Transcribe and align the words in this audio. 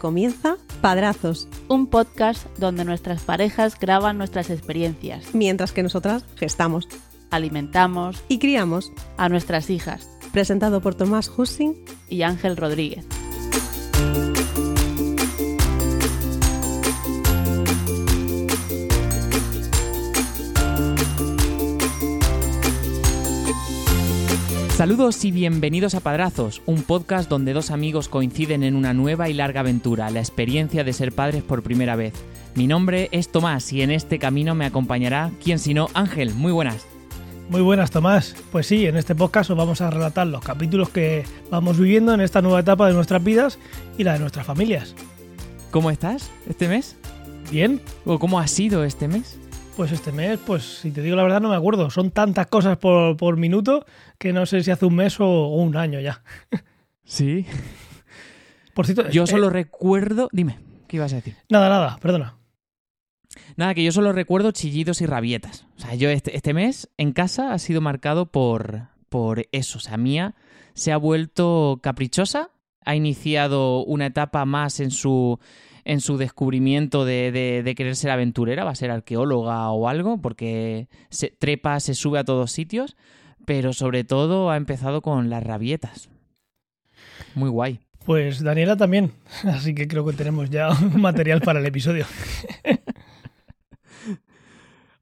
Comienza 0.00 0.56
Padrazos, 0.80 1.46
un 1.68 1.86
podcast 1.86 2.46
donde 2.58 2.84
nuestras 2.84 3.22
parejas 3.22 3.78
graban 3.78 4.18
nuestras 4.18 4.50
experiencias, 4.50 5.34
mientras 5.34 5.72
que 5.72 5.84
nosotras 5.84 6.24
gestamos 6.36 6.88
alimentamos 7.30 8.22
y 8.28 8.38
criamos 8.38 8.92
a 9.16 9.28
nuestras 9.28 9.70
hijas. 9.70 10.08
Presentado 10.32 10.80
por 10.80 10.94
Tomás 10.94 11.30
Hussing 11.36 11.74
y 12.08 12.22
Ángel 12.22 12.56
Rodríguez. 12.56 13.06
Saludos 24.80 25.26
y 25.26 25.30
bienvenidos 25.30 25.94
a 25.94 26.00
Padrazos, 26.00 26.62
un 26.64 26.82
podcast 26.84 27.28
donde 27.28 27.52
dos 27.52 27.70
amigos 27.70 28.08
coinciden 28.08 28.62
en 28.62 28.74
una 28.74 28.94
nueva 28.94 29.28
y 29.28 29.34
larga 29.34 29.60
aventura, 29.60 30.08
la 30.08 30.20
experiencia 30.20 30.84
de 30.84 30.94
ser 30.94 31.12
padres 31.12 31.42
por 31.42 31.62
primera 31.62 31.96
vez. 31.96 32.14
Mi 32.54 32.66
nombre 32.66 33.10
es 33.12 33.30
Tomás 33.30 33.74
y 33.74 33.82
en 33.82 33.90
este 33.90 34.18
camino 34.18 34.54
me 34.54 34.64
acompañará, 34.64 35.32
quien 35.44 35.58
sino 35.58 35.88
Ángel. 35.92 36.32
Muy 36.32 36.50
buenas. 36.50 36.86
Muy 37.50 37.60
buenas, 37.60 37.90
Tomás. 37.90 38.34
Pues 38.50 38.68
sí, 38.68 38.86
en 38.86 38.96
este 38.96 39.14
podcast 39.14 39.50
os 39.50 39.58
vamos 39.58 39.82
a 39.82 39.90
relatar 39.90 40.26
los 40.26 40.42
capítulos 40.42 40.88
que 40.88 41.26
vamos 41.50 41.78
viviendo 41.78 42.14
en 42.14 42.22
esta 42.22 42.40
nueva 42.40 42.60
etapa 42.60 42.88
de 42.88 42.94
nuestras 42.94 43.22
vidas 43.22 43.58
y 43.98 44.04
la 44.04 44.14
de 44.14 44.20
nuestras 44.20 44.46
familias. 44.46 44.94
¿Cómo 45.70 45.90
estás 45.90 46.30
este 46.48 46.68
mes? 46.68 46.96
Bien. 47.50 47.82
¿O 48.06 48.18
cómo 48.18 48.40
ha 48.40 48.46
sido 48.46 48.82
este 48.84 49.08
mes? 49.08 49.40
Pues 49.76 49.92
este 49.92 50.12
mes, 50.12 50.38
pues 50.44 50.62
si 50.62 50.90
te 50.90 51.00
digo 51.00 51.16
la 51.16 51.22
verdad 51.22 51.40
no 51.40 51.48
me 51.48 51.56
acuerdo. 51.56 51.90
Son 51.90 52.10
tantas 52.10 52.48
cosas 52.48 52.76
por, 52.76 53.36
minuto 53.36 53.86
que 54.20 54.34
no 54.34 54.44
sé 54.44 54.62
si 54.62 54.70
hace 54.70 54.84
un 54.84 54.94
mes 54.94 55.18
o, 55.18 55.48
un 55.48 55.76
año 55.76 55.98
ya. 55.98 56.22
Sí. 57.04 57.46
Por 58.74 58.84
cierto, 58.84 59.08
yo 59.08 59.26
solo 59.26 59.48
recuerdo... 59.48 60.28
Dime, 60.30 60.58
¿qué 60.86 60.98
ibas 60.98 61.12
a 61.14 61.16
decir? 61.16 61.36
Nada, 61.48 61.70
nada, 61.70 61.98
perdona. 62.00 62.36
Nada, 63.56 63.74
que 63.74 63.82
yo 63.82 63.92
solo 63.92 64.12
recuerdo 64.12 64.52
chillidos 64.52 65.00
y 65.00 65.06
rabietas. 65.06 65.66
O 65.76 65.80
sea, 65.80 65.94
yo 65.94 66.10
este, 66.10 66.36
este 66.36 66.52
mes 66.52 66.90
en 66.98 67.12
casa 67.12 67.54
ha 67.54 67.58
sido 67.58 67.80
marcado 67.80 68.26
por, 68.26 68.88
por 69.08 69.48
eso. 69.52 69.78
O 69.78 69.80
sea, 69.80 69.96
Mía 69.96 70.34
se 70.74 70.92
ha 70.92 70.98
vuelto 70.98 71.80
caprichosa, 71.82 72.50
ha 72.84 72.94
iniciado 72.94 73.82
una 73.84 74.06
etapa 74.06 74.44
más 74.44 74.80
en 74.80 74.90
su 74.90 75.40
en 75.86 76.02
su 76.02 76.18
descubrimiento 76.18 77.06
de, 77.06 77.32
de, 77.64 77.74
querer 77.74 77.96
ser 77.96 78.10
aventurera, 78.10 78.64
va 78.64 78.70
a 78.70 78.74
ser 78.74 78.90
arqueóloga 78.90 79.70
o 79.70 79.88
algo, 79.88 80.20
porque 80.20 80.88
se 81.08 81.28
trepa, 81.30 81.80
se 81.80 81.94
sube 81.94 82.18
a 82.18 82.24
todos 82.24 82.52
sitios, 82.52 82.96
pero 83.46 83.72
sobre 83.72 84.04
todo 84.04 84.50
ha 84.50 84.56
empezado 84.56 85.02
con 85.02 85.30
las 85.30 85.42
rabietas. 85.42 86.08
Muy 87.34 87.50
guay. 87.50 87.80
Pues 88.04 88.42
Daniela 88.42 88.76
también, 88.76 89.12
así 89.44 89.74
que 89.74 89.86
creo 89.86 90.04
que 90.06 90.14
tenemos 90.14 90.50
ya 90.50 90.70
un 90.82 91.00
material 91.00 91.40
para 91.40 91.60
el 91.60 91.66
episodio. 91.66 92.06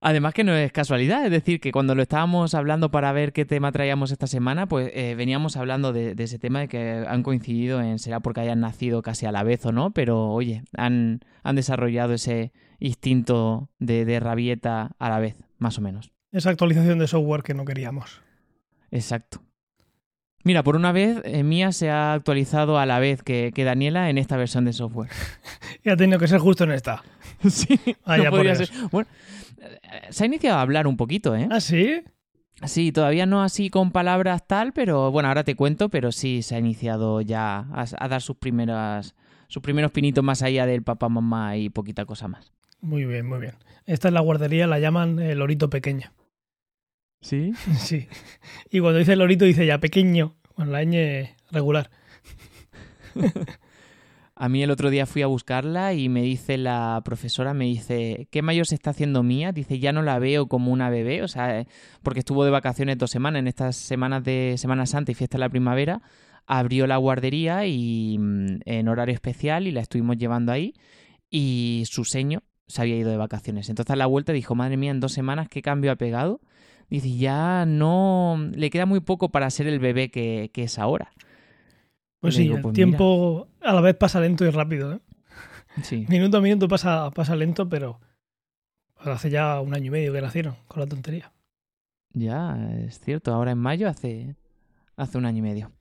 Además 0.01 0.33
que 0.33 0.45
no 0.45 0.55
es 0.55 0.71
casualidad, 0.71 1.25
es 1.25 1.31
decir, 1.33 1.59
que 1.61 1.73
cuando 1.73 1.97
lo 1.97 2.03
estábamos 2.03 2.55
hablando 2.55 2.91
para 2.91 3.11
ver 3.13 3.33
qué 3.33 3.45
tema 3.45 3.73
traíamos 3.73 4.13
esta 4.13 4.29
semana, 4.29 4.69
pues 4.69 4.93
eh, 4.95 5.17
veníamos 5.17 5.57
hablando 5.57 5.93
de, 5.93 6.15
ese 6.17 6.39
tema 6.39 6.61
de 6.61 6.69
que 6.69 7.05
han 7.07 7.25
coincidido 7.25 7.81
en, 7.81 7.99
será 7.99 8.21
porque 8.21 8.41
hayan 8.41 8.61
nacido 8.61 9.03
casi 9.03 9.27
a 9.27 9.33
la 9.33 9.43
vez 9.43 9.67
o 9.67 9.73
no, 9.73 9.91
pero 9.91 10.29
oye, 10.29 10.63
han, 10.77 11.21
han 11.43 11.57
desarrollado 11.57 12.15
ese 12.15 12.53
instinto 12.79 13.71
de, 13.81 14.05
de 14.05 14.21
rabieta 14.21 14.93
a 15.01 15.09
la 15.09 15.19
vez, 15.19 15.35
más 15.59 15.79
o 15.79 15.81
menos. 15.81 16.13
Esa 16.31 16.51
actualización 16.51 17.01
de 17.01 17.09
software 17.09 17.43
que 17.43 17.55
no 17.55 17.65
queríamos. 17.65 18.23
Exacto. 18.91 19.43
Mira, 20.45 20.63
por 20.63 20.77
una 20.77 20.93
vez, 20.93 21.21
eh, 21.25 21.43
Mía 21.43 21.73
se 21.73 21.91
ha 21.91 22.13
actualizado 22.13 22.79
a 22.79 22.87
la 22.87 22.99
vez 23.01 23.23
que, 23.23 23.53
que 23.55 23.65
Daniela 23.65 24.09
en 24.09 24.19
esta 24.19 24.37
versión 24.37 24.65
de 24.65 24.73
software. 24.73 25.11
y 25.85 25.91
ha 25.91 25.97
tenido 25.97 26.19
que 26.19 26.29
ser 26.29 26.39
justo 26.39 26.65
en 26.65 26.73
esta. 26.73 27.03
sí, 27.49 27.79
no 28.07 28.31
podría 28.31 28.55
ser. 28.55 28.71
Bueno, 28.91 29.09
se 30.11 30.25
ha 30.25 30.27
iniciado 30.27 30.59
a 30.59 30.63
hablar 30.63 30.87
un 30.87 30.97
poquito, 30.97 31.37
¿eh? 31.37 31.49
¿Ah, 31.51 31.61
sí? 31.61 32.03
Sí, 32.65 32.91
todavía 32.91 33.27
no 33.27 33.43
así 33.43 33.71
con 33.71 33.93
palabras 33.93 34.47
tal, 34.47 34.73
pero 34.73 35.13
bueno, 35.13 35.29
ahora 35.29 35.45
te 35.45 35.55
cuento, 35.55 35.89
pero 35.91 36.11
sí 36.11 36.43
se 36.43 36.57
ha 36.57 36.59
iniciado 36.59 37.21
ya 37.21 37.67
a, 37.73 38.09
dar 38.09 38.21
sus 38.21 38.37
primeras 38.37 39.15
sus 39.47 39.63
primeros 39.63 39.93
pinitos 39.93 40.23
más 40.25 40.43
allá 40.43 40.67
del 40.67 40.83
papá, 40.83 41.09
mamá 41.09 41.57
y 41.57 41.71
poquita 41.71 42.05
cosa 42.05 42.29
más. 42.29 42.53
Muy 42.81 43.05
bien, 43.05 43.27
muy 43.27 43.39
bien. 43.39 43.55
Esta 43.87 44.09
es 44.09 44.15
la 44.15 44.21
guardería, 44.21 44.67
la 44.67 44.79
llaman 44.79 45.19
el 45.21 45.39
lorito 45.39 45.71
pequeño. 45.71 46.13
¿Sí? 47.21 47.53
Sí. 47.79 48.09
Y 48.71 48.81
cuando 48.81 48.99
dice 48.99 49.17
lorito 49.17 49.45
dice 49.45 49.67
ya 49.67 49.79
pequeño, 49.79 50.37
con 50.55 50.73
la 50.73 50.83
ñ 50.85 51.35
regular. 51.51 51.91
A 54.41 54.49
mí 54.49 54.63
el 54.63 54.71
otro 54.71 54.89
día 54.89 55.05
fui 55.05 55.23
a 55.23 55.27
buscarla 55.27 55.95
y 55.95 56.09
me 56.09 56.23
dice 56.23 56.59
la 56.59 57.03
profesora, 57.05 57.55
me 57.55 57.65
dice, 57.65 58.29
¿qué 58.31 58.41
mayor 58.41 58.69
se 58.69 58.77
está 58.77 58.91
haciendo 58.91 59.25
mía? 59.25 59.51
Dice, 59.51 59.81
ya 59.81 59.93
no 59.93 60.01
la 60.01 60.21
veo 60.21 60.47
como 60.47 60.71
una 60.71 60.91
bebé, 60.91 61.25
o 61.25 61.29
sea, 61.29 61.67
porque 62.05 62.21
estuvo 62.21 62.45
de 62.45 62.53
vacaciones 62.53 62.99
dos 62.99 63.11
semanas, 63.11 63.41
en 63.41 63.49
estas 63.49 63.75
semanas 63.75 64.23
de 64.23 64.55
Semana 64.57 64.87
Santa 64.87 65.11
y 65.11 65.17
fiesta 65.17 65.39
de 65.39 65.41
la 65.41 65.49
primavera, 65.49 66.03
abrió 66.47 66.87
la 66.87 66.99
guardería 66.99 67.67
y 67.67 68.17
mm, 68.17 68.61
en 68.65 68.87
horario 68.87 69.13
especial 69.13 69.67
y 69.67 69.73
la 69.73 69.81
estuvimos 69.81 70.17
llevando 70.19 70.53
ahí 70.53 70.73
y 71.31 71.83
su 71.87 72.05
seño 72.05 72.45
se 72.69 72.83
había 72.83 72.97
ido 72.97 73.11
de 73.11 73.17
vacaciones. 73.17 73.69
Entonces 73.69 73.93
a 73.93 73.97
la 73.97 74.07
vuelta 74.07 74.33
dijo, 74.33 74.55
madre 74.55 74.77
mía, 74.77 74.93
en 74.93 75.01
dos 75.01 75.13
semanas, 75.13 75.49
¿qué 75.49 75.63
cambio 75.63 75.91
ha 75.91 75.97
pegado? 75.97 76.41
Dice, 76.91 77.17
ya 77.17 77.67
no, 77.67 78.51
le 78.55 78.71
queda 78.71 78.87
muy 78.87 79.01
poco 79.01 79.31
para 79.31 79.51
ser 79.51 79.67
el 79.67 79.79
bebé 79.79 80.11
que, 80.11 80.51
que 80.53 80.65
es 80.65 80.79
ahora. 80.79 81.13
Pues 82.21 82.35
sí, 82.35 82.49
el 82.49 82.61
pues 82.61 82.75
tiempo 82.75 83.49
a 83.61 83.73
la 83.73 83.81
vez 83.81 83.95
pasa 83.95 84.21
lento 84.21 84.45
y 84.45 84.51
rápido. 84.51 84.95
¿eh? 84.95 85.01
Sí. 85.83 86.07
Minuto 86.09 86.39
a 86.39 86.41
minuto 86.41 86.67
pasa, 86.67 87.11
pasa 87.11 87.37
lento, 87.37 87.69
pero 87.69 88.01
hace 88.97 89.31
ya 89.31 89.61
un 89.61 89.75
año 89.75 89.87
y 89.87 89.91
medio 89.91 90.13
que 90.13 90.21
nacieron 90.21 90.57
con 90.67 90.81
la 90.81 90.87
tontería. 90.87 91.33
Ya, 92.13 92.57
es 92.87 93.01
cierto. 93.01 93.33
Ahora 93.33 93.53
en 93.53 93.59
mayo 93.59 93.89
hace, 93.89 94.35
hace 94.97 95.19
un 95.19 95.27
año 95.27 95.39
y 95.39 95.43
medio. 95.43 95.73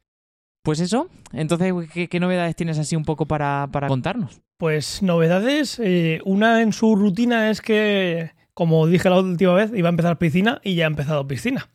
Pues 0.62 0.82
eso, 0.82 1.10
entonces, 1.32 1.74
¿qué, 2.10 2.20
novedades 2.20 2.54
tienes 2.58 2.78
así 2.78 2.98
un 2.98 3.06
poco 3.06 3.26
para, 3.26 3.70
para 3.72 3.88
contarnos? 3.88 4.42
Pues 4.58 5.02
novedades, 5.02 5.80
eh, 5.82 6.20
una 6.26 6.62
en 6.62 6.74
su 6.74 6.98
rutina 6.98 7.50
es 7.50 7.62
que, 7.62 8.32
como 8.58 8.88
dije 8.88 9.08
la 9.08 9.20
última 9.20 9.54
vez, 9.54 9.72
iba 9.76 9.88
a 9.88 9.92
empezar 9.92 10.18
piscina 10.18 10.60
y 10.64 10.74
ya 10.74 10.86
ha 10.86 10.88
empezado 10.88 11.28
piscina. 11.28 11.70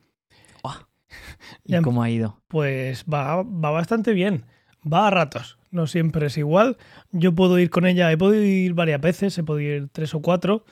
¿Y 1.64 1.80
cómo 1.80 2.02
ha 2.02 2.10
ido? 2.10 2.42
Pues 2.48 3.04
va, 3.04 3.44
va 3.44 3.70
bastante 3.70 4.12
bien. 4.12 4.46
Va 4.84 5.06
a 5.06 5.10
ratos, 5.12 5.58
no 5.70 5.86
siempre 5.86 6.26
es 6.26 6.36
igual. 6.38 6.78
Yo 7.12 7.36
puedo 7.36 7.56
ir 7.60 7.70
con 7.70 7.86
ella, 7.86 8.10
he 8.10 8.18
podido 8.18 8.42
ir 8.42 8.74
varias 8.74 9.00
veces, 9.00 9.38
he 9.38 9.44
podido 9.44 9.76
ir 9.76 9.90
tres 9.92 10.12
o 10.12 10.22
cuatro. 10.22 10.64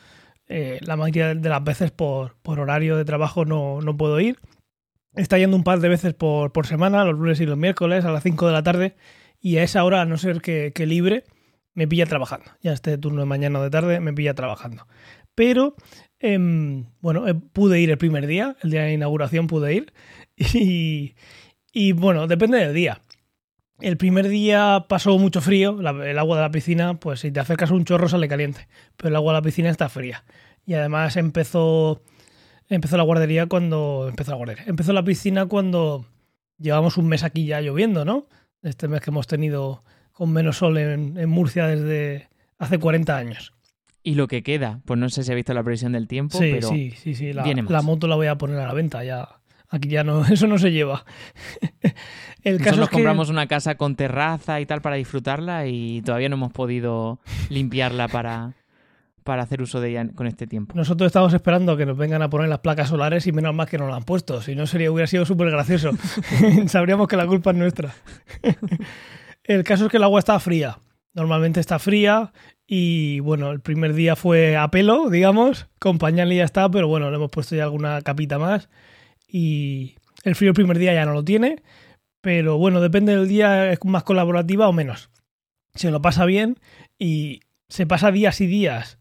Eh, 0.49 0.81
la 0.83 0.97
mayoría 0.97 1.33
de 1.33 1.49
las 1.49 1.63
veces 1.63 1.93
por, 1.93 2.35
por 2.43 2.59
horario 2.59 2.97
de 2.97 3.05
trabajo 3.05 3.45
no, 3.45 3.81
no, 3.81 3.97
puedo 3.97 4.19
ir. 4.19 4.41
Está 5.15 5.39
yendo 5.39 5.57
un 5.57 5.63
par 5.63 5.79
de 5.79 5.91
veces 5.91 6.13
por, 6.13 6.51
por, 6.51 6.67
semana, 6.67 7.05
los 7.05 7.15
lunes 7.21 7.41
y 7.41 7.47
los 7.47 7.57
miércoles 7.57 8.05
a 8.05 8.11
las 8.11 8.25
5 8.25 8.49
de 8.49 8.53
la 8.53 8.65
tarde. 8.65 8.97
Y 9.41 9.59
a 9.59 9.63
esa 9.63 9.85
hora, 9.85 10.01
a 10.01 10.07
no 10.07 10.17
ser 10.17 10.41
que, 10.41 10.73
que 10.75 10.87
libre, 10.87 11.23
me 11.75 11.87
pilla 11.87 12.07
trabajando. 12.07 12.51
Ya 12.63 12.73
este 12.73 12.99
turno 12.99 13.21
de 13.21 13.27
mañana 13.27 13.61
o 13.61 13.63
de 13.63 13.71
tarde 13.71 14.01
me 14.01 14.13
pilla 14.13 14.35
trabajando. 14.35 14.89
Pero, 15.35 15.75
em, 16.19 16.87
bueno, 17.01 17.27
eh, 17.29 17.35
pude 17.35 17.81
ir 17.81 17.91
el 17.91 17.99
primer 17.99 18.27
día, 18.27 18.57
el 18.63 18.71
día 18.71 18.83
de 18.83 18.95
inauguración 18.95 19.47
pude 19.47 19.75
ir. 19.75 19.93
Y, 21.73 21.93
bueno, 21.93 22.27
depende 22.27 22.59
del 22.59 22.75
día. 22.75 23.01
El 23.81 23.97
primer 23.97 24.29
día 24.29 24.87
pasó 24.89 25.17
mucho 25.19 25.41
frío, 25.41 25.79
el 25.79 26.19
agua 26.19 26.37
de 26.37 26.43
la 26.43 26.51
piscina, 26.51 26.99
pues 26.99 27.21
si 27.21 27.31
te 27.31 27.39
acercas 27.39 27.71
un 27.71 27.85
chorro 27.85 28.09
sale 28.09 28.27
caliente, 28.27 28.67
pero 28.97 29.11
el 29.11 29.17
agua 29.17 29.33
de 29.33 29.39
la 29.39 29.43
piscina 29.43 29.71
está 29.71 29.89
fría. 29.89 30.25
Y 30.67 30.75
además 30.75 31.17
empezó, 31.17 32.03
empezó 32.69 32.97
la 32.97 33.05
guardería 33.05 33.47
cuando... 33.47 34.07
Empezó 34.09 34.33
la 34.33 34.37
guardería. 34.37 34.65
Empezó 34.67 34.93
la 34.93 35.05
piscina 35.05 35.47
cuando 35.47 36.07
llevamos 36.59 36.97
un 36.97 37.07
mes 37.07 37.23
aquí 37.23 37.47
ya 37.47 37.61
lloviendo, 37.61 38.05
¿no? 38.05 38.27
Este 38.63 38.89
mes 38.89 39.01
que 39.01 39.11
hemos 39.11 39.29
tenido 39.29 39.85
con 40.13 40.33
menos 40.33 40.59
sol 40.59 40.77
en, 40.77 41.17
en 41.17 41.29
Murcia 41.29 41.67
desde 41.67 42.29
hace 42.59 42.79
40 42.79 43.17
años. 43.17 43.55
Y 44.03 44.15
lo 44.15 44.29
que 44.29 44.43
queda, 44.43 44.81
pues 44.87 44.99
no 44.99 45.09
sé 45.11 45.25
si 45.25 45.33
ha 45.33 45.35
visto 45.35 45.53
la 45.53 45.63
previsión 45.63 45.93
del 45.93 46.09
tiempo, 46.09 46.39
sí, 46.39 46.51
pero 46.53 46.69
sí, 46.69 46.93
sí, 46.93 47.15
sí. 47.15 47.33
La, 47.33 47.45
la 47.45 47.83
moto 47.83 48.07
la 48.07 48.17
voy 48.17 48.29
a 48.29 48.39
poner 48.39 48.59
a 48.59 48.67
la 48.67 48.73
venta 48.73 49.05
ya 49.05 49.41
Aquí 49.71 49.89
ya 49.89 50.03
no, 50.03 50.25
eso 50.31 50.47
no 50.47 50.59
se 50.59 50.73
lleva. 50.73 51.05
El 52.43 52.59
Nosotros 52.59 52.79
caso 52.79 52.91
compramos 52.93 53.29
una 53.29 53.47
casa 53.47 53.77
con 53.77 53.97
terraza 53.97 54.61
y 54.61 54.67
tal 54.67 54.81
para 54.81 54.97
disfrutarla 54.97 55.67
y 55.67 56.03
todavía 56.03 56.29
no 56.29 56.37
hemos 56.37 56.53
podido 56.53 57.21
limpiarla 57.51 58.09
para, 58.09 58.55
para 59.25 59.43
hacer 59.43 59.61
uso 59.63 59.81
de 59.81 59.91
ella 59.91 60.09
con 60.15 60.27
este 60.27 60.47
tiempo. 60.47 60.75
Nosotros 60.75 61.07
estamos 61.07 61.35
esperando 61.35 61.77
que 61.77 61.87
nos 61.87 61.97
vengan 61.97 62.23
a 62.23 62.31
poner 62.31 62.49
las 62.49 62.61
placas 62.61 62.89
solares 62.89 63.27
y 63.27 63.33
menos 63.33 63.55
mal 63.55 63.69
que 63.69 63.79
nos 63.79 63.89
las 63.89 63.99
han 63.99 64.05
puesto. 64.05 64.41
Si 64.41 64.55
no, 64.55 64.67
sería, 64.67 64.91
hubiera 64.91 65.07
sido 65.07 65.25
súper 65.27 65.51
gracioso. 65.51 65.91
Sabríamos 66.67 67.09
que 67.09 67.17
la 67.17 67.27
culpa 67.27 67.51
es 67.51 67.57
nuestra. 67.57 67.95
el 69.45 69.63
caso 69.63 69.85
es 69.85 69.91
que 69.91 69.99
el 69.99 70.05
agua 70.05 70.19
está 70.19 70.41
fría. 70.41 70.79
Normalmente 71.13 71.61
está 71.61 71.79
fría 71.79 72.33
y 72.73 73.19
bueno, 73.19 73.51
el 73.51 73.59
primer 73.59 73.95
día 73.95 74.15
fue 74.15 74.57
a 74.57 74.71
pelo, 74.71 75.11
digamos, 75.11 75.67
con 75.81 75.99
pañal 75.99 76.33
y 76.33 76.37
ya 76.37 76.45
está, 76.45 76.71
pero 76.71 76.87
bueno, 76.87 77.11
le 77.11 77.17
hemos 77.17 77.33
puesto 77.33 77.57
ya 77.57 77.65
alguna 77.65 78.01
capita 78.03 78.39
más 78.39 78.69
y 79.27 79.97
el 80.23 80.37
frío 80.37 80.51
el 80.51 80.55
primer 80.55 80.79
día 80.79 80.95
ya 80.95 81.05
no 81.05 81.13
lo 81.13 81.25
tiene, 81.25 81.65
pero 82.21 82.59
bueno, 82.59 82.81
depende 82.81 83.17
del 83.17 83.27
día, 83.27 83.73
es 83.73 83.85
más 83.85 84.05
colaborativa 84.05 84.69
o 84.69 84.73
menos. 84.73 85.11
se 85.75 85.91
lo 85.91 86.01
pasa 86.01 86.25
bien 86.27 86.61
y 86.97 87.41
se 87.69 87.89
pasa 87.89 88.13
días 88.13 88.41
y 88.41 88.47
días 88.47 88.99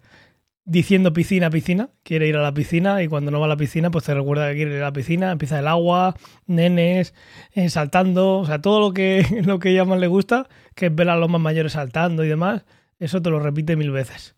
diciendo 0.66 1.13
piscina, 1.13 1.51
piscina, 1.51 1.92
quiere 2.01 2.27
ir 2.27 2.38
a 2.38 2.42
la 2.42 2.56
piscina 2.56 3.04
y 3.04 3.07
cuando 3.07 3.30
no 3.30 3.39
va 3.39 3.45
a 3.45 3.50
la 3.50 3.57
piscina 3.57 3.92
pues 3.92 4.04
te 4.04 4.16
recuerda 4.16 4.50
que 4.50 4.56
quiere 4.56 4.77
ir 4.77 4.81
a 4.81 4.86
la 4.86 4.94
piscina, 4.94 5.31
empieza 5.31 5.60
el 5.60 5.68
agua, 5.68 6.16
nenes, 6.48 7.13
eh, 7.54 7.69
saltando, 7.69 8.39
o 8.39 8.45
sea, 8.48 8.62
todo 8.62 8.80
lo 8.80 8.94
que, 8.94 9.24
lo 9.45 9.60
que 9.60 9.69
ella 9.69 9.86
más 9.86 10.00
le 10.00 10.07
gusta, 10.07 10.48
que 10.74 10.88
es 10.88 10.95
ver 10.95 11.12
a 11.12 11.18
los 11.18 11.30
más 11.30 11.39
mayores 11.39 11.74
saltando 11.74 12.24
y 12.24 12.30
demás, 12.30 12.66
eso 13.00 13.22
te 13.22 13.30
lo 13.30 13.40
repite 13.40 13.75
mil 13.75 13.92
veces. 13.92 14.36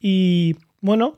Y 0.00 0.56
bueno, 0.80 1.16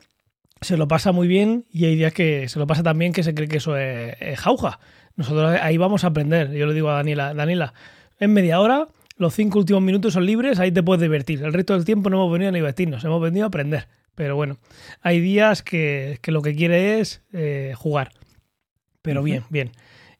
se 0.61 0.77
lo 0.77 0.89
pasa 0.89 1.13
muy 1.13 1.29
bien 1.29 1.67
y 1.71 1.85
hay 1.85 1.97
días 1.97 2.13
que 2.13 2.49
se 2.49 2.59
lo 2.59 2.67
pasa 2.67 2.83
tan 2.83 2.99
bien 2.99 3.13
que 3.13 3.23
se 3.23 3.35
cree 3.35 3.49
que 3.49 3.59
eso 3.59 3.77
es, 3.77 4.39
jauja. 4.39 4.81
Nosotros 5.17 5.59
ahí 5.61 5.77
vamos 5.77 6.05
a 6.05 6.09
aprender. 6.09 6.53
Yo 6.53 6.67
le 6.67 6.75
digo 6.75 6.91
a 6.91 6.95
Daniela, 6.95 7.35
Daniela, 7.35 7.75
en 8.19 8.33
media 8.33 8.61
hora, 8.61 8.89
los 9.17 9.35
cinco 9.35 9.59
últimos 9.59 9.83
minutos 9.83 10.15
son 10.15 10.25
libres, 10.25 10.59
ahí 10.59 10.73
te 10.73 10.83
puedes 10.83 11.03
divertir. 11.03 11.43
El 11.43 11.53
resto 11.53 11.75
del 11.75 11.85
tiempo 11.85 12.11
no 12.11 12.17
hemos 12.17 12.33
venido 12.33 12.51
a 12.51 12.55
divertirnos, 12.55 13.05
hemos 13.05 13.21
venido 13.21 13.45
a 13.45 13.49
aprender. 13.49 13.89
Pero 14.15 14.37
bueno, 14.37 14.59
hay 15.03 15.21
días 15.21 15.63
que, 15.63 16.19
lo 16.27 16.43
que 16.43 16.55
quiere 16.55 17.01
es 17.01 17.23
eh, 17.33 17.75
jugar. 17.77 18.13
Pero 19.03 19.23
bien, 19.23 19.45
bien. 19.49 19.73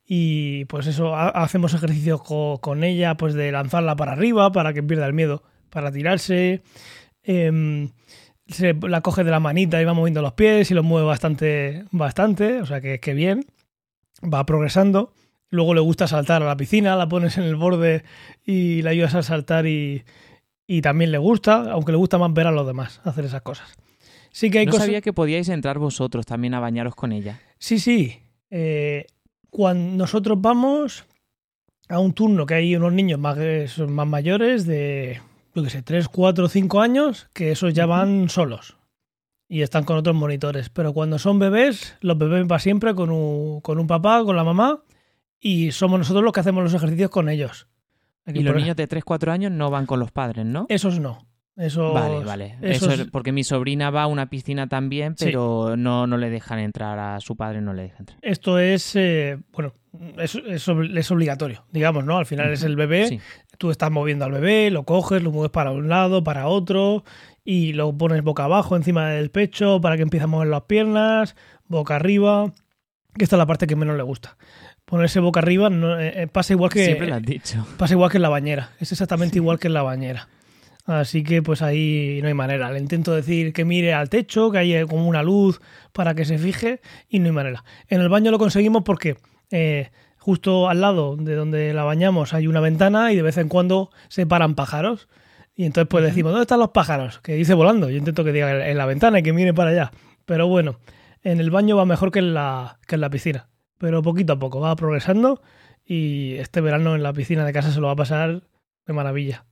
Y 0.07 0.65
pues 0.65 0.87
eso, 0.87 1.15
hacemos 1.15 1.73
ejercicios 1.75 2.23
con, 2.23 2.83
ella, 2.83 3.17
pues 3.17 3.35
de 3.35 3.53
lanzarla 3.53 3.95
para 3.95 4.13
arriba 4.13 4.51
para 4.51 4.73
que 4.73 4.83
pierda 4.83 5.07
el 5.07 5.13
miedo, 5.13 5.45
para 5.71 5.91
tirarse. 5.91 6.63
Em, 7.23 7.91
se 8.47 8.75
la 8.75 9.01
coge 9.01 9.25
de 9.25 9.31
la 9.31 9.41
manita 9.41 9.81
y 9.81 9.85
va 9.85 9.95
moviendo 9.95 10.23
los 10.23 10.33
pies 10.33 10.71
y 10.71 10.75
lo 10.75 10.83
mueve 10.83 11.07
bastante, 11.07 11.85
bastante, 11.93 12.61
o 12.61 12.67
sea 12.67 12.81
que, 12.81 13.01
que 13.01 13.15
bien. 13.15 13.47
Va 14.23 14.45
progresando. 14.45 15.13
Luego 15.49 15.75
le 15.75 15.81
gusta 15.81 16.07
saltar 16.07 16.43
a 16.43 16.47
la 16.47 16.57
piscina, 16.57 16.97
la 16.97 17.09
pones 17.09 17.39
en 17.39 17.45
el 17.45 17.57
borde 17.57 18.05
y 18.45 18.83
la 18.83 18.91
ayudas 18.91 19.15
a 19.15 19.23
saltar 19.23 19.67
y, 19.67 20.05
y 20.67 20.83
también 20.83 21.11
le 21.11 21.19
gusta, 21.19 21.73
aunque 21.73 21.93
le 21.93 21.99
gusta 21.99 22.19
más 22.19 22.33
ver 22.33 22.47
a 22.47 22.53
los 22.53 22.67
demás 22.67 23.01
hacer 23.05 23.25
esas 23.25 23.43
cosas. 23.43 23.77
Sí 24.31 24.51
que 24.51 24.61
hay 24.61 24.67
no 24.67 24.73
sabía 24.75 25.01
que 25.01 25.13
podíais 25.13 25.49
entrar 25.49 25.79
vosotros 25.79 26.25
también 26.25 26.55
a 26.55 26.61
bañaros 26.61 26.95
con 26.95 27.11
ella. 27.11 27.41
Sí, 27.59 27.81
sí. 27.81 28.21
Eh, 28.51 29.07
cuando 29.51 29.97
nosotros 29.97 30.41
vamos 30.41 31.05
a 31.89 31.99
un 31.99 32.13
turno 32.13 32.47
que 32.47 32.55
hay 32.55 32.77
unos 32.77 32.93
niños 32.93 33.19
más, 33.19 33.37
más 33.79 34.07
mayores 34.07 34.67
de, 34.67 35.21
yo 35.55 35.63
qué 35.63 35.71
sé, 35.71 35.83
3, 35.83 36.09
4, 36.09 36.49
5 36.49 36.81
años, 36.81 37.29
que 37.33 37.53
esos 37.53 37.75
ya 37.75 37.87
van 37.87 38.29
solos 38.29 38.77
y 39.49 39.63
están 39.63 39.85
con 39.85 39.97
otros 39.97 40.15
monitores. 40.15 40.69
Pero 40.69 40.93
cuando 40.93 41.19
son 41.19 41.39
bebés, 41.39 41.97
los 42.01 42.17
bebés 42.17 42.47
van 42.47 42.61
siempre 42.61 42.95
con 42.95 43.11
un, 43.11 43.61
con 43.61 43.79
un 43.79 43.87
papá, 43.87 44.23
con 44.25 44.37
la 44.37 44.45
mamá, 44.45 44.83
y 45.41 45.73
somos 45.73 45.99
nosotros 45.99 46.23
los 46.23 46.33
que 46.33 46.41
hacemos 46.41 46.63
los 46.63 46.75
ejercicios 46.75 47.11
con 47.11 47.29
ellos 47.29 47.67
y 48.27 48.43
los 48.43 48.55
niños 48.55 48.77
de 48.77 48.89
3-4 48.89 49.31
años 49.31 49.53
no 49.53 49.71
van 49.71 49.87
con 49.87 50.01
los 50.01 50.11
padres, 50.11 50.47
¿no? 50.47 50.67
Esos 50.69 51.01
no. 51.01 51.27
Eso, 51.57 51.93
vale, 51.93 52.25
vale. 52.25 52.59
Eso 52.63 52.91
es 52.91 53.05
porque 53.11 53.33
mi 53.33 53.45
sobrina 53.45 53.91
va 53.91 54.05
a 54.05 54.07
una 54.07 54.31
piscina 54.31 54.69
también, 54.69 55.15
pero 55.19 55.77
no, 55.77 56.07
no 56.07 56.17
le 56.17 56.31
dejan 56.31 56.59
entrar 56.59 56.99
a 56.99 57.21
su 57.21 57.37
padre, 57.37 57.61
no 57.61 57.75
le 57.75 57.83
dejan 57.83 57.99
entrar. 58.01 58.19
Esto 58.23 58.59
es, 58.59 58.97
eh, 58.97 59.39
bueno, 59.53 59.75
es, 60.17 60.37
es, 60.37 61.11
obligatorio, 61.11 61.65
digamos, 61.71 62.05
¿no? 62.05 62.17
Al 62.17 62.25
final 62.25 62.51
es 62.51 62.63
el 62.63 62.77
bebé, 62.77 63.21
tú 63.61 63.71
estás 63.71 63.91
moviendo 63.91 64.25
al 64.25 64.33
bebé, 64.33 64.71
lo 64.71 64.85
coges, 64.85 65.23
lo 65.23 65.31
mueves 65.31 65.51
para 65.51 65.71
un 65.71 65.87
lado, 65.91 66.25
para 66.25 66.49
otro, 66.49 67.05
y 67.45 67.75
lo 67.75 67.93
pones 67.93 68.23
boca 68.23 68.45
abajo 68.45 68.75
encima 68.75 69.11
del 69.11 69.31
pecho 69.31 69.83
para 69.83 69.99
que 69.99 70.03
empiece 70.03 70.25
a 70.25 70.29
mover 70.29 70.49
las 70.49 70.63
piernas, 70.63 71.37
boca 71.69 71.95
arriba, 71.95 72.55
que 73.19 73.25
esta 73.25 73.37
es 73.37 73.39
la 73.39 73.45
parte 73.45 73.67
que 73.67 73.77
menos 73.77 73.99
le 73.99 74.03
gusta. 74.03 74.39
Ponerse 74.87 75.21
boca 75.21 75.41
arriba 75.41 75.69
no, 75.69 76.01
eh, 76.01 76.23
eh, 76.23 76.27
pasa 76.27 76.55
igual 76.55 76.71
que 76.71 76.87
siempre 76.87 77.07
lo 77.07 77.17
has 77.17 77.23
dicho. 77.23 77.67
pasa 77.77 77.93
igual 77.93 78.11
que 78.11 78.17
en 78.17 78.23
la 78.23 78.31
bañera 78.31 78.71
es 78.81 78.93
exactamente 78.93 79.37
igual 79.37 79.59
que 79.59 79.69
en 79.69 79.75
la 79.75 79.83
bañera. 79.83 80.31
Así 80.87 81.23
que 81.23 81.43
pues 81.43 81.61
ahí 81.61 82.21
no 82.23 82.29
hay 82.29 82.35
manera. 82.35 82.73
Le 82.73 82.79
intento 82.79 83.15
decir 83.15 83.53
que 83.53 83.67
mire 83.67 83.93
al 83.93 84.09
techo 84.09 84.51
que 84.51 84.57
hay 84.57 84.87
como 84.87 85.07
una 85.07 85.23
luz 85.23 85.61
para 85.93 86.15
que 86.15 86.25
se 86.25 86.39
fije 86.39 86.81
y 87.11 87.19
no 87.19 87.27
hay 87.27 87.33
manera. 87.33 87.63
En 87.89 88.01
el 88.01 88.09
baño 88.09 88.31
lo 88.31 88.39
conseguimos 88.39 88.85
porque 88.85 89.19
eh, 89.51 89.91
justo 90.21 90.69
al 90.69 90.81
lado 90.81 91.17
de 91.17 91.35
donde 91.35 91.75
la 91.75 91.83
bañamos 91.83 92.35
hay 92.35 92.47
una 92.47 92.61
ventana 92.61 93.13
y 93.13 93.17
de 93.17 93.23
vez 93.23 93.37
en 93.39 93.49
cuando 93.49 93.91
se 94.09 94.27
paran 94.27 94.55
pájaros. 94.55 95.09
Y 95.57 95.65
entonces 95.65 95.89
pues 95.91 96.05
decimos 96.05 96.31
¿dónde 96.31 96.45
están 96.45 96.61
los 96.61 96.71
pájaros? 96.71 97.19
que 97.19 97.35
dice 97.35 97.55
volando. 97.55 97.91
Yo 97.91 97.97
intento 97.97 98.23
que 98.23 98.33
diga 98.33 98.69
en 98.69 98.79
la 98.79 98.87
ventana 98.87 99.19
y 99.19 99.23
que 99.23 99.33
mire 99.33 99.53
para 99.53 99.71
allá 99.71 99.91
pero 100.31 100.47
bueno 100.47 100.79
en 101.25 101.41
el 101.41 101.51
baño 101.51 101.77
va 101.77 101.85
mejor 101.85 102.13
que 102.13 102.21
en 102.21 102.35
la, 102.35 102.79
que 102.87 102.95
en 102.95 103.01
la 103.01 103.11
piscina. 103.11 103.49
Pero 103.79 104.01
poquito 104.01 104.35
a 104.35 104.39
poco 104.39 104.61
va 104.61 104.77
progresando 104.77 105.43
y 105.85 106.35
este 106.35 106.61
verano 106.61 106.95
en 106.95 107.03
la 107.03 107.13
piscina 107.13 107.45
de 107.45 107.53
casa 107.53 107.73
se 107.73 107.81
lo 107.81 107.89
va 107.89 107.95
a 107.95 107.97
pasar 107.97 108.45
de 108.87 108.93
maravilla. 108.93 109.45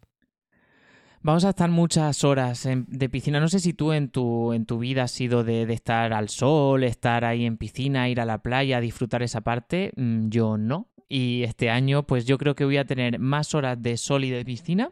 Vamos 1.22 1.44
a 1.44 1.50
estar 1.50 1.70
muchas 1.70 2.22
horas 2.24 2.66
de 2.66 3.08
piscina. 3.08 3.40
No 3.40 3.48
sé 3.48 3.58
si 3.58 3.72
tú 3.72 3.92
en 3.92 4.08
tu, 4.08 4.52
en 4.52 4.66
tu 4.66 4.78
vida 4.78 5.04
has 5.04 5.10
sido 5.10 5.44
de, 5.44 5.62
estar 5.72 6.12
al 6.12 6.28
sol, 6.28 6.84
estar 6.84 7.24
ahí 7.24 7.44
en 7.44 7.56
piscina, 7.56 8.08
ir 8.08 8.20
a 8.20 8.24
la 8.24 8.38
playa, 8.38 8.80
disfrutar 8.80 9.22
esa 9.22 9.40
parte. 9.40 9.92
Mm, 9.96 10.28
yo 10.28 10.56
no. 10.56 10.88
Y 11.08 11.42
este 11.42 11.70
año, 11.70 12.04
pues 12.04 12.26
yo 12.26 12.38
creo 12.38 12.54
que 12.54 12.64
voy 12.64 12.76
a 12.76 12.84
tener 12.84 13.18
más 13.18 13.54
horas 13.54 13.82
de 13.82 13.96
sol 13.96 14.24
y 14.24 14.30
de 14.30 14.44
piscina 14.44 14.90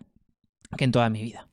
que 0.76 0.84
en 0.84 0.92
toda 0.92 1.08
mi 1.10 1.22
vida. 1.22 1.48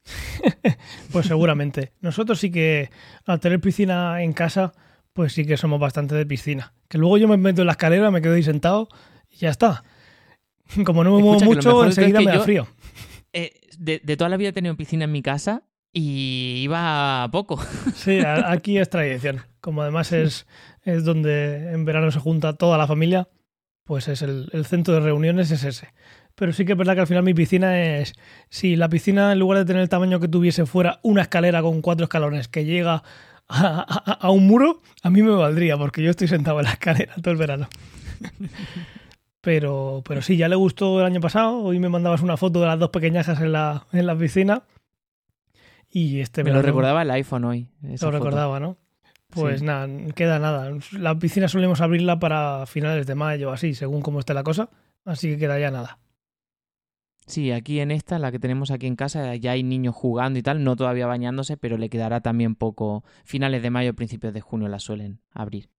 pues 1.11 1.27
seguramente. 1.27 1.93
Nosotros 2.01 2.39
sí 2.39 2.51
que 2.51 2.89
al 3.25 3.39
tener 3.39 3.59
piscina 3.61 4.23
en 4.23 4.33
casa, 4.33 4.73
pues 5.13 5.33
sí 5.33 5.45
que 5.45 5.57
somos 5.57 5.79
bastante 5.79 6.15
de 6.15 6.25
piscina. 6.25 6.73
Que 6.87 6.97
luego 6.97 7.17
yo 7.17 7.27
me 7.27 7.37
meto 7.37 7.61
en 7.61 7.67
la 7.67 7.73
escalera, 7.73 8.09
me 8.09 8.21
quedo 8.21 8.33
ahí 8.33 8.43
sentado 8.43 8.87
y 9.29 9.37
ya 9.37 9.49
está. 9.49 9.83
Como 10.85 11.03
no 11.03 11.15
me 11.15 11.21
muevo 11.21 11.39
mucho, 11.41 11.85
enseguida 11.85 12.19
me 12.21 12.31
da 12.31 12.39
frío. 12.39 12.67
Eh, 13.33 13.59
de, 13.77 13.99
toda 14.17 14.29
la 14.29 14.37
vida 14.37 14.49
he 14.49 14.53
tenido 14.53 14.75
piscina 14.77 15.05
en 15.05 15.11
mi 15.11 15.21
casa 15.21 15.63
y 15.91 16.61
iba 16.63 17.27
poco. 17.31 17.59
Sí, 17.95 18.19
aquí 18.23 18.77
es 18.77 18.89
tradición. 18.89 19.41
Como 19.59 19.81
además 19.81 20.11
es, 20.11 20.45
es 20.83 21.03
donde 21.03 21.71
en 21.71 21.85
verano 21.85 22.11
se 22.11 22.19
junta 22.19 22.53
toda 22.53 22.77
la 22.77 22.87
familia, 22.87 23.29
pues 23.83 24.07
es 24.07 24.21
el, 24.21 24.49
el 24.53 24.65
centro 24.65 24.93
de 24.93 24.99
reuniones 24.99 25.51
es 25.51 25.63
ese. 25.63 25.89
Pero 26.35 26.51
sí 26.51 26.65
que 26.65 26.71
es 26.71 26.77
verdad 26.77 26.95
que 26.95 27.01
al 27.01 27.07
final 27.07 27.23
mi 27.23 27.33
piscina 27.33 27.79
es. 27.97 28.13
Si 28.49 28.75
la 28.75 28.89
piscina, 28.89 29.31
en 29.31 29.39
lugar 29.39 29.59
de 29.59 29.65
tener 29.65 29.81
el 29.81 29.89
tamaño 29.89 30.19
que 30.19 30.27
tuviese, 30.27 30.65
fuera 30.65 30.99
una 31.03 31.23
escalera 31.23 31.61
con 31.61 31.81
cuatro 31.81 32.05
escalones 32.05 32.47
que 32.47 32.65
llega 32.65 33.03
a, 33.47 34.31
un 34.31 34.47
muro, 34.47 34.81
a 35.03 35.09
mí 35.09 35.21
me 35.21 35.31
valdría, 35.31 35.77
porque 35.77 36.01
yo 36.01 36.09
estoy 36.09 36.27
sentado 36.27 36.59
en 36.59 36.65
la 36.65 36.71
escalera 36.71 37.13
todo 37.21 37.31
el 37.31 37.37
verano. 37.37 37.67
Pero, 39.43 40.01
pero 40.07 40.21
sí, 40.21 40.37
ya 40.37 40.47
le 40.47 40.55
gustó 40.55 41.01
el 41.01 41.05
año 41.05 41.19
pasado. 41.19 41.57
Hoy 41.57 41.77
me 41.77 41.89
mandabas 41.89 42.21
una 42.21 42.37
foto 42.37 42.61
de 42.61 42.65
las 42.65 42.79
dos 42.79 42.91
pequeñajas 42.91 43.41
en 43.41 43.51
la, 43.51 43.85
en 43.91 44.05
la 44.05 44.17
piscina. 44.17 44.63
Y 45.91 46.21
este 46.21 46.45
me 46.45 46.51
lo 46.53 46.61
recordaba 46.61 47.01
el 47.01 47.11
iPhone 47.11 47.43
hoy. 47.43 47.69
Lo 48.01 48.09
recordaba, 48.09 48.61
¿no? 48.61 48.77
Pues 49.31 49.61
nada, 49.61 49.89
queda 50.15 50.39
nada. 50.39 50.71
La 50.93 51.19
piscina 51.19 51.49
solemos 51.49 51.81
abrirla 51.81 52.19
para 52.19 52.65
finales 52.67 53.05
de 53.05 53.15
mayo, 53.15 53.51
así, 53.51 53.73
según 53.73 54.01
cómo 54.01 54.19
esté 54.19 54.33
la 54.33 54.43
cosa. 54.43 54.69
Así 55.03 55.31
que 55.31 55.39
queda 55.39 55.59
ya 55.59 55.71
nada. 55.71 55.99
Sí, 57.27 57.51
aquí 57.51 57.81
en 57.81 57.91
esta, 57.91 58.19
la 58.19 58.31
que 58.31 58.39
tenemos 58.39 58.71
aquí 58.71 58.87
en 58.87 58.95
casa, 58.95 59.35
ya 59.35 59.51
hay 59.51 59.63
niños 59.63 59.93
jugando 59.93 60.39
y 60.39 60.41
tal, 60.41 60.63
no 60.63 60.77
todavía 60.77 61.05
bañándose, 61.05 61.57
pero 61.57 61.77
le 61.77 61.89
quedará 61.89 62.21
también 62.21 62.55
poco. 62.55 63.03
Finales 63.25 63.61
de 63.61 63.71
mayo, 63.71 63.93
principios 63.93 64.33
de 64.33 64.39
junio 64.39 64.69
la 64.69 64.79
suelen 64.79 65.19
abrir. 65.33 65.72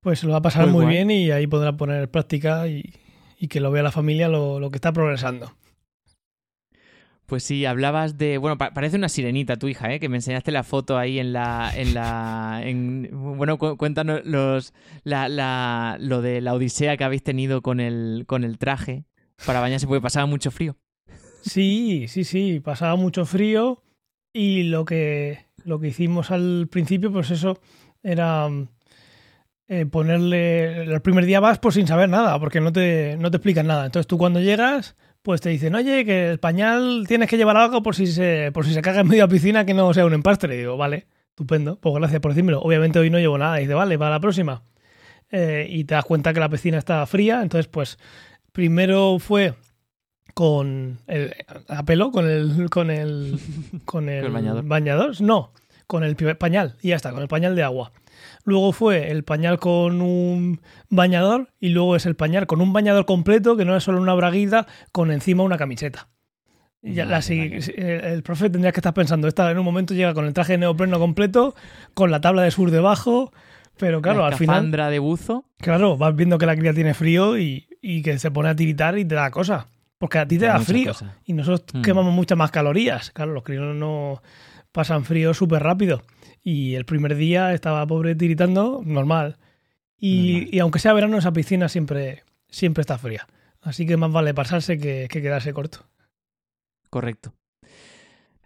Pues 0.00 0.20
se 0.20 0.26
lo 0.26 0.32
va 0.32 0.38
a 0.38 0.42
pasar 0.42 0.66
muy, 0.66 0.86
bien 0.86 1.10
y 1.10 1.30
ahí 1.30 1.46
podrá 1.46 1.76
poner 1.76 2.02
en 2.02 2.08
práctica 2.08 2.66
y, 2.68 2.92
que 3.48 3.60
lo 3.60 3.70
vea 3.70 3.82
la 3.82 3.92
familia 3.92 4.28
lo, 4.28 4.70
que 4.70 4.76
está 4.76 4.92
progresando. 4.92 5.52
Pues 7.26 7.44
sí, 7.44 7.64
hablabas 7.64 8.18
de. 8.18 8.38
Bueno, 8.38 8.58
parece 8.58 8.96
una 8.96 9.08
sirenita 9.08 9.56
tu 9.56 9.68
hija, 9.68 9.92
¿eh? 9.92 10.00
Que 10.00 10.08
me 10.08 10.16
enseñaste 10.16 10.50
la 10.50 10.64
foto 10.64 10.98
ahí 10.98 11.20
en 11.20 11.32
la. 11.32 11.70
En 11.76 11.94
la 11.94 12.62
bueno, 13.12 13.56
cuéntanos 13.58 14.22
los, 14.24 14.74
la, 15.04 15.28
la, 15.28 15.96
lo 16.00 16.22
de 16.22 16.40
la 16.40 16.54
odisea 16.54 16.96
que 16.96 17.04
habéis 17.04 17.22
tenido 17.22 17.62
con 17.62 17.78
el, 17.78 18.24
con 18.26 18.42
el 18.42 18.58
traje 18.58 19.04
para 19.46 19.60
bañarse 19.60 19.86
porque 19.86 20.02
pasaba 20.02 20.26
mucho 20.26 20.50
frío. 20.50 20.76
Sí, 21.42 22.06
sí, 22.08 22.24
sí, 22.24 22.60
pasaba 22.60 22.96
mucho 22.96 23.24
frío 23.24 23.82
y 24.32 24.64
lo 24.64 24.84
que, 24.84 25.46
lo 25.64 25.80
que 25.80 25.88
hicimos 25.88 26.30
al 26.30 26.68
principio, 26.68 27.12
pues 27.12 27.30
eso, 27.30 27.58
era 28.02 28.48
eh, 29.70 29.86
ponerle... 29.86 30.82
El 30.82 31.00
primer 31.00 31.24
día 31.24 31.40
vas 31.40 31.58
pues 31.58 31.76
sin 31.76 31.86
saber 31.86 32.10
nada, 32.10 32.38
porque 32.38 32.60
no 32.60 32.72
te, 32.72 33.16
no 33.18 33.30
te 33.30 33.38
explican 33.38 33.66
nada. 33.66 33.86
Entonces 33.86 34.06
tú 34.06 34.18
cuando 34.18 34.40
llegas, 34.40 34.96
pues 35.22 35.40
te 35.40 35.48
dicen, 35.48 35.74
oye, 35.74 36.04
que 36.04 36.30
el 36.30 36.38
pañal 36.38 37.06
tienes 37.08 37.30
que 37.30 37.38
llevar 37.38 37.56
algo 37.56 37.82
por 37.82 37.94
si 37.94 38.06
se, 38.06 38.50
por 38.52 38.66
si 38.66 38.74
se 38.74 38.82
caga 38.82 39.00
en 39.00 39.08
medio 39.08 39.22
de 39.22 39.28
la 39.28 39.32
piscina 39.32 39.64
que 39.64 39.72
no 39.72 39.94
sea 39.94 40.04
un 40.04 40.12
empastre. 40.12 40.54
Y 40.56 40.58
digo, 40.58 40.76
vale, 40.76 41.06
estupendo, 41.30 41.80
pues 41.80 41.94
gracias 41.94 42.20
por 42.20 42.32
decírmelo. 42.32 42.60
Obviamente 42.60 42.98
hoy 42.98 43.08
no 43.08 43.18
llevo 43.18 43.38
nada. 43.38 43.58
Y 43.58 43.62
dice, 43.62 43.74
vale, 43.74 43.98
para 43.98 44.10
la 44.10 44.20
próxima. 44.20 44.62
Eh, 45.30 45.66
y 45.70 45.84
te 45.84 45.94
das 45.94 46.04
cuenta 46.04 46.34
que 46.34 46.40
la 46.40 46.48
piscina 46.50 46.76
está 46.76 47.06
fría, 47.06 47.40
entonces 47.40 47.68
pues 47.68 47.96
Primero 48.52 49.18
fue 49.18 49.54
con 50.34 50.98
el 51.06 51.34
a 51.68 51.84
pelo, 51.84 52.10
con 52.10 52.28
el 52.28 52.68
con 52.70 52.90
el 52.90 53.38
con 53.84 54.08
el, 54.08 54.30
bañador? 54.64 55.20
no, 55.20 55.52
con 55.86 56.04
el 56.04 56.16
pañal 56.36 56.76
y 56.82 56.88
ya 56.88 56.96
está, 56.96 57.12
con 57.12 57.22
el 57.22 57.28
pañal 57.28 57.54
de 57.54 57.62
agua. 57.62 57.92
Luego 58.44 58.72
fue 58.72 59.10
el 59.10 59.24
pañal 59.24 59.58
con 59.58 60.00
un 60.02 60.60
bañador 60.88 61.48
y 61.60 61.70
luego 61.70 61.96
es 61.96 62.06
el 62.06 62.16
pañal 62.16 62.46
con 62.46 62.60
un 62.60 62.72
bañador 62.72 63.06
completo 63.06 63.56
que 63.56 63.64
no 63.64 63.76
es 63.76 63.84
solo 63.84 64.00
una 64.00 64.14
braguita 64.14 64.66
con 64.92 65.10
encima 65.12 65.42
una 65.42 65.58
camiseta. 65.58 66.08
Ya, 66.82 67.04
Vale, 67.04 67.10
la 67.16 67.20
sigui- 67.20 67.76
vale. 67.76 68.12
el, 68.14 68.22
profe 68.22 68.48
tendría 68.48 68.72
que 68.72 68.80
estar 68.80 68.94
pensando, 68.94 69.28
esta 69.28 69.50
en 69.50 69.58
un 69.58 69.64
momento 69.64 69.92
llega 69.92 70.14
con 70.14 70.24
el 70.26 70.32
traje 70.32 70.52
de 70.52 70.58
neopreno 70.58 70.98
completo, 70.98 71.54
con 71.92 72.10
la 72.10 72.22
tabla 72.22 72.42
de 72.42 72.50
sur 72.50 72.70
debajo, 72.70 73.32
pero 73.76 74.00
claro, 74.00 74.20
La 74.20 74.28
al 74.28 74.34
final, 74.36 74.70
de 74.70 74.98
buzo. 74.98 75.44
claro, 75.58 75.98
vas 75.98 76.16
viendo 76.16 76.38
que 76.38 76.46
la 76.46 76.56
cría 76.56 76.72
tiene 76.72 76.94
frío 76.94 77.36
y, 77.38 77.66
y 77.82 78.00
que 78.02 78.18
se 78.18 78.30
pone 78.30 78.48
a 78.48 78.56
tiritar 78.56 78.96
y 78.98 79.04
te 79.04 79.14
da 79.14 79.30
cosa. 79.30 79.66
Porque 79.98 80.18
a 80.18 80.26
ti 80.26 80.38
te 80.38 80.46
da 80.46 80.58
frío 80.60 80.92
cosa. 80.92 81.16
y 81.26 81.34
nosotros 81.34 81.66
Mm. 81.74 81.82
quemamos 81.82 82.14
muchas 82.14 82.38
más 82.38 82.50
calorías. 82.50 83.10
Claro, 83.10 83.32
los 83.34 83.42
críos 83.42 83.74
no 83.76 84.22
pasan 84.72 85.04
frío 85.04 85.34
súper 85.34 85.62
rápido. 85.62 86.02
Y 86.42 86.74
el 86.74 86.84
primer 86.84 87.16
día 87.16 87.52
estaba 87.52 87.86
pobre 87.86 88.14
tiritando, 88.14 88.80
normal. 88.84 89.36
Y, 89.98 90.32
Normal. 90.32 90.48
y 90.54 90.58
aunque 90.60 90.78
sea 90.78 90.92
verano, 90.94 91.18
esa 91.18 91.32
piscina 91.32 91.68
siempre, 91.68 92.24
siempre 92.48 92.80
está 92.80 92.96
fría. 92.98 93.26
Así 93.60 93.84
que 93.86 93.96
más 93.98 94.10
vale 94.10 94.32
pasarse 94.32 94.78
que, 94.78 95.06
que 95.10 95.20
quedarse 95.20 95.52
corto. 95.52 95.86
Correcto. 96.88 97.34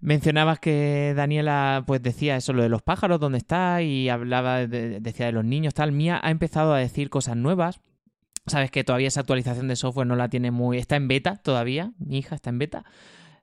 Mencionabas 0.01 0.59
que 0.59 1.15
Daniela 1.17 1.85
pues 1.87 2.03
decía 2.03 2.37
eso, 2.37 2.53
lo 2.53 2.63
de 2.63 2.69
los 2.69 2.83
pájaros, 2.83 3.21
dónde 3.21 3.39
está, 3.39 3.81
y 3.81 4.09
hablaba, 4.11 4.67
de- 4.67 5.01
decía 5.01 5.27
de 5.27 5.33
los 5.33 5.45
niños, 5.45 5.73
tal. 5.73 5.93
Mía 5.93 6.21
ha 6.23 6.31
empezado 6.31 6.75
a 6.75 6.79
decir 6.79 7.09
cosas 7.09 7.37
nuevas. 7.37 7.81
Sabes 8.47 8.71
que 8.71 8.85
todavía 8.85 9.09
esa 9.09 9.21
actualización 9.21 9.69
de 9.69 9.77
software 9.77 10.07
no 10.07 10.17
la 10.17 10.29
tiene 10.29 10.51
muy... 10.51 10.77
Está 10.77 10.97
en 10.97 11.09
beta 11.09 11.37
todavía, 11.37 11.93
mi 11.99 12.19
hija 12.19 12.35
está 12.35 12.51
en 12.51 12.59
beta. 12.59 12.85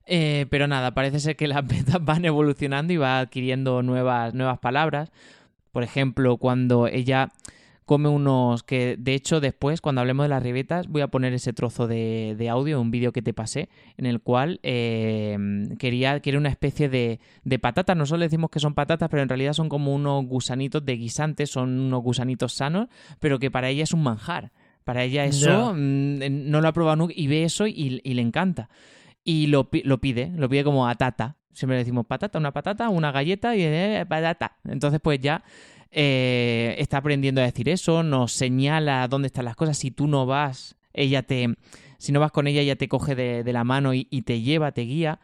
Eh, 0.06 0.46
pero 0.50 0.66
nada, 0.66 0.94
parece 0.94 1.20
ser 1.20 1.36
que 1.36 1.46
las 1.46 1.66
betas 1.66 2.04
van 2.04 2.24
evolucionando 2.24 2.92
y 2.92 2.96
va 2.96 3.20
adquiriendo 3.20 3.82
nuevas, 3.82 4.34
nuevas 4.34 4.58
palabras. 4.58 5.10
Por 5.70 5.82
ejemplo, 5.82 6.36
cuando 6.36 6.86
ella 6.86 7.32
come 7.84 8.08
unos 8.08 8.62
que 8.62 8.96
de 8.96 9.14
hecho 9.14 9.40
después 9.40 9.80
cuando 9.80 10.00
hablemos 10.00 10.24
de 10.24 10.28
las 10.28 10.42
ribetas 10.42 10.86
voy 10.86 11.02
a 11.02 11.08
poner 11.08 11.32
ese 11.32 11.52
trozo 11.52 11.88
de, 11.88 12.36
de 12.38 12.48
audio 12.48 12.80
un 12.80 12.92
vídeo 12.92 13.12
que 13.12 13.22
te 13.22 13.34
pasé 13.34 13.68
en 13.96 14.06
el 14.06 14.20
cual 14.20 14.60
eh, 14.62 15.36
quería 15.78 16.20
quiere 16.20 16.38
una 16.38 16.48
especie 16.48 16.88
de, 16.88 17.18
de 17.42 17.58
patatas. 17.58 17.96
Nosotros 17.96 18.20
le 18.20 18.26
decimos 18.26 18.50
que 18.50 18.60
son 18.60 18.74
patatas 18.74 19.08
pero 19.10 19.22
en 19.22 19.28
realidad 19.28 19.52
son 19.52 19.68
como 19.68 19.92
unos 19.94 20.24
gusanitos 20.26 20.84
de 20.84 20.96
guisantes 20.96 21.50
son 21.50 21.80
unos 21.80 22.02
gusanitos 22.02 22.52
sanos 22.52 22.88
pero 23.18 23.38
que 23.38 23.50
para 23.50 23.68
ella 23.68 23.82
es 23.82 23.92
un 23.92 24.02
manjar. 24.02 24.52
Para 24.84 25.04
ella 25.04 25.24
eso 25.24 25.74
mm, 25.74 26.50
no 26.50 26.60
lo 26.60 26.68
ha 26.68 26.72
probado 26.72 26.96
nunca 26.96 27.14
y 27.16 27.26
ve 27.26 27.44
eso 27.44 27.66
y, 27.66 28.00
y 28.02 28.14
le 28.14 28.22
encanta 28.22 28.68
y 29.24 29.46
lo, 29.46 29.68
lo 29.84 29.98
pide 30.00 30.32
lo 30.36 30.48
pide 30.48 30.64
como 30.64 30.88
a 30.88 30.94
tata 30.94 31.36
siempre 31.52 31.76
le 31.76 31.84
decimos 31.84 32.06
patata 32.06 32.38
una 32.38 32.52
patata 32.52 32.88
una 32.88 33.12
galleta 33.12 33.54
y 33.56 33.62
eh, 33.62 34.04
patata 34.08 34.56
entonces 34.64 35.00
pues 35.02 35.20
ya 35.20 35.44
eh, 35.94 36.74
está 36.78 36.96
aprendiendo 36.96 37.42
a 37.42 37.44
decir 37.44 37.68
eso, 37.68 38.02
nos 38.02 38.32
señala 38.32 39.06
dónde 39.08 39.26
están 39.26 39.44
las 39.44 39.56
cosas. 39.56 39.76
Si 39.76 39.90
tú 39.90 40.06
no 40.06 40.24
vas, 40.24 40.76
ella 40.94 41.22
te. 41.22 41.54
Si 41.98 42.10
no 42.12 42.18
vas 42.18 42.32
con 42.32 42.46
ella, 42.46 42.62
ella 42.62 42.76
te 42.76 42.88
coge 42.88 43.14
de, 43.14 43.44
de 43.44 43.52
la 43.52 43.62
mano 43.62 43.92
y 43.94 44.04
te 44.22 44.40
lleva, 44.40 44.72
te 44.72 44.82
guía. 44.82 45.20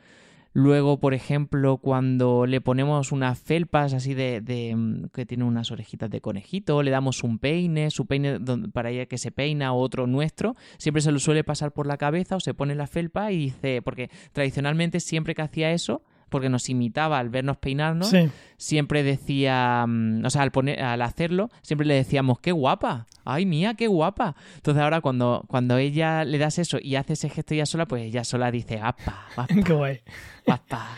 Luego, 0.53 0.99
por 0.99 1.15
ejemplo, 1.15 1.77
cuando 1.77 2.47
le 2.47 2.61
ponemos 2.61 3.13
unas 3.13 3.39
felpas 3.39 3.93
así 3.93 4.15
de, 4.15 4.41
de, 4.41 4.75
mm, 4.75 5.09
que 5.13 5.27
tiene 5.27 5.45
unas 5.45 5.71
orejitas 5.71 6.11
de 6.11 6.21
conejito, 6.21 6.83
le 6.83 6.91
damos 6.91 7.23
un 7.23 7.39
peine, 7.39 7.91
su 7.91 8.07
peine 8.07 8.41
para 8.73 8.91
ella 8.91 9.07
que 9.07 9.19
se 9.19 9.31
peina 9.31 9.73
o 9.73 9.79
otro 9.79 10.07
nuestro, 10.07 10.57
siempre 10.79 11.03
se 11.03 11.13
lo 11.13 11.19
suele 11.19 11.45
pasar 11.45 11.73
por 11.73 11.87
la 11.87 11.99
cabeza 11.99 12.37
o 12.37 12.41
se 12.41 12.55
pone 12.55 12.75
la 12.75 12.87
felpa 12.87 13.31
y 13.31 13.37
dice, 13.37 13.83
porque 13.83 14.11
tradicionalmente 14.33 15.01
siempre 15.01 15.35
que 15.35 15.43
hacía 15.43 15.73
eso, 15.73 16.03
porque 16.29 16.49
nos 16.49 16.69
imitaba 16.69 17.19
al 17.19 17.29
vernos 17.29 17.57
peinarnos, 17.57 18.09
Sí. 18.11 18.29
siempre 18.57 19.03
decía, 19.03 19.85
mm, 19.87 20.25
o 20.25 20.31
sea, 20.31 20.43
al, 20.43 20.51
poner, 20.51 20.83
al 20.83 21.03
hacerlo, 21.03 21.51
siempre 21.63 21.87
le 21.87 21.95
decíamos, 21.95 22.39
qué 22.41 22.53
guapa, 22.53 23.07
ay 23.25 23.47
mía, 23.47 23.75
qué 23.75 23.87
guapa. 23.87 24.37
Entonces 24.57 24.83
ahora 24.83 25.01
cuando, 25.01 25.45
cuando 25.49 25.77
ella 25.79 26.25
le 26.25 26.39
das 26.39 26.59
eso 26.59 26.79
y 26.81 26.97
hace 26.97 27.15
ese 27.15 27.29
gesto 27.29 27.55
ella 27.55 27.67
sola, 27.67 27.87
pues 27.87 28.03
ella 28.03 28.25
sola 28.25 28.51
dice, 28.51 28.81
apa, 28.83 29.27
Qué 29.67 29.73
guay. 29.73 30.01
apa. 30.47 30.89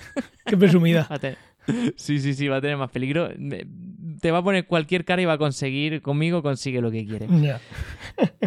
Qué 0.44 0.56
presumida. 0.56 1.08
Sí, 1.96 2.18
sí, 2.18 2.34
sí, 2.34 2.48
va 2.48 2.56
a 2.56 2.60
tener 2.60 2.76
más 2.76 2.90
peligro. 2.90 3.28
Te 4.20 4.30
va 4.32 4.38
a 4.38 4.42
poner 4.42 4.66
cualquier 4.66 5.04
cara 5.04 5.22
y 5.22 5.24
va 5.24 5.34
a 5.34 5.38
conseguir, 5.38 6.02
conmigo 6.02 6.42
consigue 6.42 6.80
lo 6.80 6.90
que 6.90 7.06
quiere. 7.06 7.26
Ya. 7.40 7.60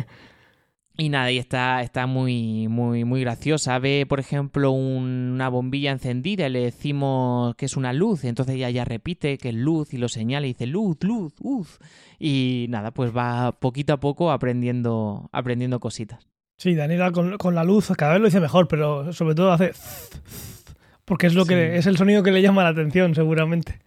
Y 0.96 1.10
nada, 1.10 1.32
y 1.32 1.40
está, 1.40 1.82
está 1.82 2.06
muy, 2.06 2.68
muy, 2.68 3.04
muy 3.04 3.22
graciosa. 3.22 3.80
Ve, 3.80 4.06
por 4.08 4.20
ejemplo, 4.20 4.70
un- 4.72 5.32
una 5.34 5.50
bombilla 5.50 5.92
encendida 5.92 6.46
y 6.48 6.52
le 6.52 6.60
decimos 6.60 7.56
que 7.56 7.66
es 7.66 7.76
una 7.76 7.94
luz. 7.94 8.24
Entonces 8.26 8.54
ella 8.56 8.70
ya 8.70 8.86
repite 8.86 9.40
que 9.40 9.50
es 9.50 9.56
luz 9.56 9.94
y 9.94 9.98
lo 9.98 10.08
señala 10.08 10.46
y 10.46 10.50
dice 10.50 10.68
luz, 10.68 10.98
luz, 11.02 11.34
luz. 11.44 11.80
Y 12.20 12.68
nada, 12.70 12.92
pues 12.92 13.16
va 13.16 13.54
poquito 13.60 13.94
a 13.94 14.00
poco 14.00 14.32
aprendiendo, 14.32 15.30
aprendiendo 15.32 15.80
cositas. 15.80 16.28
Sí, 16.58 16.76
Daniela 16.76 17.12
con, 17.12 17.38
con 17.40 17.56
la 17.56 17.64
luz 17.64 17.92
cada 17.98 18.14
vez 18.14 18.22
lo 18.22 18.28
dice 18.28 18.40
mejor, 18.40 18.68
pero 18.68 19.12
sobre 19.14 19.34
todo 19.34 19.52
hace... 19.52 19.72
Porque 21.06 21.28
es 21.28 21.34
lo 21.34 21.46
que 21.46 21.56
Sí. 21.72 21.78
es 21.80 21.86
el 21.88 21.98
sonido 21.98 22.24
que 22.24 22.32
le 22.32 22.42
llama 22.42 22.64
la 22.64 22.70
atención, 22.70 23.14
seguramente. 23.16 23.80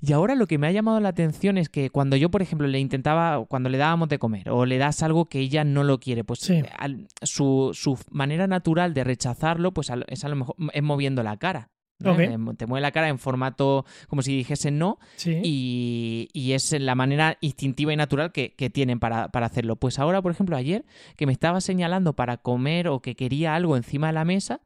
Y 0.00 0.12
ahora 0.12 0.34
lo 0.34 0.46
que 0.46 0.58
me 0.58 0.66
ha 0.66 0.72
llamado 0.72 1.00
la 1.00 1.08
atención 1.08 1.58
es 1.58 1.68
que 1.68 1.90
cuando 1.90 2.16
yo, 2.16 2.30
por 2.30 2.42
ejemplo, 2.42 2.66
le 2.66 2.78
intentaba, 2.80 3.44
cuando 3.46 3.68
le 3.68 3.78
dábamos 3.78 4.08
de 4.08 4.18
comer 4.18 4.50
o 4.50 4.66
le 4.66 4.78
das 4.78 5.02
algo 5.02 5.26
que 5.26 5.40
ella 5.40 5.64
no 5.64 5.84
lo 5.84 5.98
quiere, 6.00 6.24
pues 6.24 6.40
Sí. 6.40 6.62
al- 6.78 7.08
su, 7.22 7.70
su 7.74 7.98
manera 8.10 8.46
natural 8.46 8.94
de 8.94 9.04
rechazarlo, 9.04 9.72
pues 9.72 9.90
a 9.90 9.98
es 10.08 10.24
a 10.24 10.28
lo 10.28 10.36
mejor 10.36 10.56
es 10.72 10.82
moviendo 10.82 11.22
la 11.22 11.36
cara. 11.36 11.70
¿no? 11.98 12.20
Eh, 12.20 12.36
Te 12.58 12.66
mueve 12.66 12.82
la 12.82 12.92
cara 12.92 13.08
en 13.08 13.18
formato 13.18 13.86
como 14.06 14.20
si 14.20 14.36
dijese 14.36 14.70
no 14.70 14.98
Sí. 15.16 15.40
y, 15.42 16.28
y 16.34 16.52
es 16.52 16.72
la 16.78 16.94
manera 16.94 17.38
instintiva 17.40 17.90
y 17.90 17.96
natural 17.96 18.32
que, 18.32 18.52
que 18.54 18.68
tienen 18.68 19.00
para, 19.00 19.28
para 19.30 19.46
hacerlo. 19.46 19.76
Pues 19.76 19.98
ahora, 19.98 20.20
por 20.20 20.30
ejemplo, 20.30 20.56
ayer 20.58 20.84
que 21.16 21.24
me 21.24 21.32
estaba 21.32 21.62
señalando 21.62 22.12
para 22.12 22.36
comer 22.36 22.88
o 22.88 23.00
que 23.00 23.14
quería 23.16 23.54
algo 23.54 23.78
encima 23.78 24.08
de 24.08 24.12
la 24.12 24.26
mesa, 24.26 24.60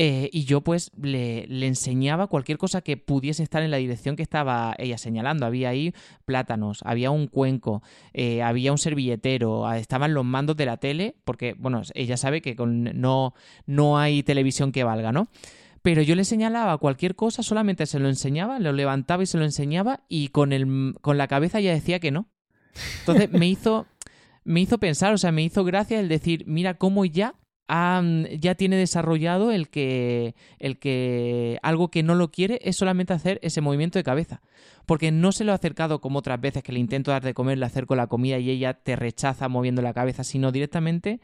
eh, 0.00 0.30
y 0.32 0.44
yo 0.44 0.60
pues 0.60 0.92
le, 1.02 1.44
enseñaba 1.66 2.28
cualquier 2.28 2.56
cosa 2.56 2.82
que 2.82 2.96
pudiese 2.96 3.42
estar 3.42 3.64
en 3.64 3.72
la 3.72 3.78
dirección 3.78 4.14
que 4.14 4.22
estaba 4.22 4.76
ella 4.78 4.96
señalando. 4.96 5.44
Había 5.44 5.70
ahí 5.70 5.92
plátanos, 6.24 6.82
había 6.84 7.10
un 7.10 7.26
cuenco, 7.26 7.82
eh, 8.14 8.40
había 8.40 8.70
un 8.70 8.78
servilletero, 8.78 9.66
ah, 9.66 9.76
estaban 9.76 10.14
los 10.14 10.24
mandos 10.24 10.56
de 10.56 10.66
la 10.66 10.76
tele, 10.76 11.16
porque 11.24 11.56
bueno, 11.58 11.82
ella 11.94 12.16
sabe 12.16 12.40
que 12.40 12.54
con, 12.54 12.84
no, 13.00 13.34
no 13.66 13.98
hay 13.98 14.22
televisión 14.22 14.70
que 14.70 14.84
valga, 14.84 15.10
¿no? 15.10 15.26
Pero 15.82 16.00
yo 16.02 16.14
le 16.14 16.24
señalaba 16.24 16.78
cualquier 16.78 17.16
cosa, 17.16 17.42
solamente 17.42 17.84
se 17.86 17.98
lo 17.98 18.08
enseñaba, 18.08 18.60
lo 18.60 18.72
levantaba 18.72 19.24
y 19.24 19.26
se 19.26 19.36
lo 19.36 19.44
enseñaba 19.44 20.04
y 20.08 20.28
con, 20.28 20.52
el, 20.52 20.94
con 21.00 21.18
la 21.18 21.26
cabeza 21.26 21.58
ya 21.58 21.72
decía 21.72 21.98
que 21.98 22.12
no. 22.12 22.28
Entonces 23.00 23.32
me 23.32 23.48
hizo, 23.48 23.88
me 24.44 24.60
hizo 24.60 24.78
pensar, 24.78 25.12
o 25.12 25.18
sea, 25.18 25.32
me 25.32 25.42
hizo 25.42 25.64
gracia 25.64 25.98
el 25.98 26.08
decir, 26.08 26.44
mira 26.46 26.74
cómo 26.74 27.04
ya 27.04 27.34
ha, 27.68 28.02
ya 28.38 28.54
tiene 28.54 28.76
desarrollado 28.76 29.52
el 29.52 29.68
que, 29.68 30.34
el 30.58 30.78
que 30.78 31.58
algo 31.62 31.90
que 31.90 32.02
no 32.02 32.14
lo 32.14 32.30
quiere 32.30 32.58
es 32.62 32.76
solamente 32.76 33.12
hacer 33.12 33.38
ese 33.42 33.60
movimiento 33.60 33.98
de 33.98 34.04
cabeza. 34.04 34.40
Porque 34.86 35.12
no 35.12 35.32
se 35.32 35.44
lo 35.44 35.52
ha 35.52 35.56
acercado 35.56 36.00
como 36.00 36.18
otras 36.20 36.40
veces 36.40 36.62
que 36.62 36.72
le 36.72 36.80
intento 36.80 37.10
dar 37.10 37.22
de 37.22 37.34
comer, 37.34 37.58
le 37.58 37.66
acerco 37.66 37.94
la 37.94 38.06
comida 38.06 38.38
y 38.38 38.50
ella 38.50 38.74
te 38.74 38.96
rechaza 38.96 39.48
moviendo 39.48 39.82
la 39.82 39.92
cabeza, 39.92 40.24
sino 40.24 40.50
directamente 40.50 41.20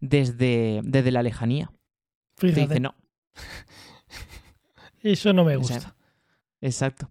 desde, 0.00 0.80
desde 0.84 1.10
la 1.10 1.22
lejanía. 1.22 1.72
Te 2.36 2.48
Fíjate. 2.48 2.60
dice 2.60 2.80
no. 2.80 2.94
Eso 5.02 5.32
no 5.32 5.44
me 5.44 5.56
gusta. 5.56 5.96
Exacto. 6.60 7.10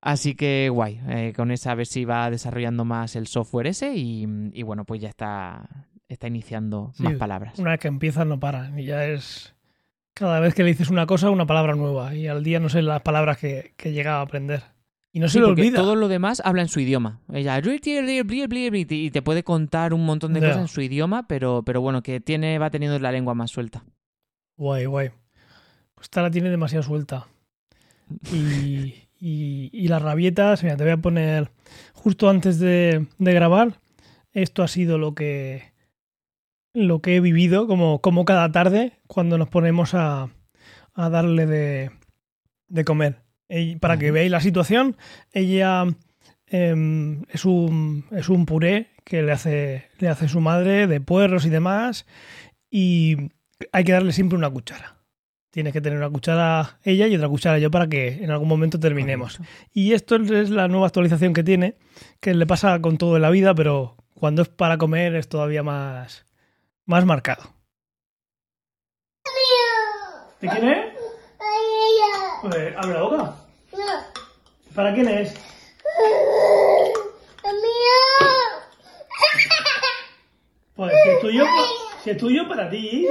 Así 0.00 0.36
que 0.36 0.68
guay, 0.68 1.00
eh, 1.08 1.32
con 1.34 1.50
esa 1.50 1.72
a 1.72 1.74
ver 1.74 1.86
si 1.86 2.04
va 2.04 2.30
desarrollando 2.30 2.84
más 2.84 3.16
el 3.16 3.26
software 3.26 3.66
ese 3.66 3.96
y, 3.96 4.24
y 4.52 4.62
bueno, 4.62 4.84
pues 4.84 5.00
ya 5.00 5.08
está, 5.08 5.88
está 6.08 6.28
iniciando 6.28 6.92
Sí, 6.94 7.02
más 7.02 7.14
palabras. 7.14 7.58
Una 7.58 7.70
vez 7.72 7.80
que 7.80 7.88
empiezas 7.88 8.26
no 8.26 8.38
para. 8.40 8.70
Y 8.78 8.84
ya 8.84 9.04
es. 9.06 9.54
Cada 10.14 10.40
vez 10.40 10.54
que 10.54 10.62
le 10.62 10.70
dices 10.70 10.88
una 10.90 11.06
cosa, 11.06 11.30
una 11.30 11.46
palabra 11.46 11.74
nueva. 11.74 12.14
Y 12.14 12.26
al 12.26 12.42
día 12.42 12.58
no 12.60 12.68
sé 12.68 12.80
las 12.82 13.02
palabras 13.02 13.36
que, 13.38 13.74
que 13.76 13.92
llegaba 13.92 14.20
a 14.20 14.22
aprender. 14.22 14.62
Y 15.12 15.20
no 15.20 15.28
se 15.28 15.34
Sí, 15.34 15.38
le 15.40 15.46
porque 15.46 15.62
olvida. 15.62 15.76
todo 15.78 15.94
lo 15.96 16.08
demás 16.08 16.42
habla 16.44 16.62
en 16.62 16.68
su 16.68 16.80
idioma. 16.80 17.20
Ella 17.32 17.58
y 17.58 19.10
te 19.10 19.22
puede 19.22 19.44
contar 19.44 19.94
un 19.94 20.04
montón 20.04 20.32
de 20.34 20.40
cosas 20.40 20.58
en 20.58 20.68
su 20.68 20.80
idioma, 20.82 21.26
pero, 21.26 21.62
pero 21.64 21.80
bueno, 21.80 22.02
que 22.02 22.20
tiene, 22.20 22.58
va 22.58 22.70
teniendo 22.70 22.98
la 22.98 23.12
lengua 23.12 23.34
más 23.34 23.50
suelta. 23.50 23.84
Guay, 24.56 24.84
guay. 24.86 25.10
Pues 25.94 26.04
esta 26.06 26.22
la 26.22 26.30
tiene 26.30 26.50
demasiado 26.50 26.82
suelta. 26.82 27.26
Y, 28.32 28.94
y, 29.18 29.70
y 29.72 29.88
las 29.88 30.02
rabietas, 30.02 30.62
mira, 30.62 30.76
te 30.76 30.84
voy 30.84 30.92
a 30.92 30.96
poner 30.98 31.50
justo 31.94 32.28
antes 32.28 32.58
de, 32.58 33.06
de 33.18 33.32
grabar. 33.32 33.80
Esto 34.32 34.62
ha 34.62 34.68
sido 34.68 34.98
lo 34.98 35.14
que 35.14 35.72
lo 36.76 37.00
que 37.00 37.16
he 37.16 37.20
vivido 37.20 37.66
como, 37.66 38.02
como 38.02 38.26
cada 38.26 38.52
tarde 38.52 38.92
cuando 39.06 39.38
nos 39.38 39.48
ponemos 39.48 39.94
a, 39.94 40.28
a 40.92 41.08
darle 41.08 41.46
de, 41.46 41.90
de 42.68 42.84
comer. 42.84 43.22
Y 43.48 43.76
para 43.76 43.96
que 43.96 44.10
veáis 44.10 44.30
la 44.30 44.40
situación, 44.40 44.96
ella 45.32 45.84
em, 46.46 47.22
es, 47.30 47.46
un, 47.46 48.04
es 48.10 48.28
un 48.28 48.44
puré 48.44 48.88
que 49.04 49.22
le 49.22 49.32
hace, 49.32 49.86
le 49.98 50.08
hace 50.08 50.28
su 50.28 50.40
madre 50.40 50.86
de 50.86 51.00
puerros 51.00 51.46
y 51.46 51.50
demás. 51.50 52.06
Y 52.70 53.30
hay 53.72 53.84
que 53.84 53.92
darle 53.92 54.12
siempre 54.12 54.36
una 54.36 54.50
cuchara. 54.50 54.96
Tienes 55.50 55.72
que 55.72 55.80
tener 55.80 55.96
una 55.96 56.10
cuchara 56.10 56.78
ella 56.84 57.06
y 57.06 57.16
otra 57.16 57.30
cuchara 57.30 57.58
yo 57.58 57.70
para 57.70 57.88
que 57.88 58.22
en 58.22 58.30
algún 58.30 58.48
momento 58.48 58.78
terminemos. 58.78 59.40
Y 59.72 59.94
esto 59.94 60.16
es 60.16 60.50
la 60.50 60.68
nueva 60.68 60.88
actualización 60.88 61.32
que 61.32 61.42
tiene, 61.42 61.76
que 62.20 62.34
le 62.34 62.46
pasa 62.46 62.78
con 62.82 62.98
todo 62.98 63.16
en 63.16 63.22
la 63.22 63.30
vida, 63.30 63.54
pero 63.54 63.96
cuando 64.12 64.42
es 64.42 64.48
para 64.48 64.76
comer 64.76 65.14
es 65.14 65.30
todavía 65.30 65.62
más, 65.62 66.26
más 66.86 67.04
marcado. 67.04 67.42
¿De 70.40 70.48
quién 70.48 70.68
es? 70.68 70.94
Pues 72.42 72.74
abre 72.76 72.94
la 72.94 73.02
boca. 73.02 73.34
¿Para 74.74 74.94
quién 74.94 75.08
es? 75.08 75.34
Pues 80.76 80.92
si 81.02 81.10
es 81.10 81.20
tuyo, 81.20 81.44
si 82.04 82.10
es 82.10 82.16
tuyo 82.18 82.48
para 82.48 82.70
ti. 82.70 83.08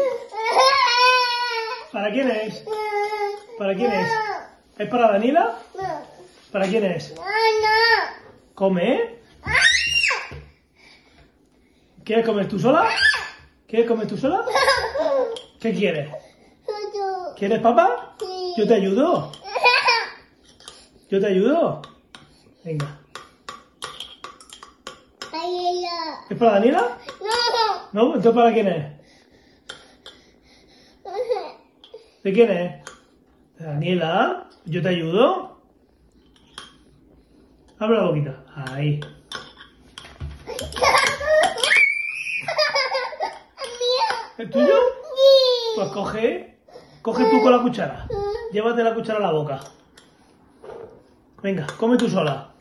¿Para 1.92 2.12
quién 2.12 2.30
es? 2.30 2.64
¿Para 3.58 3.76
quién 3.76 3.92
es? 3.92 4.08
¿Es 4.78 4.90
para 4.90 5.12
Daniela? 5.14 5.60
¿Para 6.52 6.68
quién 6.68 6.86
es? 6.86 7.14
¿Come? 8.54 9.20
¿Quieres 12.04 12.26
comer 12.26 12.48
tú 12.48 12.60
sola? 12.60 12.88
¿Quieres 13.76 13.92
comer 13.92 14.08
tú 14.08 14.16
sola? 14.16 14.46
¿Qué 15.60 15.74
quieres? 15.74 16.10
¿Quieres 17.36 17.60
papá? 17.60 18.16
Yo 18.56 18.66
te 18.66 18.76
ayudo. 18.76 19.34
Yo 21.10 21.20
te 21.20 21.28
ayudo. 21.28 21.82
Venga. 22.64 23.02
¿Es 26.30 26.38
para 26.38 26.54
Daniela? 26.54 26.98
¿No? 27.92 28.16
¿Entonces 28.16 28.32
para 28.32 28.54
quién 28.54 28.68
es? 28.70 28.94
¿De 32.24 32.32
quién 32.32 32.52
es? 32.52 32.86
¿De 33.60 33.66
Daniela? 33.66 34.50
¿Yo 34.64 34.82
te 34.82 34.88
ayudo? 34.88 35.60
Abre 37.80 37.98
la 37.98 38.06
boquita. 38.06 38.46
Ahí. 38.56 39.02
¿Es 44.38 44.50
tuyo? 44.50 44.76
Pues 45.76 45.88
coge. 45.90 46.58
Coge 47.02 47.24
tú 47.30 47.42
con 47.42 47.52
la 47.52 47.62
cuchara. 47.62 48.08
Llévate 48.52 48.84
la 48.84 48.94
cuchara 48.94 49.20
a 49.20 49.22
la 49.22 49.32
boca. 49.32 49.60
Venga, 51.42 51.68
come 51.78 51.98
tú 51.98 52.10
sola. 52.10 52.52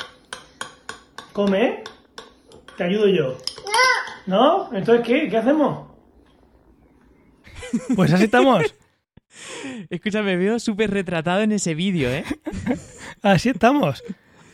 Come. 1.33 1.65
¿eh? 1.67 1.85
Te 2.77 2.85
ayudo 2.85 3.09
yo. 3.09 3.37
¿No? 4.27 4.73
Entonces, 4.73 5.07
¿qué? 5.07 5.29
¿Qué 5.29 5.37
hacemos? 5.37 5.89
Pues 7.97 8.13
así 8.13 8.25
estamos. 8.25 8.63
Escucha, 9.91 10.23
me 10.23 10.37
veo 10.37 10.59
súper 10.59 10.91
retratado 10.91 11.41
en 11.41 11.53
ese 11.53 11.75
vídeo, 11.75 12.09
¿eh? 12.09 12.25
Así 13.23 13.49
estamos. 13.49 14.03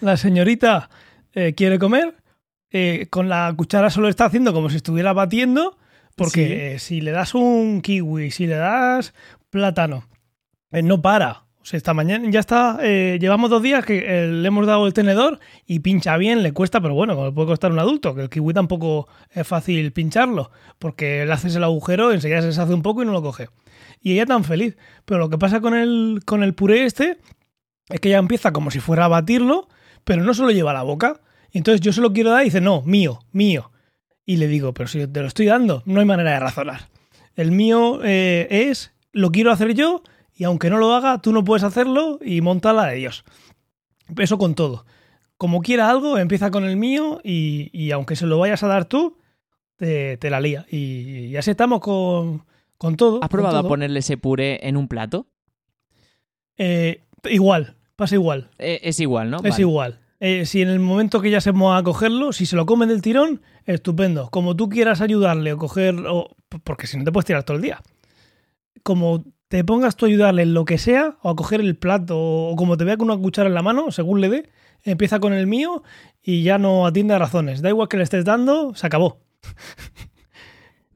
La 0.00 0.16
señorita 0.16 0.88
eh, 1.34 1.54
quiere 1.54 1.78
comer. 1.78 2.16
eh, 2.70 3.08
con 3.10 3.28
la 3.28 3.52
cuchara 3.56 3.90
solo 3.90 4.08
está 4.08 4.24
haciendo 4.26 4.52
como 4.54 4.70
si 4.70 4.76
estuviera 4.76 5.12
batiendo. 5.12 5.76
Porque 6.16 6.46
Sí. 6.46 6.52
eh, 6.52 6.78
si 6.78 7.00
le 7.00 7.10
das 7.12 7.34
un 7.34 7.80
kiwi, 7.80 8.30
si 8.30 8.46
le 8.46 8.56
das 8.56 9.14
plátano, 9.50 10.04
eh, 10.72 10.82
no 10.82 11.00
para. 11.00 11.44
O 11.62 11.64
sea, 11.64 11.76
esta 11.76 11.92
mañana 11.94 12.28
ya 12.30 12.40
está. 12.40 12.78
eh, 12.82 13.18
llevamos 13.20 13.50
dos 13.50 13.62
días 13.62 13.84
que 13.84 13.98
eh, 14.06 14.26
le 14.28 14.48
hemos 14.48 14.66
dado 14.66 14.86
el 14.86 14.94
tenedor 14.94 15.38
y 15.66 15.80
pincha 15.80 16.16
bien, 16.16 16.42
le 16.42 16.52
cuesta, 16.52 16.80
pero 16.80 16.94
bueno, 16.94 17.14
como 17.14 17.26
le 17.26 17.32
puede 17.32 17.48
costar 17.48 17.70
un 17.70 17.78
adulto, 17.78 18.14
que 18.14 18.22
el 18.22 18.30
kiwi 18.30 18.54
tampoco 18.54 19.08
es 19.30 19.46
fácil 19.46 19.92
pincharlo, 19.92 20.50
porque 20.78 21.24
le 21.26 21.32
haces 21.32 21.54
el 21.56 21.64
agujero, 21.64 22.12
enseguida 22.12 22.40
se 22.40 22.48
deshace 22.48 22.72
un 22.72 22.82
poco 22.82 23.02
y 23.02 23.06
no 23.06 23.12
lo 23.12 23.22
coge. 23.22 23.48
Y 24.00 24.12
ella 24.14 24.24
tan 24.26 24.44
feliz. 24.44 24.76
Pero 25.04 25.20
lo 25.20 25.28
que 25.28 25.36
pasa 25.36 25.60
con 25.60 25.74
el, 25.74 26.22
con 26.24 26.42
el 26.42 26.54
puré 26.54 26.84
este 26.84 27.18
es 27.90 28.00
que 28.00 28.08
ella 28.08 28.18
empieza 28.18 28.52
como 28.52 28.70
si 28.70 28.80
fuera 28.80 29.04
a 29.04 29.08
batirlo, 29.08 29.68
pero 30.04 30.22
no 30.22 30.32
se 30.32 30.42
lo 30.42 30.50
lleva 30.50 30.70
a 30.70 30.74
la 30.74 30.82
boca. 30.82 31.20
Y 31.52 31.58
entonces 31.58 31.82
yo 31.82 31.92
se 31.92 32.00
lo 32.00 32.12
quiero 32.14 32.30
dar 32.30 32.40
y 32.40 32.46
dice, 32.46 32.62
no, 32.62 32.80
mío, 32.82 33.20
mío. 33.32 33.70
Y 34.30 34.36
le 34.36 34.46
digo, 34.46 34.72
pero 34.72 34.86
si 34.88 35.08
te 35.08 35.22
lo 35.22 35.26
estoy 35.26 35.46
dando, 35.46 35.82
no 35.86 35.98
hay 35.98 36.06
manera 36.06 36.30
de 36.30 36.38
razonar. 36.38 36.82
El 37.34 37.50
mío 37.50 37.98
eh, 38.04 38.46
es, 38.48 38.92
lo 39.10 39.32
quiero 39.32 39.50
hacer 39.50 39.74
yo, 39.74 40.04
y 40.36 40.44
aunque 40.44 40.70
no 40.70 40.78
lo 40.78 40.94
haga, 40.94 41.20
tú 41.20 41.32
no 41.32 41.42
puedes 41.42 41.64
hacerlo 41.64 42.20
y 42.24 42.40
monta 42.40 42.72
la 42.72 42.86
de 42.86 42.94
Dios. 42.94 43.24
Eso 44.16 44.38
con 44.38 44.54
todo. 44.54 44.86
Como 45.36 45.62
quiera 45.62 45.90
algo, 45.90 46.16
empieza 46.16 46.52
con 46.52 46.64
el 46.64 46.76
mío 46.76 47.20
y, 47.24 47.70
y 47.72 47.90
aunque 47.90 48.14
se 48.14 48.24
lo 48.26 48.38
vayas 48.38 48.62
a 48.62 48.68
dar 48.68 48.84
tú, 48.84 49.18
te, 49.74 50.16
te 50.16 50.30
la 50.30 50.38
lía. 50.40 50.64
Y, 50.70 51.26
y 51.26 51.36
así 51.36 51.50
estamos 51.50 51.80
con, 51.80 52.44
con 52.78 52.94
todo. 52.94 53.18
¿Has 53.24 53.30
probado 53.30 53.58
a 53.58 53.66
ponerle 53.66 53.98
ese 53.98 54.16
puré 54.16 54.60
en 54.68 54.76
un 54.76 54.86
plato? 54.86 55.26
Eh, 56.56 57.02
igual, 57.24 57.74
pasa 57.96 58.14
igual. 58.14 58.48
Eh, 58.58 58.78
es 58.84 59.00
igual, 59.00 59.28
¿no? 59.28 59.38
Es 59.38 59.42
Vale. 59.50 59.62
igual. 59.62 60.00
Eh, 60.20 60.44
si 60.44 60.60
en 60.60 60.68
el 60.68 60.78
momento 60.78 61.22
que 61.22 61.30
ya 61.30 61.40
se 61.40 61.50
va 61.50 61.78
a 61.78 61.82
cogerlo, 61.82 62.32
si 62.32 62.44
se 62.44 62.54
lo 62.54 62.66
comen 62.66 62.90
del 62.90 63.00
tirón, 63.00 63.40
estupendo. 63.64 64.28
Como 64.30 64.54
tú 64.54 64.68
quieras 64.68 65.00
ayudarle 65.00 65.54
o 65.54 65.56
coger, 65.58 65.96
o, 66.06 66.36
porque 66.62 66.86
si 66.86 66.98
no 66.98 67.04
te 67.04 67.12
puedes 67.12 67.24
tirar 67.24 67.42
todo 67.42 67.56
el 67.56 67.62
día. 67.62 67.80
Como 68.82 69.24
te 69.48 69.64
pongas 69.64 69.96
tú 69.96 70.04
a 70.04 70.08
ayudarle 70.08 70.42
en 70.42 70.52
lo 70.52 70.66
que 70.66 70.76
sea, 70.76 71.16
o 71.22 71.30
a 71.30 71.36
coger 71.36 71.60
el 71.60 71.76
plato, 71.76 72.18
o 72.18 72.54
como 72.54 72.76
te 72.76 72.84
vea 72.84 72.98
con 72.98 73.10
una 73.10 73.20
cuchara 73.20 73.48
en 73.48 73.54
la 73.54 73.62
mano, 73.62 73.90
según 73.90 74.20
le 74.20 74.28
dé, 74.28 74.50
empieza 74.84 75.20
con 75.20 75.32
el 75.32 75.46
mío 75.46 75.82
y 76.22 76.42
ya 76.42 76.58
no 76.58 76.86
atiende 76.86 77.14
a 77.14 77.18
razones. 77.18 77.62
Da 77.62 77.70
igual 77.70 77.88
que 77.88 77.96
le 77.96 78.02
estés 78.02 78.26
dando, 78.26 78.74
se 78.74 78.86
acabó. 78.86 79.22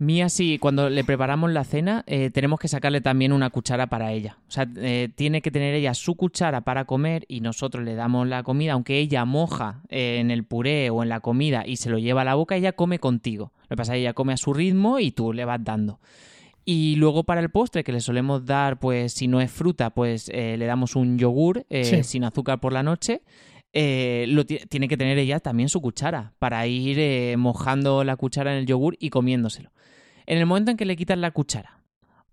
Mía 0.05 0.29
sí, 0.29 0.59
cuando 0.59 0.91
le 0.91 1.03
preparamos 1.03 1.51
la 1.51 1.65
cena, 1.65 2.05
eh, 2.07 2.31
tenemos 2.31 2.59
que 2.61 2.69
sacarle 2.69 3.01
también 3.01 3.33
una 3.33 3.51
cuchara 3.51 3.87
para 3.87 4.13
ella. 4.13 4.39
O 4.49 4.51
sea, 4.51 4.69
eh, 4.77 5.09
tiene 5.15 5.41
que 5.41 5.51
tener 5.51 5.75
ella 5.75 5.95
su 5.95 6.15
cuchara 6.15 6.61
para 6.61 6.85
comer 6.85 7.25
y 7.29 7.41
nosotros 7.41 7.85
le 7.85 7.95
damos 7.95 8.29
la 8.29 8.43
comida, 8.43 8.75
aunque 8.75 8.99
ella 8.99 9.25
moja 9.25 9.81
eh, 9.89 10.19
en 10.21 10.31
el 10.31 10.45
puré 10.45 10.91
o 10.91 11.03
en 11.03 11.09
la 11.09 11.21
comida 11.21 11.65
y 11.67 11.77
se 11.77 11.91
lo 11.91 11.99
lleva 11.99 12.21
a 12.23 12.25
la 12.25 12.35
boca, 12.35 12.55
ella 12.57 12.73
come 12.73 12.99
contigo. 12.99 13.53
Lo 13.63 13.69
que 13.71 13.77
pasa 13.77 13.93
es 13.95 13.97
que 13.97 14.01
ella 14.03 14.13
come 14.13 14.33
a 14.35 14.37
su 14.37 14.53
ritmo 14.53 14.99
y 14.99 15.11
tú 15.11 15.33
le 15.33 15.45
vas 15.45 15.63
dando. 15.65 16.01
Y 16.67 16.97
luego 16.97 17.25
para 17.25 17.41
el 17.41 17.51
postre, 17.51 17.85
que 17.85 17.93
le 17.93 18.01
solemos 18.01 18.45
dar, 18.47 18.79
pues 18.79 19.13
si 19.13 19.27
no 19.29 19.41
es 19.41 19.51
fruta, 19.51 19.91
pues 19.91 20.29
le 20.29 20.65
damos 20.65 20.97
un 20.97 21.19
yogur 21.19 21.67
Sí. 21.71 22.03
sin 22.05 22.25
azúcar 22.25 22.59
por 22.59 22.73
la 22.73 22.83
noche. 22.83 23.21
Eh, 23.77 24.27
lo 24.29 24.47
ti- 24.47 24.61
tiene 24.69 24.87
que 24.87 24.97
tener 24.97 25.19
ella 25.19 25.41
también 25.41 25.69
su 25.69 25.81
cuchara 25.81 26.33
para 26.39 26.65
ir 26.69 26.97
eh, 27.01 27.35
mojando 27.37 28.05
la 28.05 28.15
cuchara 28.17 28.53
en 28.53 28.59
el 28.59 28.67
yogur 28.67 28.97
y 29.01 29.11
comiéndoselo. 29.11 29.73
En 30.27 30.39
el 30.39 30.47
momento 30.47 30.71
en 30.71 30.77
que 30.77 30.85
le 30.85 30.95
quitas 30.95 31.19
la 31.19 31.33
cuchara 31.33 31.81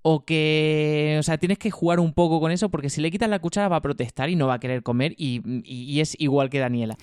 o 0.03 0.23
que, 0.23 1.17
o 1.19 1.23
sea, 1.23 1.37
tienes 1.39 1.57
que 1.57 1.71
jugar 1.71 1.99
un 1.99 2.13
poco 2.13 2.39
con 2.39 2.51
eso 2.51 2.69
porque 2.69 2.89
si 2.91 3.01
le 3.01 3.09
quitas 3.11 3.27
la 3.29 3.39
cuchara 3.39 3.67
va 3.69 3.77
a 3.77 3.81
protestar 3.81 4.29
y 4.29 4.35
no 4.35 4.45
va 4.47 4.55
a 4.55 4.59
querer 4.59 4.83
comer 4.83 5.13
y, 5.17 5.41
y- 5.65 5.83
y 5.91 5.99
es 5.99 6.15
igual 6.19 6.49
que 6.51 6.59
Daniela. 6.59 6.95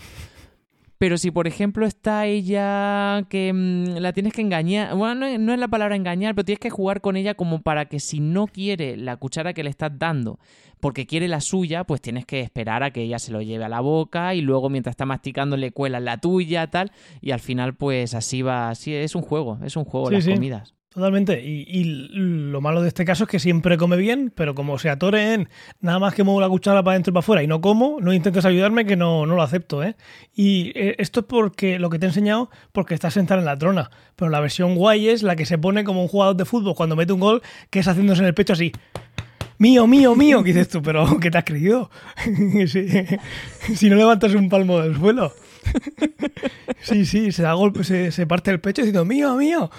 Pero 0.99 1.17
si, 1.17 1.31
por 1.31 1.47
ejemplo, 1.47 1.87
está 1.87 2.27
ella 2.27 3.25
que 3.31 3.53
mm, 3.53 3.99
la 3.99 4.13
tienes 4.13 4.33
que 4.33 4.41
engañar, 4.43 4.95
bueno, 4.97 5.15
no 5.15 5.27
es, 5.27 5.39
no 5.39 5.53
es 5.53 5.59
la 5.59 5.69
palabra 5.69 5.95
engañar, 5.97 6.35
pero 6.35 6.45
tienes 6.45 6.61
que 6.61 6.71
jugar 6.71 7.01
con 7.01 7.17
ella 7.17 7.35
como 7.35 7.63
para 7.63 7.87
que 7.87 8.01
si 8.01 8.19
no 8.21 8.47
quiere 8.49 8.97
la 8.97 9.17
cuchara 9.17 9.53
que 9.55 9.63
le 9.63 9.71
estás 9.71 9.93
dando 9.99 10.39
porque 10.81 11.07
quiere 11.07 11.27
la 11.29 11.41
suya, 11.41 11.85
pues 11.85 12.01
tienes 12.01 12.25
que 12.25 12.41
esperar 12.41 12.83
a 12.83 12.93
que 12.93 13.03
ella 13.03 13.19
se 13.19 13.33
lo 13.33 13.43
lleve 13.43 13.65
a 13.65 13.69
la 13.69 13.81
boca 13.81 14.35
y 14.35 14.41
luego 14.41 14.71
mientras 14.71 14.93
está 14.93 15.07
masticando 15.07 15.57
le 15.57 15.73
cuelas 15.73 16.03
la 16.03 16.19
tuya, 16.19 16.69
tal, 16.69 16.93
y 17.21 17.33
al 17.33 17.41
final 17.41 17.75
pues 17.75 18.15
así 18.15 18.43
va, 18.43 18.71
así 18.71 18.95
es 18.95 19.15
un 19.15 19.23
juego, 19.23 19.59
es 19.65 19.77
un 19.77 19.85
juego 19.85 20.09
Sí, 20.09 20.15
las 20.15 20.25
sí. 20.25 20.35
comidas. 20.35 20.75
Totalmente. 20.91 21.43
Y, 21.45 21.67
y 21.69 21.85
lo 21.85 22.61
malo 22.63 22.81
de 22.81 22.89
este 22.89 23.05
caso 23.05 23.25
es 23.25 23.31
que 23.31 23.39
siempre 23.39 23.77
come 23.77 23.97
bien, 23.97 24.33
pero 24.35 24.55
como 24.55 24.79
se 24.79 24.89
atore 24.89 25.35
en 25.35 25.49
nada 25.81 25.99
más 25.99 26.15
que 26.15 26.23
muevo 26.23 26.41
la 26.41 26.49
cuchara 26.49 26.83
para 26.83 26.95
adentro 26.95 27.11
y 27.11 27.15
para 27.15 27.21
afuera 27.21 27.43
y 27.43 27.47
no 27.47 27.61
como, 27.61 27.99
no 28.01 28.15
intentes 28.15 28.47
ayudarme 28.47 28.87
que 28.87 28.97
no, 28.97 29.27
no 29.27 29.35
lo 29.35 29.43
acepto, 29.43 29.83
¿eh? 29.83 29.97
Y 30.35 30.73
eh, 30.75 30.97
esto 30.99 31.21
es 31.21 31.27
porque 31.27 31.79
lo 31.79 31.91
que 31.91 31.99
te 31.99 32.07
he 32.07 32.09
enseñado, 32.09 32.51
porque 32.73 32.95
estás 32.95 33.15
sentada 33.15 33.41
en 33.41 33.45
la 33.47 33.59
trona. 33.59 33.91
Pero 34.17 34.31
la 34.31 34.41
versión 34.41 34.77
guay 34.77 35.09
es 35.11 35.23
la 35.23 35.37
que 35.37 35.45
se 35.45 35.59
pone 35.59 35.85
como 35.85 36.01
un 36.01 36.09
jugador 36.09 36.37
de 36.37 36.47
fútbol 36.47 36.75
cuando 36.75 36.97
mete 36.97 37.13
un 37.13 37.21
gol, 37.21 37.43
que 37.69 37.81
es 37.81 37.87
haciéndose 37.87 38.23
en 38.23 38.29
el 38.29 38.35
pecho 38.35 38.55
así. 38.55 38.73
Mío, 39.59 39.87
mío, 39.87 40.15
mío, 40.15 40.43
¿qué 40.43 40.53
dices 40.53 40.69
tú? 40.69 40.83
Pero 40.83 41.19
¿qué 41.21 41.31
te 41.31 41.39
has 41.39 41.45
creído? 41.45 41.91
si 43.75 43.91
no 43.91 43.97
levantas 43.97 44.33
un 44.35 44.49
palmo 44.49 44.81
del 44.81 44.97
suelo. 44.97 45.33
Sí, 46.81 47.05
sí, 47.07 47.33
se 47.33 47.43
da 47.43 47.53
golpe, 47.55 47.85
se, 47.85 48.13
se 48.13 48.27
parte 48.27 48.51
el 48.51 48.61
pecho 48.61 48.83
diciendo 48.83 49.05
mío, 49.05 49.35
mío. 49.35 49.71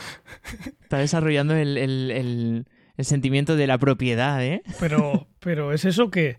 Está 0.82 0.98
desarrollando 0.98 1.56
el, 1.56 1.78
el- 1.78 2.12
el- 2.12 2.66
el 2.98 3.06
sentimiento 3.06 3.56
de 3.56 3.66
la 3.68 3.78
propiedad, 3.78 4.44
¿eh? 4.44 4.62
Pero, 4.80 5.28
pero 5.40 5.72
es 5.72 5.86
eso 5.86 6.12
que 6.12 6.38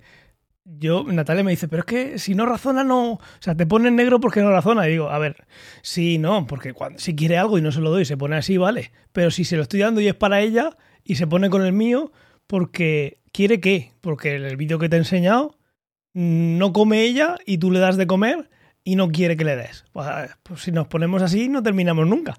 yo, 0.64 1.04
Natalia 1.04 1.42
me 1.42 1.52
dice, 1.52 1.68
pero 1.68 1.80
es 1.80 1.86
que 1.86 2.18
si 2.18 2.34
no 2.34 2.44
razona, 2.44 2.84
no. 2.84 3.12
O 3.14 3.20
sea, 3.40 3.54
te 3.56 3.66
pone 3.66 3.88
en 3.88 3.96
negro 3.96 4.20
porque 4.20 4.42
no 4.42 4.50
razona. 4.50 4.86
Y 4.86 4.90
digo, 4.92 5.08
a 5.08 5.18
ver, 5.18 5.46
sí, 5.82 6.18
no, 6.18 6.46
porque 6.46 6.74
cuando, 6.74 6.98
si 6.98 7.16
quiere 7.16 7.38
algo 7.38 7.56
y 7.58 7.62
no 7.62 7.72
se 7.72 7.80
lo 7.80 7.90
doy, 7.90 8.04
se 8.04 8.18
pone 8.18 8.36
así, 8.36 8.58
vale. 8.58 8.92
Pero 9.12 9.30
si 9.30 9.44
se 9.44 9.56
lo 9.56 9.62
estoy 9.62 9.80
dando 9.80 10.00
y 10.02 10.08
es 10.08 10.14
para 10.14 10.40
ella 10.42 10.76
y 11.02 11.14
se 11.14 11.26
pone 11.26 11.48
con 11.48 11.64
el 11.64 11.72
mío, 11.72 12.12
porque 12.46 13.20
quiere 13.32 13.60
qué? 13.60 13.92
Porque 14.02 14.34
el 14.36 14.56
vídeo 14.58 14.78
que 14.78 14.90
te 14.90 14.96
he 14.96 14.98
enseñado, 14.98 15.56
mm, 16.12 16.58
no 16.58 16.72
come 16.74 17.02
ella 17.04 17.36
y 17.46 17.56
tú 17.56 17.70
le 17.70 17.78
das 17.78 17.96
de 17.96 18.06
comer 18.06 18.50
y 18.84 18.96
no 18.96 19.08
quiere 19.08 19.36
que 19.36 19.44
le 19.44 19.56
des. 19.56 19.84
Pues, 19.92 20.60
si 20.60 20.72
nos 20.72 20.86
ponemos 20.88 21.22
así, 21.22 21.48
no 21.48 21.62
terminamos 21.62 22.06
nunca. 22.06 22.36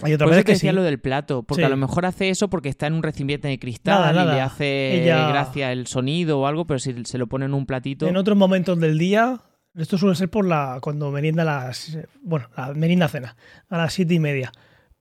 Hay 0.00 0.12
otra 0.14 0.26
Por 0.26 0.30
vez 0.30 0.38
eso 0.38 0.42
te 0.44 0.46
que 0.46 0.52
decía 0.52 0.70
sí. 0.70 0.76
lo 0.76 0.82
del 0.84 1.00
plato, 1.00 1.42
porque 1.42 1.62
Sí. 1.62 1.66
a 1.66 1.68
lo 1.68 1.76
mejor 1.76 2.06
hace 2.06 2.28
eso 2.30 2.48
porque 2.48 2.68
está 2.68 2.86
en 2.86 2.92
un 2.92 3.02
recipiente 3.02 3.48
de 3.48 3.58
cristal 3.58 4.14
Nada, 4.14 4.22
y 4.32 4.34
le 4.36 4.40
hace 4.40 5.02
Ella- 5.02 5.28
gracia 5.28 5.72
el 5.72 5.88
sonido 5.88 6.38
o 6.40 6.46
algo, 6.46 6.66
pero 6.66 6.78
si 6.78 7.04
se 7.04 7.18
lo 7.18 7.26
pone 7.26 7.46
en 7.46 7.54
un 7.54 7.66
platito... 7.66 8.06
En 8.06 8.16
otros 8.16 8.36
momentos 8.38 8.78
del 8.78 8.96
día, 8.96 9.40
esto 9.76 9.98
suele 9.98 10.14
ser 10.14 10.30
por 10.30 10.46
la 10.46 10.78
cuando 10.80 11.10
merienda 11.10 11.44
las 11.44 11.98
bueno, 12.22 12.48
la 12.56 12.74
merienda 12.74 13.08
cena, 13.08 13.36
a 13.68 13.76
las 13.76 13.92
siete 13.92 14.14
y 14.14 14.20
media. 14.20 14.52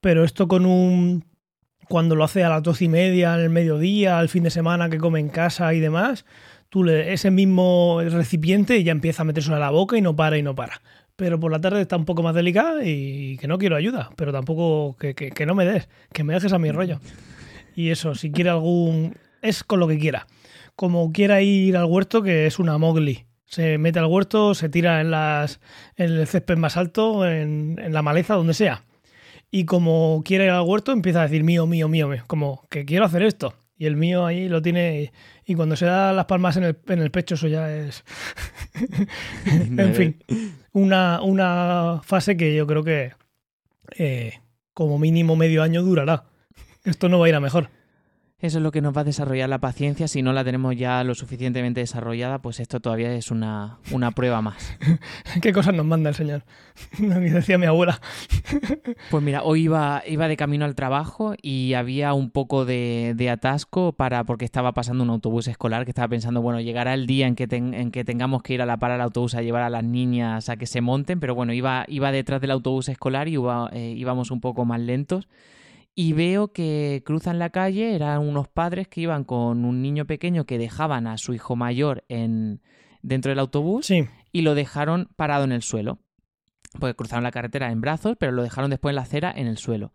Pero 0.01 0.23
esto 0.23 0.47
con 0.47 0.65
un 0.65 1.25
cuando 1.87 2.15
lo 2.15 2.23
hace 2.23 2.43
a 2.43 2.49
las 2.49 2.63
doce 2.63 2.85
y 2.85 2.89
media, 2.89 3.35
al 3.35 3.49
mediodía, 3.51 4.17
al 4.19 4.29
fin 4.29 4.43
de 4.43 4.49
semana 4.49 4.89
que 4.89 4.97
come 4.97 5.19
en 5.19 5.29
casa 5.29 5.73
y 5.75 5.79
demás, 5.79 6.25
tú 6.69 6.83
le 6.83 7.13
ese 7.13 7.31
mismo 7.31 7.99
recipiente 8.01 8.83
ya 8.83 8.91
empieza 8.91 9.21
a 9.21 9.25
meterse 9.25 9.53
a 9.53 9.59
la 9.59 9.69
boca 9.69 9.97
y 9.97 10.01
no 10.01 10.15
para 10.15 10.37
y 10.37 10.43
no 10.43 10.55
para. 10.55 10.81
Pero 11.15 11.39
por 11.39 11.51
la 11.51 11.59
tarde 11.59 11.81
está 11.81 11.97
un 11.97 12.05
poco 12.05 12.21
más 12.21 12.35
delicada 12.35 12.85
y 12.85 13.37
que 13.37 13.47
no 13.47 13.57
quiero 13.57 13.75
ayuda, 13.75 14.11
pero 14.15 14.31
tampoco 14.31 14.95
que, 14.97 15.15
que, 15.15 15.31
que 15.31 15.45
no 15.45 15.55
me 15.55 15.65
des, 15.65 15.89
que 16.13 16.23
me 16.23 16.33
dejes 16.33 16.53
a 16.53 16.59
mi 16.59 16.71
rollo. 16.71 16.99
Y 17.75 17.89
eso, 17.89 18.15
si 18.15 18.31
quiere 18.31 18.49
algún... 18.49 19.15
es 19.41 19.63
con 19.63 19.79
lo 19.79 19.87
que 19.87 19.97
quiera. 19.97 20.27
Como 20.75 21.11
quiera 21.11 21.41
ir 21.41 21.75
al 21.77 21.85
huerto, 21.85 22.21
que 22.21 22.45
es 22.45 22.59
una 22.59 22.77
mogli. 22.77 23.25
Se 23.45 23.77
mete 23.77 23.97
al 23.99 24.05
huerto, 24.05 24.53
se 24.53 24.69
tira 24.69 25.01
en, 25.01 25.09
las, 25.09 25.59
en 25.95 26.11
el 26.11 26.27
césped 26.27 26.57
más 26.57 26.77
alto, 26.77 27.27
en, 27.27 27.79
en 27.81 27.93
la 27.93 28.01
maleza, 28.01 28.35
donde 28.35 28.53
sea. 28.53 28.83
Y 29.49 29.65
como 29.65 30.21
quiere 30.25 30.45
ir 30.45 30.51
al 30.51 30.67
huerto, 30.67 30.91
empieza 30.91 31.21
a 31.21 31.23
decir 31.23 31.43
mío, 31.43 31.65
mío, 31.65 31.87
mío, 31.87 32.07
mío. 32.07 32.23
Como 32.27 32.67
que 32.69 32.85
quiero 32.85 33.05
hacer 33.05 33.23
esto. 33.23 33.55
Y 33.77 33.85
el 33.85 33.95
mío 33.95 34.25
ahí 34.25 34.49
lo 34.49 34.61
tiene. 34.61 35.11
Y 35.49 35.55
cuando 35.55 35.77
se 35.77 35.85
da 35.85 36.11
las 36.11 36.25
palmas 36.25 36.57
en 36.57 36.65
el, 36.65 36.77
en 36.87 36.99
el 36.99 37.09
pecho, 37.09 37.35
eso 37.35 37.47
ya 37.47 37.73
es. 37.73 38.03
en 39.45 39.95
fin. 39.95 40.23
Una, 40.73 41.21
una 41.21 42.01
fase 42.03 42.35
que 42.35 42.53
yo 42.53 42.67
creo 42.67 42.83
que 42.83 43.13
eh, 43.97 44.41
como 44.73 44.99
mínimo 44.99 45.37
medio 45.37 45.63
año 45.63 45.83
durará. 45.83 46.25
Esto 46.83 47.07
no 47.07 47.17
va 47.17 47.27
a 47.27 47.29
ir 47.29 47.35
a 47.35 47.39
mejor. 47.39 47.69
Eso 48.39 48.59
es 48.59 48.63
lo 48.63 48.71
que 48.71 48.81
nos 48.81 48.95
va 48.95 49.01
a 49.01 49.03
desarrollar 49.03 49.49
la 49.49 49.57
paciencia. 49.57 50.07
Si 50.07 50.21
no 50.21 50.31
la 50.31 50.43
tenemos 50.43 50.75
ya 50.75 51.03
lo 51.03 51.15
suficientemente 51.15 51.79
desarrollada, 51.79 52.37
pues 52.37 52.59
esto 52.59 52.79
todavía 52.79 53.11
es 53.15 53.31
una, 53.31 53.79
una 53.89 54.11
prueba 54.11 54.43
más. 54.43 54.77
¿Qué 55.41 55.51
cosas 55.51 55.73
nos 55.73 55.87
manda 55.87 56.09
el 56.09 56.15
Señor? 56.15 56.43
Me 56.99 57.19
decía 57.19 57.57
mi 57.57 57.65
abuela. 57.65 57.99
Pues 59.09 59.23
mira, 59.23 59.43
hoy 59.43 59.63
iba, 59.63 60.03
iba 60.05 60.27
de 60.27 60.37
camino 60.37 60.65
al 60.65 60.75
trabajo 60.75 61.33
y 61.41 61.73
había 61.73 62.13
un 62.13 62.29
poco 62.29 62.65
de, 62.65 63.13
de, 63.15 63.29
atasco 63.29 63.93
para 63.93 64.23
porque 64.25 64.45
estaba 64.45 64.73
pasando 64.73 65.03
un 65.03 65.09
autobús 65.09 65.47
escolar 65.47 65.85
que 65.85 65.91
estaba 65.91 66.07
pensando, 66.09 66.41
bueno, 66.41 66.59
llegará 66.59 66.93
el 66.93 67.07
día 67.07 67.27
en 67.27 67.35
que, 67.35 67.47
ten, 67.47 67.73
en 67.73 67.91
que 67.91 68.03
tengamos 68.03 68.43
que 68.43 68.53
ir 68.53 68.61
a 68.61 68.65
la 68.65 68.77
para 68.77 68.95
del 68.95 69.01
autobús 69.01 69.35
a 69.35 69.41
llevar 69.41 69.63
a 69.63 69.69
las 69.69 69.83
niñas 69.83 70.49
a 70.49 70.57
que 70.57 70.65
se 70.65 70.81
monten, 70.81 71.19
pero 71.19 71.35
bueno, 71.35 71.53
iba, 71.53 71.85
iba 71.87 72.11
detrás 72.11 72.41
del 72.41 72.51
autobús 72.51 72.89
escolar 72.89 73.27
y 73.27 73.33
iba, 73.33 73.69
eh, 73.71 73.93
íbamos 73.95 74.31
un 74.31 74.41
poco 74.41 74.65
más 74.65 74.79
lentos 74.79 75.27
y 75.99 76.13
veo 76.13 76.49
que 76.53 77.01
cruzan 77.03 77.39
la 77.39 77.49
calle, 77.49 77.95
eran 77.95 78.19
unos 78.21 78.47
padres 78.47 78.87
que 78.87 79.01
iban 79.01 79.23
con 79.23 79.65
un 79.65 79.81
niño 79.81 80.05
pequeño 80.05 80.45
que 80.45 80.59
dejaban 80.59 81.07
a 81.07 81.17
su 81.17 81.33
hijo 81.33 81.55
mayor 81.55 82.03
en, 82.07 82.61
dentro 83.01 83.31
del 83.31 83.39
autobús 83.39 83.87
Sí. 83.87 84.05
y 84.31 84.43
lo 84.43 84.53
dejaron 84.53 85.09
parado 85.15 85.43
en 85.43 85.51
el 85.51 85.63
suelo. 85.63 85.97
Pues 86.79 86.93
cruzaron 86.93 87.23
la 87.23 87.31
carretera 87.31 87.71
en 87.71 87.81
brazos, 87.81 88.15
pero 88.19 88.31
lo 88.31 88.43
dejaron 88.43 88.69
después 88.69 88.91
en 88.91 88.97
la 88.97 89.01
acera 89.01 89.33
en 89.35 89.47
el 89.47 89.57
suelo. 89.57 89.91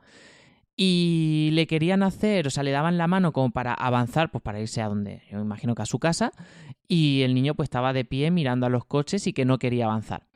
Y 0.74 1.50
le 1.52 1.68
querían 1.68 2.02
hacer, 2.02 2.48
o 2.48 2.50
sea, 2.50 2.64
le 2.64 2.72
daban 2.72 2.98
la 2.98 3.06
mano 3.06 3.32
como 3.32 3.52
para 3.52 3.72
avanzar, 3.72 4.32
pues 4.32 4.42
para 4.42 4.58
irse 4.58 4.82
a 4.82 4.88
donde, 4.88 5.22
yo 5.30 5.38
imagino 5.38 5.76
que 5.76 5.82
a 5.82 5.86
su 5.86 6.00
casa, 6.00 6.32
y 6.88 7.22
el 7.22 7.32
niño 7.34 7.54
pues 7.54 7.66
estaba 7.66 7.92
de 7.92 8.04
pie 8.04 8.32
mirando 8.32 8.66
a 8.66 8.70
los 8.70 8.84
coches 8.86 9.28
y 9.28 9.32
que 9.32 9.44
no 9.44 9.58
quería 9.58 9.84
avanzar. 9.84 10.26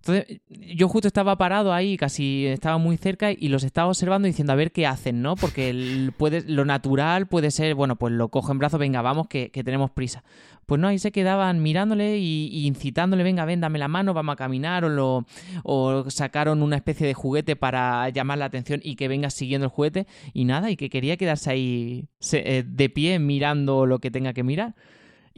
Entonces, 0.00 0.40
yo 0.48 0.88
justo 0.88 1.08
estaba 1.08 1.36
parado 1.36 1.72
ahí, 1.72 1.96
casi 1.96 2.46
estaba 2.46 2.78
muy 2.78 2.96
cerca 2.96 3.32
y 3.32 3.48
los 3.48 3.64
estaba 3.64 3.88
observando 3.88 4.26
diciendo 4.26 4.52
a 4.52 4.56
ver 4.56 4.72
qué 4.72 4.86
hacen, 4.86 5.22
¿no? 5.22 5.34
Porque 5.36 5.70
el, 5.70 6.12
puede, 6.16 6.42
lo 6.46 6.64
natural 6.64 7.26
puede 7.26 7.50
ser, 7.50 7.74
bueno, 7.74 7.96
pues 7.96 8.12
lo 8.14 8.28
cojo 8.28 8.52
en 8.52 8.58
brazos, 8.58 8.78
venga, 8.78 9.02
vamos, 9.02 9.26
que, 9.26 9.50
tenemos 9.50 9.90
prisa. 9.90 10.22
Pues 10.66 10.80
no, 10.80 10.88
ahí 10.88 10.98
se 10.98 11.12
quedaban 11.12 11.62
mirándole 11.62 12.18
y, 12.18 12.48
y, 12.52 12.66
incitándole, 12.66 13.24
venga, 13.24 13.44
ven, 13.44 13.60
dame 13.60 13.78
la 13.78 13.88
mano, 13.88 14.14
vamos 14.14 14.34
a 14.34 14.36
caminar, 14.36 14.84
o, 14.84 14.88
lo, 14.88 15.26
o 15.64 16.08
sacaron 16.10 16.62
una 16.62 16.76
especie 16.76 17.06
de 17.06 17.14
juguete 17.14 17.56
para 17.56 18.08
llamar 18.10 18.38
la 18.38 18.44
atención 18.44 18.80
y 18.84 18.96
que 18.96 19.08
venga 19.08 19.30
siguiendo 19.30 19.64
el 19.66 19.70
juguete 19.70 20.06
y 20.32 20.44
nada, 20.44 20.70
y 20.70 20.76
que 20.76 20.90
quería 20.90 21.16
quedarse 21.16 21.50
ahí 21.50 22.04
eh, 22.32 22.64
de 22.66 22.88
pie 22.88 23.18
mirando 23.18 23.84
lo 23.84 23.98
que 23.98 24.10
tenga 24.10 24.32
que 24.32 24.44
mirar. 24.44 24.74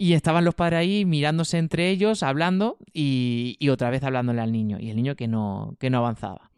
Y 0.02 0.14
estaban 0.14 0.46
los 0.46 0.54
padres 0.54 0.78
ahí 0.78 1.04
mirándose 1.04 1.58
entre 1.58 1.90
ellos, 1.90 2.22
hablando 2.22 2.78
y, 2.94 3.58
otra 3.70 3.90
vez 3.90 4.02
hablándole 4.02 4.40
al 4.40 4.50
niño. 4.50 4.78
Y 4.80 4.88
el 4.88 4.96
niño 4.96 5.14
que 5.14 5.28
no, 5.28 5.76
que 5.78 5.90
no 5.90 5.98
avanzaba. 5.98 6.50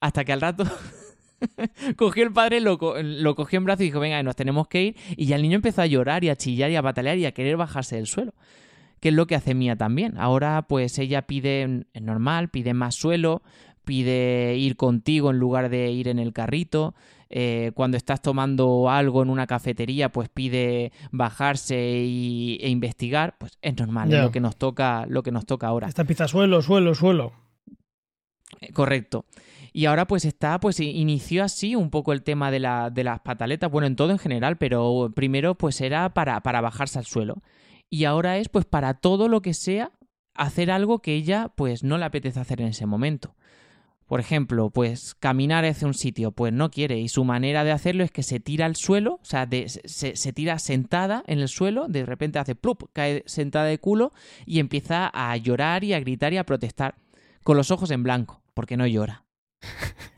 Hasta 0.00 0.24
que 0.24 0.32
al 0.32 0.40
rato 0.40 0.64
cogió 1.96 2.24
el 2.24 2.32
padre, 2.32 2.62
lo, 2.62 2.78
lo, 3.02 3.34
cogió 3.34 3.58
en 3.58 3.66
brazo 3.66 3.82
y 3.82 3.86
dijo, 3.88 4.00
venga, 4.00 4.22
nos 4.22 4.34
tenemos 4.34 4.66
que 4.66 4.82
ir. 4.82 4.96
Y 5.14 5.26
ya 5.26 5.36
el 5.36 5.42
niño 5.42 5.56
empezó 5.56 5.82
a 5.82 5.86
llorar 5.86 6.24
y 6.24 6.30
a 6.30 6.36
chillar 6.36 6.70
y 6.70 6.76
a 6.76 6.82
patalear 6.82 7.18
y 7.18 7.26
a 7.26 7.32
querer 7.32 7.58
bajarse 7.58 7.96
del 7.96 8.06
suelo. 8.06 8.32
Que 8.98 9.10
es 9.10 9.14
lo 9.14 9.26
que 9.26 9.34
hace 9.34 9.52
Mía 9.52 9.76
también. 9.76 10.16
Ahora 10.16 10.62
pues 10.66 10.98
ella 10.98 11.26
pide, 11.26 11.84
es 11.92 12.02
normal, 12.02 12.48
pide 12.48 12.72
más 12.72 12.94
suelo, 12.94 13.42
pide 13.84 14.56
ir 14.56 14.76
contigo 14.76 15.32
en 15.32 15.38
lugar 15.38 15.68
de 15.68 15.90
ir 15.90 16.08
en 16.08 16.18
el 16.18 16.32
carrito. 16.32 16.94
Eh, 17.32 17.70
cuando 17.74 17.96
estás 17.96 18.20
tomando 18.20 18.90
algo 18.90 19.22
en 19.22 19.30
una 19.30 19.46
cafetería, 19.46 20.10
pues 20.10 20.28
pide 20.28 20.90
bajarse 21.12 22.02
y, 22.04 22.58
e 22.60 22.68
investigar, 22.68 23.36
pues 23.38 23.56
es 23.62 23.76
normal, 23.76 24.12
es 24.12 24.20
lo 24.20 24.32
que 24.32 24.40
nos 24.40 24.56
toca, 24.56 25.06
lo 25.08 25.22
que 25.22 25.30
nos 25.30 25.46
toca 25.46 25.68
ahora. 25.68 25.86
Esta 25.86 26.04
pizza 26.04 26.26
suelo, 26.26 26.60
suelo, 26.60 26.94
suelo. 26.94 27.32
Eh, 28.60 28.72
Correcto. 28.72 29.26
Y 29.72 29.86
ahora 29.86 30.08
pues 30.08 30.24
está, 30.24 30.58
pues 30.58 30.80
inició 30.80 31.44
así 31.44 31.76
un 31.76 31.90
poco 31.90 32.12
el 32.12 32.24
tema 32.24 32.50
de, 32.50 32.58
la, 32.58 32.90
de 32.90 33.04
las 33.04 33.20
pataletas, 33.20 33.70
bueno, 33.70 33.86
en 33.86 33.94
todo 33.94 34.10
en 34.10 34.18
general, 34.18 34.58
pero 34.58 35.12
primero 35.14 35.54
pues 35.54 35.80
era 35.80 36.12
para, 36.12 36.40
para 36.40 36.60
bajarse 36.60 36.98
al 36.98 37.06
suelo. 37.06 37.42
Y 37.88 38.04
ahora 38.04 38.38
es 38.38 38.48
pues 38.48 38.64
para 38.64 38.94
todo 38.94 39.28
lo 39.28 39.42
que 39.42 39.54
sea 39.54 39.92
hacer 40.34 40.72
algo 40.72 41.00
que 41.00 41.14
ella 41.14 41.52
pues 41.54 41.84
no 41.84 41.98
le 41.98 42.04
apetece 42.04 42.40
hacer 42.40 42.60
en 42.60 42.68
ese 42.68 42.86
momento. 42.86 43.36
Por 44.10 44.18
ejemplo, 44.18 44.70
pues 44.70 45.14
caminar 45.20 45.64
hacia 45.64 45.86
un 45.86 45.94
sitio, 45.94 46.32
pues 46.32 46.52
no 46.52 46.68
quiere 46.72 46.98
y 46.98 47.08
su 47.08 47.22
manera 47.24 47.62
de 47.62 47.70
hacerlo 47.70 48.02
es 48.02 48.10
que 48.10 48.24
se 48.24 48.40
tira 48.40 48.66
al 48.66 48.74
suelo, 48.74 49.20
o 49.22 49.24
sea, 49.24 49.46
de- 49.46 49.68
se, 49.68 50.16
se 50.16 50.32
tira 50.32 50.58
sentada 50.58 51.22
en 51.28 51.38
el 51.38 51.46
suelo, 51.46 51.86
de 51.86 52.04
repente 52.04 52.40
hace 52.40 52.56
plup, 52.56 52.90
cae 52.92 53.22
sentada 53.26 53.66
de 53.66 53.78
culo 53.78 54.12
y 54.46 54.58
empieza 54.58 55.08
a 55.14 55.36
llorar 55.36 55.84
y 55.84 55.92
a 55.92 56.00
gritar 56.00 56.32
y 56.32 56.38
a 56.38 56.44
protestar 56.44 56.96
con 57.44 57.56
los 57.56 57.70
ojos 57.70 57.92
en 57.92 58.02
blanco, 58.02 58.42
porque 58.52 58.76
no 58.76 58.84
llora. 58.84 59.26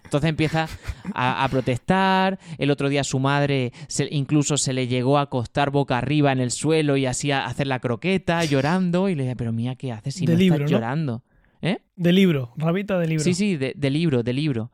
Entonces 0.05 0.31
empieza 0.31 0.69
a, 1.13 1.45
a 1.45 1.49
protestar. 1.51 2.39
El 2.57 2.71
otro 2.71 2.89
día 2.89 3.05
su 3.05 3.19
madre 3.19 3.75
se- 3.89 4.09
incluso 4.11 4.57
se 4.57 4.73
le 4.73 4.87
llegó 4.87 5.19
a 5.19 5.23
acostar 5.23 5.71
boca 5.71 5.99
arriba 5.99 6.33
en 6.33 6.41
el 6.41 6.51
suelo 6.51 6.97
y 6.97 7.05
así 7.05 7.31
a 7.31 7.45
hacer 7.45 7.67
la 7.67 7.79
croqueta, 7.79 8.43
llorando. 8.47 9.11
Y 9.11 9.15
le 9.17 9.25
dije, 9.25 9.37
pero 9.37 9.53
mía, 9.53 9.75
¿qué 9.75 9.93
haces 9.93 10.15
si 10.15 10.25
no 10.25 10.35
libro, 10.35 10.57
estás 10.65 10.71
¿no? 10.71 10.77
llorando? 10.79 11.23
¿Eh? 11.63 11.79
De 11.97 12.13
libro, 12.13 12.53
rabita 12.57 12.99
de 12.99 13.07
libro. 13.07 13.25
Sí, 13.25 13.33
sí, 13.35 13.57
de, 13.57 13.73
de 13.77 13.91
libro, 13.91 14.23
de 14.23 14.33
libro. 14.33 14.71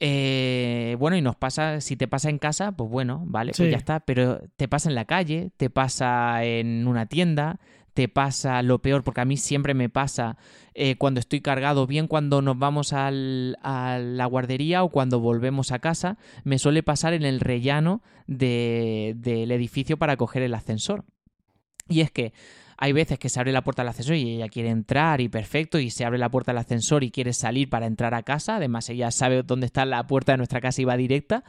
Eh, 0.00 0.96
bueno, 0.98 1.16
y 1.16 1.22
nos 1.22 1.36
pasa, 1.36 1.80
si 1.80 1.96
te 1.96 2.08
pasa 2.08 2.28
en 2.28 2.38
casa, 2.38 2.72
pues 2.72 2.90
bueno, 2.90 3.22
vale, 3.26 3.52
pues 3.56 3.70
ya 3.70 3.76
está, 3.78 4.00
pero 4.00 4.40
te 4.56 4.66
pasa 4.68 4.88
en 4.88 4.94
la 4.96 5.04
calle, 5.04 5.50
te 5.56 5.70
pasa 5.70 6.44
en 6.44 6.86
una 6.88 7.06
tienda, 7.06 7.60
te 7.94 8.08
pasa 8.08 8.60
lo 8.62 8.80
peor, 8.82 9.04
porque 9.04 9.20
a 9.20 9.24
mí 9.24 9.36
siempre 9.36 9.72
me 9.72 9.88
pasa 9.88 10.36
eh, 10.74 10.96
cuando 10.96 11.20
estoy 11.20 11.40
cargado, 11.40 11.86
bien 11.86 12.08
cuando 12.08 12.42
nos 12.42 12.58
vamos 12.58 12.92
al- 12.92 13.56
a 13.62 13.98
la 14.02 14.26
guardería 14.26 14.82
o 14.82 14.88
cuando 14.90 15.20
volvemos 15.20 15.70
a 15.70 15.78
casa, 15.78 16.18
me 16.42 16.58
suele 16.58 16.82
pasar 16.82 17.12
en 17.12 17.22
el 17.22 17.38
rellano 17.38 18.02
de- 18.26 19.14
del 19.16 19.52
edificio 19.52 19.96
para 19.96 20.16
coger 20.16 20.42
el 20.42 20.54
ascensor. 20.54 21.04
Y 21.88 22.00
es 22.00 22.10
que 22.10 22.32
hay 22.76 22.92
veces 22.92 23.18
que 23.18 23.28
se 23.28 23.40
abre 23.40 23.52
la 23.52 23.62
puerta 23.62 23.82
del 23.82 23.90
ascensor 23.90 24.16
y 24.16 24.36
ella 24.36 24.48
quiere 24.48 24.70
entrar 24.70 25.20
y 25.20 25.28
perfecto, 25.28 25.78
y 25.78 25.90
se 25.90 26.04
abre 26.04 26.18
la 26.18 26.30
puerta 26.30 26.52
del 26.52 26.58
ascensor 26.58 27.04
y 27.04 27.10
quiere 27.10 27.32
salir 27.32 27.68
para 27.68 27.86
entrar 27.86 28.14
a 28.14 28.22
casa. 28.22 28.56
Además, 28.56 28.88
ella 28.90 29.10
sabe 29.10 29.42
dónde 29.42 29.66
está 29.66 29.84
la 29.84 30.06
puerta 30.06 30.32
de 30.32 30.38
nuestra 30.38 30.60
casa 30.60 30.82
y 30.82 30.84
va 30.84 30.96
directa. 30.96 31.44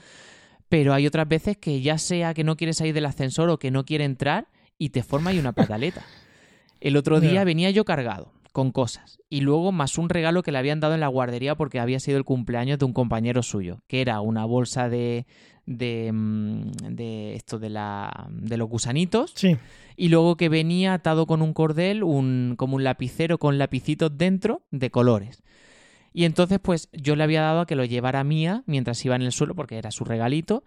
Pero 0.70 0.94
hay 0.94 1.06
otras 1.06 1.28
veces 1.28 1.58
que 1.58 1.82
ya 1.82 1.98
sea 1.98 2.34
que 2.34 2.44
no 2.44 2.58
quiere 2.58 2.74
salir 2.74 2.94
del 2.94 3.06
ascensor 3.06 3.50
o 3.50 3.60
que 3.60 3.72
no 3.72 3.86
quiere 3.86 4.04
entrar 4.04 4.48
y 4.78 4.90
te 4.90 5.04
forma 5.04 5.30
ahí 5.30 5.40
una 5.40 5.54
pataleta. 5.54 6.04
El 6.82 6.98
otro 6.98 7.20
día 7.20 7.44
venía 7.44 7.70
yo 7.72 7.86
cargado 7.86 8.34
con 8.52 8.72
cosas 8.72 9.20
y 9.30 9.42
luego 9.42 9.72
más 9.72 9.98
un 9.98 10.10
regalo 10.10 10.42
que 10.42 10.52
le 10.52 10.58
habían 10.58 10.80
dado 10.80 10.94
en 10.94 11.02
la 11.02 11.08
guardería 11.08 11.56
porque 11.56 11.80
había 11.80 12.00
sido 12.00 12.18
el 12.18 12.24
cumpleaños 12.24 12.80
de 12.80 12.86
un 12.86 12.94
compañero 12.94 13.44
suyo, 13.44 13.82
que 13.88 14.02
era 14.02 14.22
una 14.22 14.46
bolsa 14.46 14.88
de 14.88 15.26
de, 15.66 16.12
mm, 16.14 16.72
de 16.96 17.36
esto 17.36 17.60
de 17.60 17.70
la 17.70 18.28
de 18.30 18.58
los 18.58 18.70
gusanitos 18.70 19.34
Sí, 19.36 19.58
y 19.98 20.10
luego 20.10 20.36
que 20.36 20.50
venía 20.50 20.94
atado 20.94 21.26
con 21.26 21.42
un 21.42 21.54
cordel, 21.54 22.04
un, 22.04 22.56
como 22.58 22.76
un 22.76 22.84
lapicero 22.84 23.38
con 23.38 23.58
lapicitos 23.58 24.18
dentro 24.18 24.62
de 24.72 24.92
colores. 24.92 25.42
Y 26.14 26.24
entonces, 26.24 26.60
pues 26.62 26.88
yo 26.94 27.18
le 27.18 27.24
había 27.24 27.42
dado 27.42 27.62
a 27.62 27.66
que 27.66 27.76
lo 27.76 27.84
llevara 27.84 28.24
Mía 28.24 28.64
mientras 28.68 29.04
iba 29.04 29.18
en 29.18 29.22
el 29.22 29.34
suelo, 29.34 29.54
porque 29.54 29.78
era 29.78 29.92
su 29.92 30.06
regalito, 30.06 30.64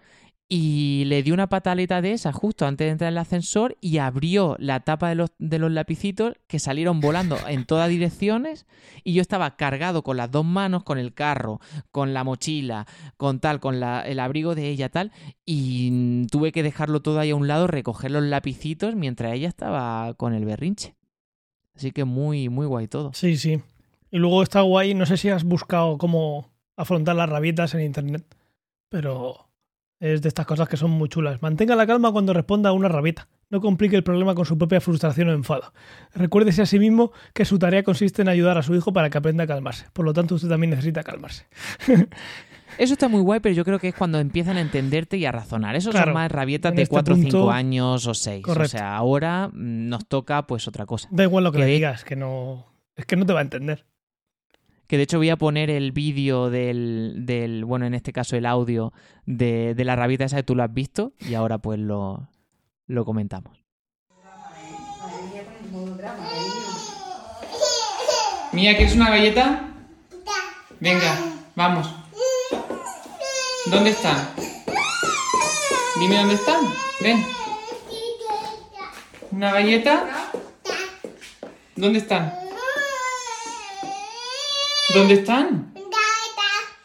y 0.50 1.04
le 1.06 1.22
di 1.22 1.30
una 1.30 1.48
pataleta 1.48 2.00
de 2.00 2.12
esa 2.12 2.32
justo 2.32 2.64
antes 2.66 2.86
de 2.86 2.92
entrar 2.92 3.08
en 3.08 3.14
el 3.14 3.18
ascensor 3.18 3.76
y 3.82 3.98
abrió 3.98 4.56
la 4.58 4.80
tapa 4.80 5.10
de 5.10 5.14
los, 5.14 5.30
de 5.38 5.58
los 5.58 5.70
lapicitos 5.70 6.34
que 6.46 6.58
salieron 6.58 7.00
volando 7.00 7.36
en 7.48 7.66
todas 7.66 7.90
direcciones 7.90 8.66
y 9.04 9.12
yo 9.12 9.20
estaba 9.20 9.56
cargado 9.56 10.02
con 10.02 10.16
las 10.16 10.30
dos 10.30 10.46
manos, 10.46 10.84
con 10.84 10.96
el 10.96 11.12
carro, 11.12 11.60
con 11.90 12.14
la 12.14 12.24
mochila, 12.24 12.86
con 13.18 13.40
tal, 13.40 13.60
con 13.60 13.78
la- 13.78 14.00
el 14.00 14.20
abrigo 14.20 14.54
de 14.54 14.70
ella 14.70 14.88
tal 14.88 15.12
y 15.44 16.26
tuve 16.28 16.50
que 16.50 16.62
dejarlo 16.62 17.00
todo 17.02 17.20
ahí 17.20 17.28
a 17.30 17.36
un 17.36 17.46
lado, 17.46 17.66
recoger 17.66 18.10
los 18.10 18.22
lapicitos 18.24 18.94
mientras 18.94 19.34
ella 19.34 19.48
estaba 19.48 20.14
con 20.14 20.32
el 20.32 20.46
berrinche. 20.46 20.94
Así 21.76 21.92
que 21.92 22.04
muy, 22.04 22.48
muy 22.48 22.64
guay 22.66 22.88
todo. 22.88 23.12
sí, 23.12 23.36
sí. 23.36 23.60
Y 24.10 24.16
luego 24.16 24.42
está 24.42 24.62
guay, 24.62 24.94
no 24.94 25.04
sé 25.04 25.18
si 25.18 25.28
has 25.28 25.44
buscado 25.44 25.98
cómo 25.98 26.50
afrontar 26.76 27.14
las 27.16 27.28
rabietas 27.28 27.74
en 27.74 27.82
internet, 27.82 28.24
pero 28.88 29.47
Es 30.00 30.22
de 30.22 30.28
estas 30.28 30.46
cosas 30.46 30.68
que 30.68 30.76
son 30.76 30.90
muy 30.92 31.08
chulas. 31.08 31.42
Mantenga 31.42 31.74
la 31.74 31.86
calma 31.86 32.12
cuando 32.12 32.32
responda 32.32 32.70
a 32.70 32.72
una 32.72 32.88
rabita. 32.88 33.26
No 33.50 33.60
complique 33.60 33.96
el 33.96 34.04
problema 34.04 34.34
con 34.34 34.44
su 34.44 34.56
propia 34.56 34.80
frustración 34.80 35.28
o 35.28 35.32
enfado. 35.32 35.72
Recuérdese 36.14 36.62
a 36.62 36.66
sí 36.66 36.78
mismo 36.78 37.10
que 37.34 37.44
su 37.44 37.58
tarea 37.58 37.82
consiste 37.82 38.22
en 38.22 38.28
ayudar 38.28 38.58
a 38.58 38.62
su 38.62 38.74
hijo 38.76 38.92
para 38.92 39.10
que 39.10 39.18
aprenda 39.18 39.44
a 39.44 39.46
calmarse. 39.48 39.86
Por 39.92 40.04
lo 40.04 40.12
tanto, 40.12 40.36
usted 40.36 40.48
también 40.48 40.70
necesita 40.70 41.02
calmarse. 41.02 41.46
Eso 42.78 42.92
está 42.92 43.08
muy 43.08 43.20
guay, 43.22 43.40
pero 43.40 43.54
yo 43.54 43.64
creo 43.64 43.78
que 43.80 43.88
es 43.88 43.94
cuando 43.94 44.20
empiezan 44.20 44.56
a 44.56 44.60
entenderte 44.60 45.16
y 45.16 45.24
a 45.24 45.32
razonar. 45.32 45.74
Eso 45.74 45.90
Claro, 45.90 46.06
son 46.08 46.14
más 46.14 46.30
rabietas 46.30 46.74
de 46.74 46.82
este 46.82 46.92
4 46.92 47.14
o 47.14 47.16
5 47.16 47.30
punto- 47.30 47.50
años 47.50 48.06
o 48.06 48.14
6. 48.14 48.40
O 48.44 48.46
Correcto. 48.46 48.68
sea, 48.78 48.94
ahora 48.96 49.48
mm, 49.48 49.88
nos 49.88 50.06
toca 50.06 50.46
pues 50.46 50.68
otra 50.68 50.86
cosa. 50.86 51.08
Da 51.10 51.24
igual 51.24 51.42
lo 51.44 51.50
que 51.50 51.58
Que 51.58 51.64
le 51.64 51.70
digas, 51.72 52.04
que 52.04 52.14
no. 52.14 52.66
Es 52.94 53.04
que 53.06 53.16
no 53.16 53.26
te 53.26 53.32
va 53.32 53.40
a 53.40 53.42
entender. 53.42 53.84
Que 54.88 54.96
de 54.96 55.02
hecho 55.02 55.18
voy 55.18 55.28
a 55.28 55.36
poner 55.36 55.68
el 55.68 55.92
vídeo 55.92 56.48
del, 56.48 57.26
del, 57.26 57.66
bueno, 57.66 57.84
en 57.84 57.92
este 57.92 58.12
caso 58.12 58.36
el 58.36 58.46
audio 58.46 58.92
de, 59.26 59.74
de 59.74 59.84
la 59.84 59.96
rabieta 59.96 60.24
esa 60.24 60.38
que 60.38 60.42
tú 60.42 60.54
lo 60.56 60.62
has 60.62 60.72
visto 60.72 61.12
y 61.20 61.34
ahora 61.34 61.58
pues 61.58 61.78
lo, 61.78 62.26
lo 62.86 63.04
comentamos. 63.04 63.62
Mía, 68.52 68.76
¿quieres 68.76 68.96
una 68.96 69.10
galleta? 69.10 69.68
Venga, 70.80 71.18
vamos. 71.54 71.94
¿Dónde 73.70 73.90
están? 73.90 74.16
Dime 76.00 76.16
dónde 76.16 76.34
están. 76.34 76.60
Ven. 77.02 77.22
¿Una 79.32 79.52
galleta? 79.52 80.30
¿Dónde 81.76 81.98
están? 81.98 82.47
¿Dónde 84.94 85.14
están? 85.14 85.74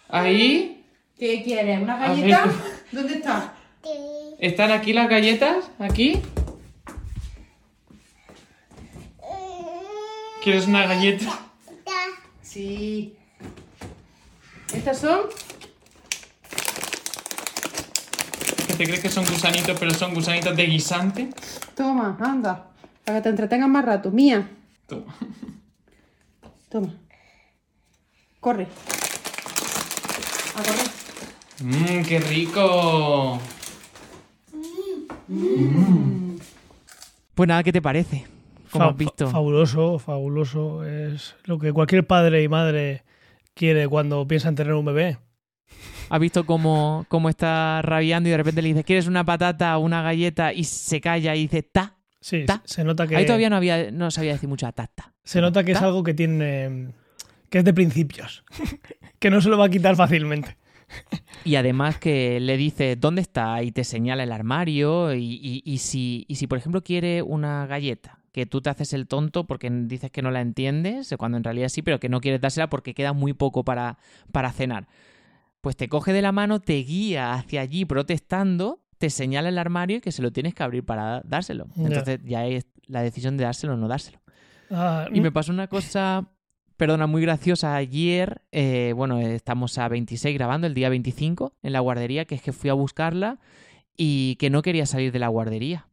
Ahí. 0.10 0.86
¿Qué 1.18 1.42
quieres? 1.44 1.82
¿Una 1.82 1.98
galleta? 1.98 2.46
¿Dónde 2.92 3.13
está? 3.16 3.54
¿Están 4.39 4.72
aquí 4.72 4.94
las 4.94 5.10
galletas? 5.10 5.70
¿Aquí? 5.80 6.22
¿Quieres 10.44 10.68
una 10.68 10.86
galleta? 10.86 11.32
Sí. 12.42 13.16
¿Estas 14.74 15.00
son? 15.00 15.22
¿Que 18.68 18.74
te 18.74 18.84
crees 18.84 19.00
que 19.00 19.10
son 19.10 19.26
gusanitos, 19.26 19.80
pero 19.80 19.94
son 19.94 20.13
gusanitos 20.13 20.56
de 20.56 20.66
guisante? 20.66 21.30
Toma, 21.76 22.18
anda. 22.20 22.68
Para 23.06 23.20
que 23.20 23.24
te 23.24 23.30
entretengas 23.30 23.70
más 23.70 23.86
rato. 23.86 24.12
Mía. 24.12 24.50
Toma. 24.88 25.16
Toma. 26.70 26.94
Corre. 28.43 28.67
A 30.56 30.62
correr. 30.62 30.88
Mmm, 31.63 32.03
qué 32.03 32.19
rico. 32.19 33.39
Pues 37.36 37.47
nada, 37.47 37.63
¿qué 37.63 37.71
te 37.71 37.82
parece? 37.82 38.25
Como 38.69 38.86
has 38.89 38.97
visto. 38.97 39.27
fa- 39.27 39.32
Fabuloso, 39.34 39.97
fabuloso. 39.97 40.84
Es 40.86 41.36
lo 41.45 41.58
que 41.58 41.71
cualquier 41.71 42.06
padre 42.06 42.43
y 42.43 42.49
madre 42.49 43.03
quiere 43.53 43.88
cuando 43.88 44.27
piensa 44.27 44.49
en 44.49 44.56
tener 44.56 44.73
un 44.73 44.86
bebé. 44.86 45.17
¿Has 46.10 46.19
visto 46.19 46.45
cómo, 46.45 47.06
cómo 47.08 47.29
está 47.29 47.82
rabiando 47.82 48.27
y 48.27 48.32
de 48.32 48.38
repente 48.38 48.62
le 48.62 48.67
dices, 48.67 48.84
¿quieres 48.84 49.08
una 49.08 49.23
patata 49.23 49.77
o 49.77 49.82
una 49.82 50.01
galleta? 50.01 50.51
Y 50.53 50.65
se 50.65 50.99
calla 51.01 51.34
y 51.36 51.43
dice, 51.43 51.63
ta. 51.63 51.95
Sí, 52.19 52.43
Ta. 52.45 52.62
se 52.65 52.84
nota 52.84 53.08
que. 53.08 53.15
Ahí 53.15 53.25
todavía 53.25 53.49
no, 53.49 53.56
había, 53.56 53.89
no 53.91 54.12
sabía 54.12 54.34
decir 54.34 54.47
mucho 54.49 54.69
ta, 54.73 54.88
ta. 54.88 55.13
Se 55.23 55.39
nota 55.41 55.63
que 55.63 55.71
es 55.73 55.82
algo 55.82 56.03
que 56.03 56.13
tiene. 56.13 56.89
Que 57.54 57.60
es 57.60 57.66
de 57.66 57.74
principios. 57.76 58.44
que 59.20 59.30
no 59.30 59.39
se 59.39 59.48
lo 59.50 59.60
va 59.60 59.66
a 59.66 59.70
quitar 59.70 59.96
fácilmente. 59.96 60.58
Y 61.46 61.56
además 61.56 62.00
que 62.00 62.39
le 62.39 62.58
dices 62.58 63.00
dónde 63.00 63.22
está 63.22 63.62
y 63.62 63.72
te 63.72 63.84
señala 63.84 64.24
el 64.24 64.32
armario 64.32 65.13
y, 65.13 65.24
y- 65.42 65.62
y 65.63 65.78
si, 65.78 66.26
y 66.28 66.36
si, 66.36 66.48
por 66.48 66.58
ejemplo, 66.58 66.82
quiere 66.82 67.22
una 67.22 67.68
galleta, 67.68 68.18
que 68.32 68.48
tú 68.48 68.60
te 68.62 68.72
haces 68.72 68.94
el 68.94 69.06
tonto 69.08 69.46
porque 69.46 69.70
dices 69.70 70.10
que 70.10 70.24
no 70.24 70.32
la 70.32 70.42
entiendes, 70.42 71.13
cuando 71.20 71.38
en 71.38 71.44
realidad 71.44 71.70
sí, 71.70 71.84
pero 71.84 72.00
que 72.00 72.10
no 72.10 72.22
quieres 72.22 72.42
dársela 72.42 72.70
porque 72.72 72.96
queda 72.96 73.13
muy 73.13 73.34
poco 73.34 73.63
para, 73.63 73.98
para 74.32 74.52
cenar. 74.52 74.88
Pues 75.62 75.76
te 75.78 75.88
coge 75.89 76.12
de 76.12 76.24
la 76.24 76.32
mano, 76.32 76.60
te 76.60 76.74
guía 76.78 77.34
hacia 77.34 77.62
allí 77.62 77.86
protestando, 77.86 78.80
te 78.98 79.12
señala 79.12 79.50
el 79.50 79.60
armario 79.60 79.98
y 79.98 80.02
que 80.02 80.12
se 80.12 80.24
lo 80.24 80.32
tienes 80.32 80.56
que 80.56 80.63
abrir 80.63 80.84
para 80.84 81.22
dárselo. 81.24 81.68
Entonces 81.86 82.20
ya 82.24 82.48
es 82.48 82.66
la 82.88 83.04
decisión 83.04 83.38
de 83.38 83.44
dárselo 83.44 83.74
o 83.74 83.78
no 83.78 83.88
dárselo. 83.88 84.20
Ah, 84.72 85.08
Y 85.13 85.22
me 85.22 85.32
pasó 85.32 85.52
una 85.52 85.68
cosa, 85.68 86.28
perdona, 86.78 87.08
muy 87.08 87.22
graciosa 87.22 87.76
ayer. 87.76 88.42
eh, 88.52 88.94
bueno, 88.96 89.20
estamos 89.20 89.78
a 89.78 89.88
26 89.88 90.34
grabando, 90.36 90.68
el 90.68 90.74
día 90.74 90.90
25, 90.90 91.54
en 91.64 91.74
la 91.74 91.80
guardería, 91.80 92.26
que 92.26 92.36
es 92.36 92.42
que 92.42 92.52
fui 92.54 92.70
a 92.70 92.74
buscarla 92.74 93.40
y 93.96 94.36
que 94.38 94.50
no 94.50 94.62
quería 94.62 94.86
salir 94.86 95.12
de 95.12 95.20
la 95.20 95.28
guardería. 95.28 95.88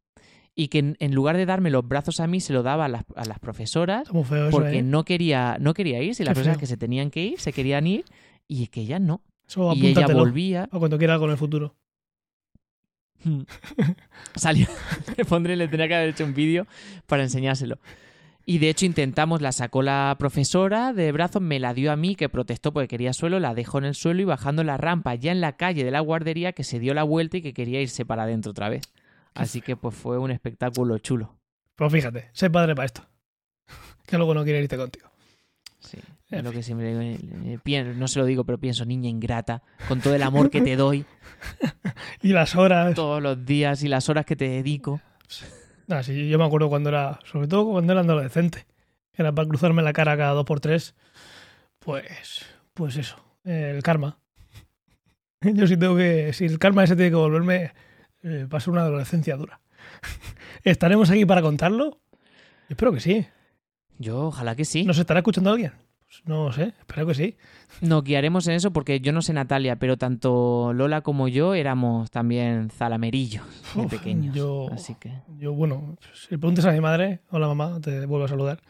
Y 0.55 0.69
que 0.69 0.79
en, 0.81 0.97
en 0.99 1.15
lugar 1.15 1.37
de 1.37 1.47
darme 1.47 1.71
los 1.71 1.87
brazos 1.87 2.19
a 2.21 2.27
mí, 2.27 2.41
se 2.41 2.53
lo 2.53 2.63
daba 2.63 2.87
a 2.87 2.89
las, 2.89 3.05
a 3.15 3.25
las 3.25 3.39
profesoras 3.39 4.09
feo 4.09 4.49
eso, 4.49 4.51
porque 4.51 4.79
¿eh? 4.79 4.83
no 4.83 5.05
quería, 5.05 5.57
no 5.61 5.75
quería 5.75 6.03
ir. 6.03 6.15
Si 6.15 6.25
las 6.25 6.35
personas 6.35 6.59
que 6.59 6.67
se 6.67 6.77
tenían 6.77 7.11
que 7.11 7.23
ir, 7.25 7.41
se 7.41 7.53
querían 7.53 7.87
ir 7.87 8.05
y 8.49 8.67
que 8.67 8.81
ellas 8.83 9.01
no. 9.01 9.23
Eso 9.47 9.73
Y 9.75 9.87
ella 9.87 10.07
volvía. 10.09 10.67
para 10.67 10.79
cuando 10.81 10.99
quiera 10.99 11.15
algo 11.15 11.27
en 11.27 11.33
el 11.33 11.39
futuro. 11.39 11.77
Salió. 14.35 14.67
Le 15.17 15.25
pondré, 15.25 15.57
le 15.57 15.69
tenía 15.69 15.89
que 15.89 15.95
haber 15.95 16.09
hecho 16.11 16.25
un 16.25 16.35
vídeo 16.35 16.67
para 17.07 17.23
enseñárselo. 17.23 17.79
Y 18.51 18.59
de 18.59 18.69
hecho 18.69 18.85
intentamos, 18.85 19.43
la 19.43 19.53
sacó 19.53 19.81
la 19.81 20.17
profesora 20.19 20.93
de 20.93 21.13
brazos, 21.13 21.41
me 21.41 21.61
la 21.61 21.73
dio 21.73 21.93
a 21.93 21.97
mí, 21.97 22.17
que 22.17 22.29
protestó 22.29 22.73
porque 22.73 22.89
quería 22.89 23.13
suelo, 23.13 23.39
la 23.39 23.55
dejó 23.55 23.79
en 23.79 23.85
el 23.85 23.95
suelo 23.95 24.23
y 24.23 24.25
bajando 24.25 24.65
la 24.65 24.77
rampa 24.77 25.15
ya 25.15 25.31
en 25.31 25.41
la 25.41 25.57
calle 25.57 25.85
de 25.85 25.93
la 25.93 26.01
guardería 26.01 26.51
que 26.51 26.65
se 26.65 26.81
dio 26.81 26.93
la 26.93 27.05
vuelta 27.05 27.37
y 27.37 27.43
que 27.43 27.55
quería 27.55 27.81
irse 27.81 28.05
para 28.05 28.25
adentro 28.25 28.51
otra 28.51 28.69
vez. 28.69 28.83
Así 29.35 29.61
que 29.61 29.77
pues 29.77 29.95
fue 29.95 30.19
un 30.19 30.33
espectáculo 30.33 30.99
chulo. 30.99 31.39
Pero 31.77 31.91
fíjate, 31.91 32.29
sé 32.33 32.51
padre 32.51 32.75
para 32.75 32.87
esto. 32.87 33.07
que 34.09 34.17
luego 34.17 34.35
no 34.35 34.43
quiere 34.43 34.61
irte 34.61 34.77
contigo. 34.77 35.13
Sí, 35.79 35.99
En 36.31 36.39
es 36.39 36.45
lo 36.45 36.51
que 36.51 36.65
siempre 36.65 37.13
eh, 37.13 37.59
eh, 37.65 37.95
no 37.97 38.09
se 38.09 38.19
lo 38.19 38.25
digo, 38.25 38.43
pero 38.43 38.59
pienso, 38.59 38.85
niña 38.85 39.09
ingrata, 39.09 39.63
con 39.87 40.01
todo 40.01 40.17
el 40.17 40.25
amor 40.25 40.51
que 40.51 40.61
te 40.61 40.75
doy 40.75 41.05
Y 42.21 42.33
las 42.33 42.57
horas. 42.57 42.97
todos 42.97 43.23
los 43.23 43.47
días 43.47 43.85
y 43.85 43.89
las 43.89 44.09
horas 44.09 44.27
que 44.27 44.35
te 44.35 44.49
dedico. 44.49 45.01
Ah, 45.91 46.03
sí, 46.03 46.29
yo 46.29 46.39
me 46.39 46.45
acuerdo 46.45 46.69
cuando 46.69 46.89
era, 46.89 47.19
sobre 47.25 47.49
todo 47.49 47.73
cuando 47.73 47.93
era 47.93 48.03
adolescente, 48.03 48.67
que 49.13 49.23
era 49.23 49.33
para 49.33 49.49
cruzarme 49.49 49.83
la 49.83 49.93
cara 49.93 50.17
cada 50.17 50.33
dos 50.33 50.45
por 50.45 50.61
tres. 50.61 50.95
Pues, 51.81 52.47
pues 52.75 52.97
eso, 52.97 53.17
el 53.45 53.83
karma. 53.83 54.19
Yo 55.41 55.67
sí 55.67 55.77
tengo 55.77 55.97
que, 55.97 56.33
si 56.33 56.45
el 56.45 56.59
karma 56.59 56.85
ese 56.85 56.95
tiene 56.95 57.11
que 57.11 57.17
volverme, 57.17 57.73
eh, 58.23 58.47
va 58.53 58.59
a 58.59 58.61
ser 58.61 58.73
una 58.73 58.83
adolescencia 58.83 59.37
dura. 59.37 59.61
¿Estaremos 60.65 61.11
aquí 61.11 61.25
para 61.25 61.43
contarlo? 61.43 61.99
Espero 62.69 62.93
que 62.93 63.01
sí. 63.01 63.27
Yo 63.99 64.27
ojalá 64.27 64.55
que 64.55 64.65
sí. 64.65 64.85
¿Nos 64.85 64.99
estará 64.99 65.21
escuchando 65.21 65.51
alguien? 65.51 65.73
Pues 66.11 66.23
no 66.27 66.51
sé, 66.53 66.75
espero 66.81 67.07
que 67.07 67.15
sí. 67.15 67.37
Nos 67.83 68.03
guiaremos 68.03 68.45
en 68.49 68.55
eso 68.55 68.73
porque 68.73 68.99
yo 69.01 69.13
no 69.13 69.23
sé 69.23 69.33
Natalia, 69.33 69.77
pero 69.77 69.97
tanto 69.97 70.73
Lola 70.73 71.03
como 71.03 71.29
yo 71.29 71.55
éramos 71.55 72.11
también 72.11 72.69
zalamerillos 72.71 73.45
de 73.77 73.83
Uf, 73.83 73.91
pequeños. 73.93 74.35
yo- 74.35 74.67
Así 74.73 74.97
que 74.97 75.13
Yo, 75.39 75.53
bueno, 75.53 75.97
si 76.13 76.37
preguntas 76.37 76.65
a 76.65 76.73
mi 76.73 76.81
madre, 76.81 77.21
hola 77.31 77.47
mamá, 77.47 77.81
te 77.81 78.07
vuelvo 78.07 78.25
a 78.25 78.29
saludar. 78.29 78.61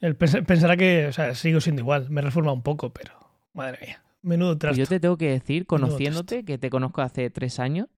Él 0.00 0.16
pens- 0.18 0.44
pensará 0.46 0.76
que, 0.78 1.06
o 1.08 1.12
sea, 1.12 1.34
sigo 1.34 1.60
siendo 1.60 1.82
igual, 1.82 2.08
me 2.08 2.22
reforma 2.22 2.52
un 2.52 2.62
poco, 2.62 2.90
pero 2.94 3.12
madre 3.52 3.78
mía, 3.86 4.02
menudo 4.22 4.52
pues 4.52 4.58
trasto. 4.60 4.78
yo 4.78 4.86
te 4.86 4.98
tengo 5.00 5.18
que 5.18 5.28
decir, 5.30 5.66
conociéndote, 5.66 6.44
que 6.44 6.56
te 6.56 6.70
conozco 6.70 7.02
hace 7.02 7.28
tres 7.28 7.58
años, 7.60 7.88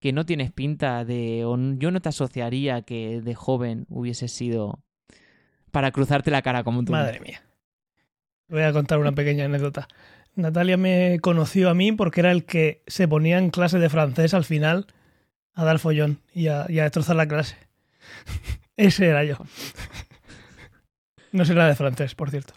que 0.00 0.12
no 0.14 0.24
tienes 0.24 0.50
pinta 0.50 1.04
de... 1.04 1.44
o 1.44 1.58
yo 1.76 1.90
no 1.90 2.00
te 2.00 2.08
asociaría 2.08 2.80
que 2.82 3.20
de 3.20 3.34
joven 3.34 3.84
hubiese 3.90 4.28
sido 4.28 4.80
para 5.70 5.90
cruzarte 5.92 6.30
la 6.30 6.40
cara 6.40 6.64
como 6.64 6.82
tú. 6.84 6.92
Madre 6.92 7.20
mía. 7.20 7.42
Voy 8.48 8.62
a 8.62 8.72
contar 8.72 8.98
una 8.98 9.12
pequeña 9.12 9.44
anécdota. 9.46 9.88
Natalia 10.34 10.76
me 10.76 11.18
conoció 11.20 11.70
a 11.70 11.74
mí 11.74 11.92
porque 11.92 12.20
era 12.20 12.30
el 12.32 12.44
que 12.44 12.82
se 12.86 13.08
ponía 13.08 13.38
en 13.38 13.50
clase 13.50 13.78
de 13.78 13.88
francés 13.88 14.34
al 14.34 14.44
final 14.44 14.86
a 15.54 15.64
dar 15.64 15.78
follón 15.78 16.20
y 16.34 16.48
a, 16.48 16.66
y 16.68 16.78
a 16.78 16.82
destrozar 16.84 17.16
la 17.16 17.26
clase. 17.26 17.56
Ese 18.76 19.06
era 19.06 19.24
yo. 19.24 19.36
No 21.32 21.44
será 21.44 21.66
de 21.66 21.74
francés, 21.74 22.14
por 22.14 22.30
cierto. 22.30 22.54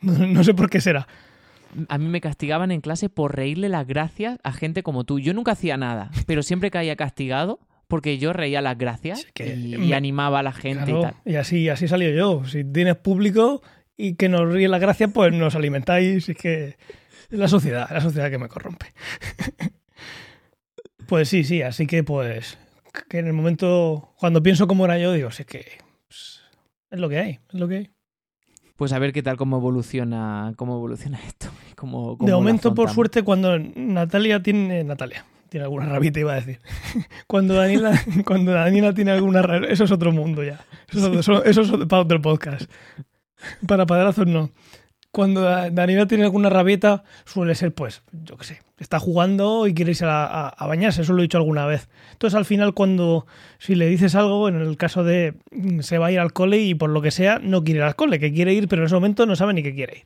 No, 0.00 0.12
no 0.26 0.42
sé 0.44 0.54
por 0.54 0.68
qué 0.70 0.80
será. 0.80 1.06
A 1.88 1.96
mí 1.98 2.06
me 2.08 2.20
castigaban 2.20 2.70
en 2.70 2.80
clase 2.80 3.08
por 3.08 3.34
reírle 3.36 3.68
las 3.68 3.86
gracias 3.86 4.38
a 4.42 4.52
gente 4.52 4.82
como 4.82 5.04
tú. 5.04 5.18
Yo 5.20 5.32
nunca 5.34 5.52
hacía 5.52 5.76
nada, 5.76 6.10
pero 6.26 6.42
siempre 6.42 6.70
caía 6.70 6.96
castigado 6.96 7.60
porque 7.88 8.18
yo 8.18 8.32
reía 8.32 8.60
las 8.62 8.76
gracias 8.78 9.20
Sí, 9.20 9.26
que 9.34 9.54
y, 9.54 9.76
me- 9.76 9.84
y 9.86 9.92
animaba 9.92 10.40
a 10.40 10.42
la 10.42 10.52
gente 10.52 10.90
y 10.90 11.00
tal. 11.00 11.14
y 11.24 11.34
así, 11.36 11.68
así 11.68 11.88
salió 11.88 12.10
yo. 12.10 12.44
Si 12.46 12.64
tienes 12.64 12.96
público 12.96 13.62
y 13.96 14.14
que 14.14 14.28
nos 14.28 14.52
ríe 14.52 14.68
la 14.68 14.78
gracia, 14.78 15.08
pues 15.08 15.32
nos 15.32 15.54
alimentáis. 15.54 16.28
Es 16.28 16.36
que 16.36 16.76
es 17.30 17.38
la 17.38 17.48
sociedad, 17.48 17.88
la 17.90 18.00
sociedad 18.00 18.30
que 18.30 18.38
me 18.38 18.48
corrompe. 18.48 18.86
pues 21.08 21.28
sí, 21.28 21.44
sí, 21.44 21.62
así 21.62 21.86
que 21.86 22.02
pues 22.04 22.58
que 23.08 23.18
en 23.18 23.26
el 23.26 23.32
momento, 23.32 24.12
cuando 24.18 24.42
pienso 24.42 24.66
cómo 24.66 24.84
era 24.84 24.98
yo, 24.98 25.12
digo, 25.12 25.30
sí 25.30 25.44
que 25.44 25.64
pues, 26.08 26.40
es 26.90 27.00
lo 27.00 27.08
que 27.08 27.18
hay, 27.18 27.38
es 27.52 27.60
lo 27.60 27.68
que 27.68 27.76
hay. 27.76 27.90
Pues 28.76 28.92
a 28.92 28.98
ver 28.98 29.12
qué 29.12 29.22
tal 29.22 29.36
cómo 29.36 29.58
evoluciona, 29.58 30.52
cómo 30.56 30.76
evoluciona 30.76 31.18
esto. 31.26 31.48
Cómo, 31.76 32.18
cómo 32.18 32.28
De 32.28 32.34
momento, 32.34 32.74
por 32.74 32.90
suerte, 32.90 33.22
cuando 33.22 33.58
Natalia 33.58 34.42
tiene, 34.42 34.82
Natalia, 34.84 35.24
tiene 35.48 35.64
alguna 35.64 35.86
rabita, 35.86 36.18
iba 36.20 36.32
a 36.32 36.36
decir. 36.36 36.58
Cuando 37.26 37.54
Daniela, 37.54 38.00
cuando 38.24 38.52
Daniela 38.52 38.92
tiene 38.94 39.10
alguna 39.12 39.42
rabita, 39.42 39.72
eso 39.72 39.84
es 39.84 39.90
otro 39.90 40.10
mundo 40.12 40.42
ya. 40.42 40.64
Eso, 40.90 41.12
eso- 41.18 41.44
eso 41.44 41.60
es 41.62 41.70
para 41.86 42.02
otro 42.02 42.20
podcast. 42.20 42.70
Para 43.66 43.86
padrazos 43.86 44.26
no. 44.26 44.50
Cuando 45.10 45.42
Da- 45.42 45.68
Daniela 45.68 46.06
tiene 46.06 46.24
alguna 46.24 46.48
rabieta, 46.48 47.04
suele 47.26 47.54
ser, 47.54 47.74
pues, 47.74 48.02
yo 48.12 48.38
qué 48.38 48.44
sé, 48.44 48.60
está 48.78 48.98
jugando 48.98 49.66
y 49.66 49.74
quiere 49.74 49.90
irse 49.90 50.06
a 50.06 50.54
bañarse, 50.66 51.02
eso 51.02 51.12
lo 51.12 51.18
he 51.18 51.22
dicho 51.24 51.36
alguna 51.36 51.66
vez. 51.66 51.90
Entonces, 52.12 52.34
al 52.34 52.46
final, 52.46 52.72
cuando, 52.72 53.26
si 53.58 53.74
le 53.74 53.86
dices 53.88 54.14
algo, 54.14 54.48
en 54.48 54.56
el 54.56 54.76
caso 54.78 55.04
de 55.04 55.34
mm, 55.50 55.80
se 55.80 55.98
va 55.98 56.06
a 56.06 56.12
ir 56.12 56.18
al 56.18 56.32
cole 56.32 56.60
y 56.60 56.74
por 56.74 56.88
lo 56.88 57.02
que 57.02 57.10
sea, 57.10 57.38
no 57.42 57.62
quiere 57.62 57.80
ir 57.80 57.84
al 57.84 57.94
cole, 57.94 58.18
que 58.18 58.32
quiere 58.32 58.54
ir, 58.54 58.68
pero 58.68 58.82
en 58.82 58.86
ese 58.86 58.94
momento 58.94 59.26
no 59.26 59.36
sabe 59.36 59.52
ni 59.52 59.62
que 59.62 59.74
quiere 59.74 59.98
ir, 59.98 60.04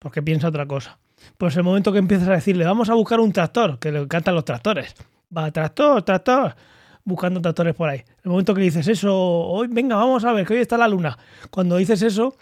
porque 0.00 0.20
piensa 0.20 0.48
otra 0.48 0.66
cosa. 0.66 0.98
Pues 1.38 1.56
el 1.56 1.62
momento 1.62 1.92
que 1.92 1.98
empiezas 2.00 2.26
a 2.26 2.32
decirle, 2.32 2.64
vamos 2.64 2.90
a 2.90 2.94
buscar 2.94 3.20
un 3.20 3.30
tractor, 3.30 3.78
que 3.78 3.92
le 3.92 4.00
encantan 4.00 4.34
los 4.34 4.44
tractores. 4.44 4.94
Va, 5.36 5.48
tractor, 5.52 6.02
tractor, 6.02 6.56
buscando 7.04 7.40
tractores 7.40 7.76
por 7.76 7.88
ahí. 7.88 8.02
El 8.24 8.32
momento 8.32 8.52
que 8.52 8.62
dices 8.62 8.88
eso, 8.88 9.14
hoy, 9.16 9.68
venga, 9.70 9.94
vamos 9.94 10.24
a 10.24 10.32
ver, 10.32 10.44
que 10.44 10.54
hoy 10.54 10.60
está 10.60 10.76
la 10.76 10.88
luna. 10.88 11.16
Cuando 11.50 11.76
dices 11.76 12.02
eso, 12.02 12.34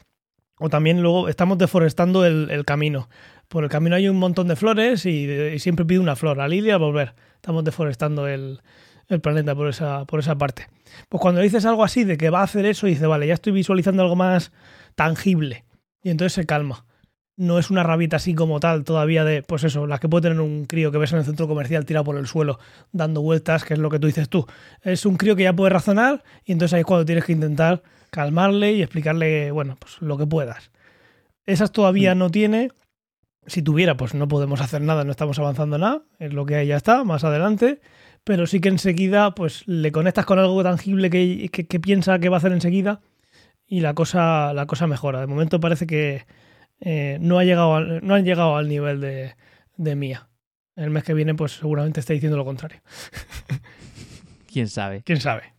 o 0.58 0.68
también 0.68 1.02
luego 1.02 1.28
estamos 1.28 1.58
deforestando 1.58 2.24
el, 2.24 2.64
camino. 2.64 3.08
Por 3.48 3.64
el 3.64 3.70
camino 3.70 3.96
hay 3.96 4.08
un 4.08 4.18
montón 4.18 4.48
de 4.48 4.56
flores 4.56 5.06
y, 5.06 5.30
y 5.30 5.58
siempre 5.58 5.84
pido 5.84 6.02
una 6.02 6.16
flor, 6.16 6.40
a 6.40 6.48
Lilia 6.48 6.74
al 6.74 6.80
volver. 6.80 7.14
Estamos 7.36 7.64
deforestando 7.64 8.26
el, 8.26 8.60
el 9.08 9.20
planeta 9.20 9.54
por 9.54 9.68
esa, 9.68 10.04
por 10.04 10.20
esa 10.20 10.36
parte. 10.36 10.68
Pues 11.08 11.20
cuando 11.20 11.40
dices 11.40 11.64
algo 11.64 11.82
así 11.84 12.04
de 12.04 12.16
que 12.16 12.30
va 12.30 12.40
a 12.40 12.44
hacer 12.44 12.66
eso, 12.66 12.86
dice, 12.86 13.06
vale, 13.06 13.26
ya 13.26 13.34
estoy 13.34 13.52
visualizando 13.52 14.02
algo 14.02 14.16
más 14.16 14.52
tangible. 14.94 15.64
Y 16.02 16.10
entonces 16.10 16.34
se 16.34 16.46
calma. 16.46 16.84
No 17.36 17.58
es 17.58 17.70
una 17.70 17.84
rabita 17.84 18.16
así 18.16 18.34
como 18.34 18.58
tal 18.58 18.84
todavía 18.84 19.24
de, 19.24 19.42
pues 19.42 19.62
eso, 19.64 19.86
la 19.86 19.98
que 19.98 20.08
puede 20.08 20.22
tener 20.22 20.40
un 20.40 20.64
crío 20.64 20.90
que 20.90 20.98
ves 20.98 21.12
en 21.12 21.18
el 21.18 21.24
centro 21.24 21.46
comercial 21.46 21.86
tirado 21.86 22.04
por 22.04 22.16
el 22.16 22.26
suelo, 22.26 22.58
dando 22.90 23.22
vueltas, 23.22 23.64
que 23.64 23.74
es 23.74 23.80
lo 23.80 23.90
que 23.90 24.00
tú 24.00 24.08
dices 24.08 24.28
tú. 24.28 24.46
Es 24.82 25.06
un 25.06 25.16
crío 25.16 25.36
que 25.36 25.44
ya 25.44 25.52
puede 25.52 25.70
razonar 25.70 26.24
y 26.44 26.52
entonces 26.52 26.74
ahí 26.74 26.80
es 26.80 26.86
cuando 26.86 27.04
tienes 27.04 27.24
que 27.24 27.32
intentar 27.32 27.82
calmarle 28.10 28.72
y 28.72 28.82
explicarle, 28.82 29.50
bueno, 29.50 29.76
pues 29.78 30.00
lo 30.00 30.16
que 30.18 30.26
puedas. 30.26 30.70
Esas 31.46 31.72
todavía 31.72 32.14
no 32.14 32.30
tiene. 32.30 32.70
Si 33.46 33.62
tuviera, 33.62 33.96
pues 33.96 34.14
no 34.14 34.28
podemos 34.28 34.60
hacer 34.60 34.82
nada, 34.82 35.04
no 35.04 35.10
estamos 35.10 35.38
avanzando 35.38 35.78
nada. 35.78 36.02
Es 36.18 36.32
lo 36.34 36.44
que 36.44 36.56
hay, 36.56 36.66
ya 36.68 36.76
está, 36.76 37.04
más 37.04 37.24
adelante. 37.24 37.80
Pero 38.24 38.46
sí 38.46 38.60
que 38.60 38.68
enseguida, 38.68 39.34
pues 39.34 39.66
le 39.66 39.90
conectas 39.92 40.26
con 40.26 40.38
algo 40.38 40.62
tangible 40.62 41.08
que, 41.08 41.48
que- 41.50 41.66
que 41.66 41.80
piensa 41.80 42.18
que 42.18 42.28
va 42.28 42.36
a 42.36 42.38
hacer 42.38 42.52
enseguida 42.52 43.00
y 43.66 43.80
la 43.80 43.94
cosa, 43.94 44.52
la 44.52 44.66
cosa 44.66 44.86
mejora. 44.86 45.20
De 45.20 45.26
momento 45.26 45.60
parece 45.60 45.86
que 45.86 46.26
eh, 46.80 47.16
no, 47.20 47.38
ha 47.38 47.44
llegado 47.44 47.74
al, 47.76 48.06
no 48.06 48.14
han 48.14 48.24
llegado 48.24 48.56
al 48.56 48.68
nivel 48.68 49.00
de, 49.00 49.34
de 49.76 49.94
Mía. 49.96 50.28
El 50.76 50.90
mes 50.90 51.04
que 51.04 51.14
viene, 51.14 51.34
pues 51.34 51.52
seguramente 51.52 52.00
está 52.00 52.12
diciendo 52.12 52.36
lo 52.36 52.44
contrario. 52.44 52.80
¿Quién 54.52 54.68
sabe? 54.68 55.02
¿Quién 55.04 55.20
sabe? 55.20 55.54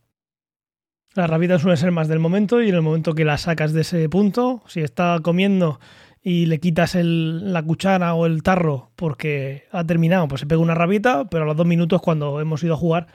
La 1.14 1.26
rabita 1.26 1.58
suele 1.58 1.76
ser 1.76 1.90
más 1.90 2.06
del 2.08 2.20
momento 2.20 2.62
y 2.62 2.68
en 2.68 2.74
el 2.76 2.82
momento 2.82 3.14
que 3.14 3.24
la 3.24 3.36
sacas 3.36 3.72
de 3.72 3.80
ese 3.80 4.08
punto, 4.08 4.62
si 4.66 4.80
está 4.80 5.18
comiendo 5.22 5.80
y 6.22 6.46
le 6.46 6.60
quitas 6.60 6.94
el- 6.94 7.52
la 7.52 7.62
cuchara 7.62 8.14
o 8.14 8.26
el 8.26 8.42
tarro 8.42 8.90
porque 8.94 9.64
ha 9.72 9.84
terminado, 9.84 10.28
pues 10.28 10.40
se 10.40 10.46
pega 10.46 10.60
una 10.60 10.74
rabita, 10.74 11.28
pero 11.28 11.44
a 11.44 11.46
los 11.46 11.56
dos 11.56 11.66
minutos 11.66 12.00
cuando 12.00 12.40
hemos 12.40 12.62
ido 12.62 12.74
a 12.74 12.76
jugar, 12.76 13.08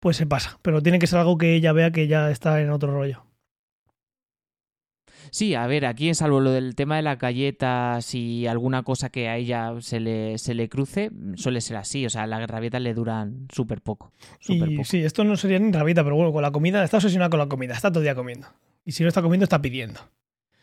pues 0.00 0.16
se 0.18 0.26
pasa. 0.26 0.58
Pero 0.62 0.82
tiene 0.82 0.98
que 0.98 1.06
ser 1.06 1.20
algo 1.20 1.38
que 1.38 1.54
ella 1.54 1.72
vea 1.72 1.92
que 1.92 2.08
ya 2.08 2.30
está 2.30 2.60
en 2.60 2.70
otro 2.70 2.92
rollo. 2.92 3.24
Sí, 5.30 5.54
a 5.54 5.66
ver, 5.66 5.86
aquí 5.86 6.12
salvo 6.14 6.40
lo 6.40 6.50
del 6.52 6.74
tema 6.74 6.96
de 6.96 7.02
las 7.02 7.18
galletas 7.18 8.14
y 8.14 8.46
alguna 8.46 8.82
cosa 8.82 9.10
que 9.10 9.28
a 9.28 9.36
ella 9.36 9.72
se 9.80 10.00
le, 10.00 10.38
se 10.38 10.54
le 10.54 10.68
cruce, 10.68 11.10
suele 11.36 11.60
ser 11.60 11.76
así. 11.76 12.06
O 12.06 12.10
sea, 12.10 12.26
las 12.26 12.48
rabietas 12.48 12.80
le 12.82 12.94
duran 12.94 13.46
súper 13.52 13.80
poco. 13.82 14.12
Súper 14.40 14.70
Y 14.70 14.76
poco. 14.76 14.84
sí, 14.88 14.98
esto 14.98 15.24
no 15.24 15.36
sería 15.36 15.58
ni 15.58 15.72
rabita, 15.72 16.02
pero 16.04 16.16
bueno, 16.16 16.32
con 16.32 16.42
la 16.42 16.50
comida, 16.50 16.82
está 16.84 16.98
obsesionada 16.98 17.30
con 17.30 17.38
la 17.38 17.46
comida, 17.48 17.74
está 17.74 17.90
todo 17.90 18.00
el 18.00 18.04
día 18.04 18.14
comiendo. 18.14 18.48
Y 18.84 18.92
si 18.92 19.02
no 19.02 19.08
está 19.08 19.22
comiendo, 19.22 19.44
está 19.44 19.60
pidiendo. 19.62 20.00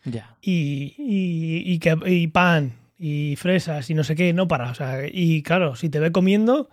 Ya. 0.04 0.36
y, 0.40 0.94
y, 0.98 1.62
y 1.72 1.78
que, 1.80 1.96
y 2.06 2.28
pan 2.28 2.74
y 2.98 3.34
fresas 3.36 3.90
y 3.90 3.94
no 3.94 4.04
sé 4.04 4.14
qué, 4.14 4.32
no 4.32 4.46
para. 4.48 4.70
O 4.70 4.74
sea, 4.74 5.00
y 5.10 5.42
claro, 5.42 5.74
si 5.76 5.88
te 5.88 5.98
ve 5.98 6.12
comiendo, 6.12 6.68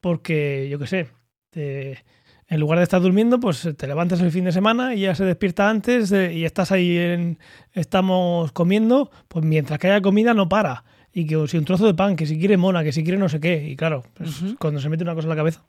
porque 0.00 0.68
yo 0.70 0.78
qué 0.78 0.86
sé, 0.86 1.08
te- 1.50 1.98
en 2.50 2.58
lugar 2.58 2.78
de 2.78 2.82
estar 2.82 3.00
durmiendo, 3.00 3.38
pues 3.38 3.66
te 3.76 3.86
levantas 3.86 4.20
el 4.20 4.32
fin 4.32 4.44
de 4.44 4.50
semana 4.50 4.96
y 4.96 5.02
ya 5.02 5.14
se 5.14 5.24
despierta 5.24 5.70
antes 5.70 6.10
y 6.10 6.44
estás 6.44 6.72
ahí 6.72 6.98
en. 6.98 7.38
Estamos 7.72 8.50
comiendo, 8.50 9.12
pues 9.28 9.44
mientras 9.44 9.78
que 9.78 9.86
haya 9.86 10.02
comida 10.02 10.34
no 10.34 10.48
para. 10.48 10.84
Y 11.12 11.26
que 11.26 11.46
si 11.46 11.58
un 11.58 11.64
trozo 11.64 11.86
de 11.86 11.94
pan, 11.94 12.16
que 12.16 12.26
si 12.26 12.38
quiere 12.40 12.56
mona, 12.56 12.82
que 12.82 12.90
si 12.90 13.04
quiere 13.04 13.18
no 13.18 13.28
sé 13.28 13.38
qué. 13.38 13.68
Y 13.68 13.76
claro, 13.76 14.02
pues, 14.14 14.42
cuando 14.58 14.80
se 14.80 14.88
mete 14.88 15.04
una 15.04 15.14
cosa 15.14 15.26
en 15.26 15.30
la 15.30 15.36
cabeza. 15.36 15.64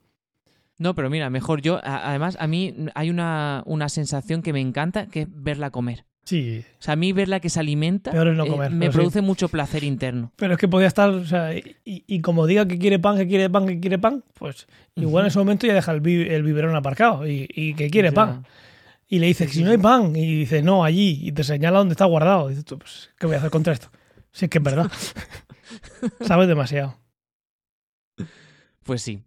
No, 0.79 0.95
pero 0.95 1.11
mira, 1.11 1.29
mejor 1.29 1.61
yo. 1.61 1.79
Además, 1.83 2.35
a 2.39 2.47
mí 2.47 2.73
hay 2.95 3.11
una, 3.11 3.61
una 3.67 3.87
sensación 3.87 4.41
que 4.41 4.51
me 4.51 4.59
encanta, 4.59 5.05
que 5.05 5.21
es 5.21 5.27
verla 5.29 5.69
comer. 5.69 6.05
Sí, 6.23 6.63
O 6.79 6.81
sea, 6.83 6.93
a 6.93 6.95
mí 6.95 7.13
verla 7.13 7.39
que 7.39 7.49
se 7.49 7.59
alimenta 7.59 8.11
Peor 8.11 8.27
es 8.29 8.37
no 8.37 8.45
eh, 8.45 8.49
comer, 8.49 8.71
me 8.71 8.85
sí. 8.87 8.91
produce 8.91 9.21
mucho 9.21 9.49
placer 9.49 9.83
interno. 9.83 10.31
Pero 10.35 10.53
es 10.53 10.59
que 10.59 10.67
podía 10.67 10.87
estar, 10.87 11.09
o 11.09 11.25
sea, 11.25 11.53
y, 11.55 11.75
y 11.83 12.21
como 12.21 12.45
diga 12.45 12.67
que 12.67 12.77
quiere 12.77 12.99
pan, 12.99 13.17
que 13.17 13.27
quiere 13.27 13.49
pan, 13.49 13.65
que 13.67 13.79
quiere 13.79 13.97
pan, 13.97 14.23
pues 14.35 14.67
igual 14.95 15.23
en 15.25 15.27
ese 15.29 15.39
momento 15.39 15.65
ya 15.67 15.73
deja 15.73 15.91
el, 15.91 15.99
bi- 16.01 16.27
el 16.29 16.43
biberón 16.43 16.75
aparcado 16.75 17.27
y, 17.27 17.49
y 17.53 17.73
que 17.73 17.89
quiere 17.89 18.11
pan. 18.11 18.45
Y 19.07 19.19
le 19.19 19.25
dices, 19.27 19.49
Sí, 19.51 19.57
si 19.57 19.63
no 19.63 19.71
hay 19.71 19.77
pan, 19.77 20.15
y 20.15 20.35
dice, 20.39 20.61
no, 20.61 20.85
allí, 20.85 21.19
y 21.21 21.31
te 21.33 21.43
señala 21.43 21.79
dónde 21.79 21.93
está 21.93 22.05
guardado. 22.05 22.47
Y 22.47 22.51
dices 22.51 22.65
tú, 22.65 22.77
pues, 22.79 23.09
¿qué 23.19 23.25
voy 23.25 23.35
a 23.35 23.39
hacer 23.39 23.49
contra 23.51 23.73
esto? 23.73 23.89
Si 24.31 24.45
es 24.45 24.51
que 24.51 24.59
es 24.59 24.63
verdad. 24.63 24.89
Sabes 26.21 26.47
demasiado. 26.47 26.95
Pues 28.83 29.01
sí. 29.01 29.21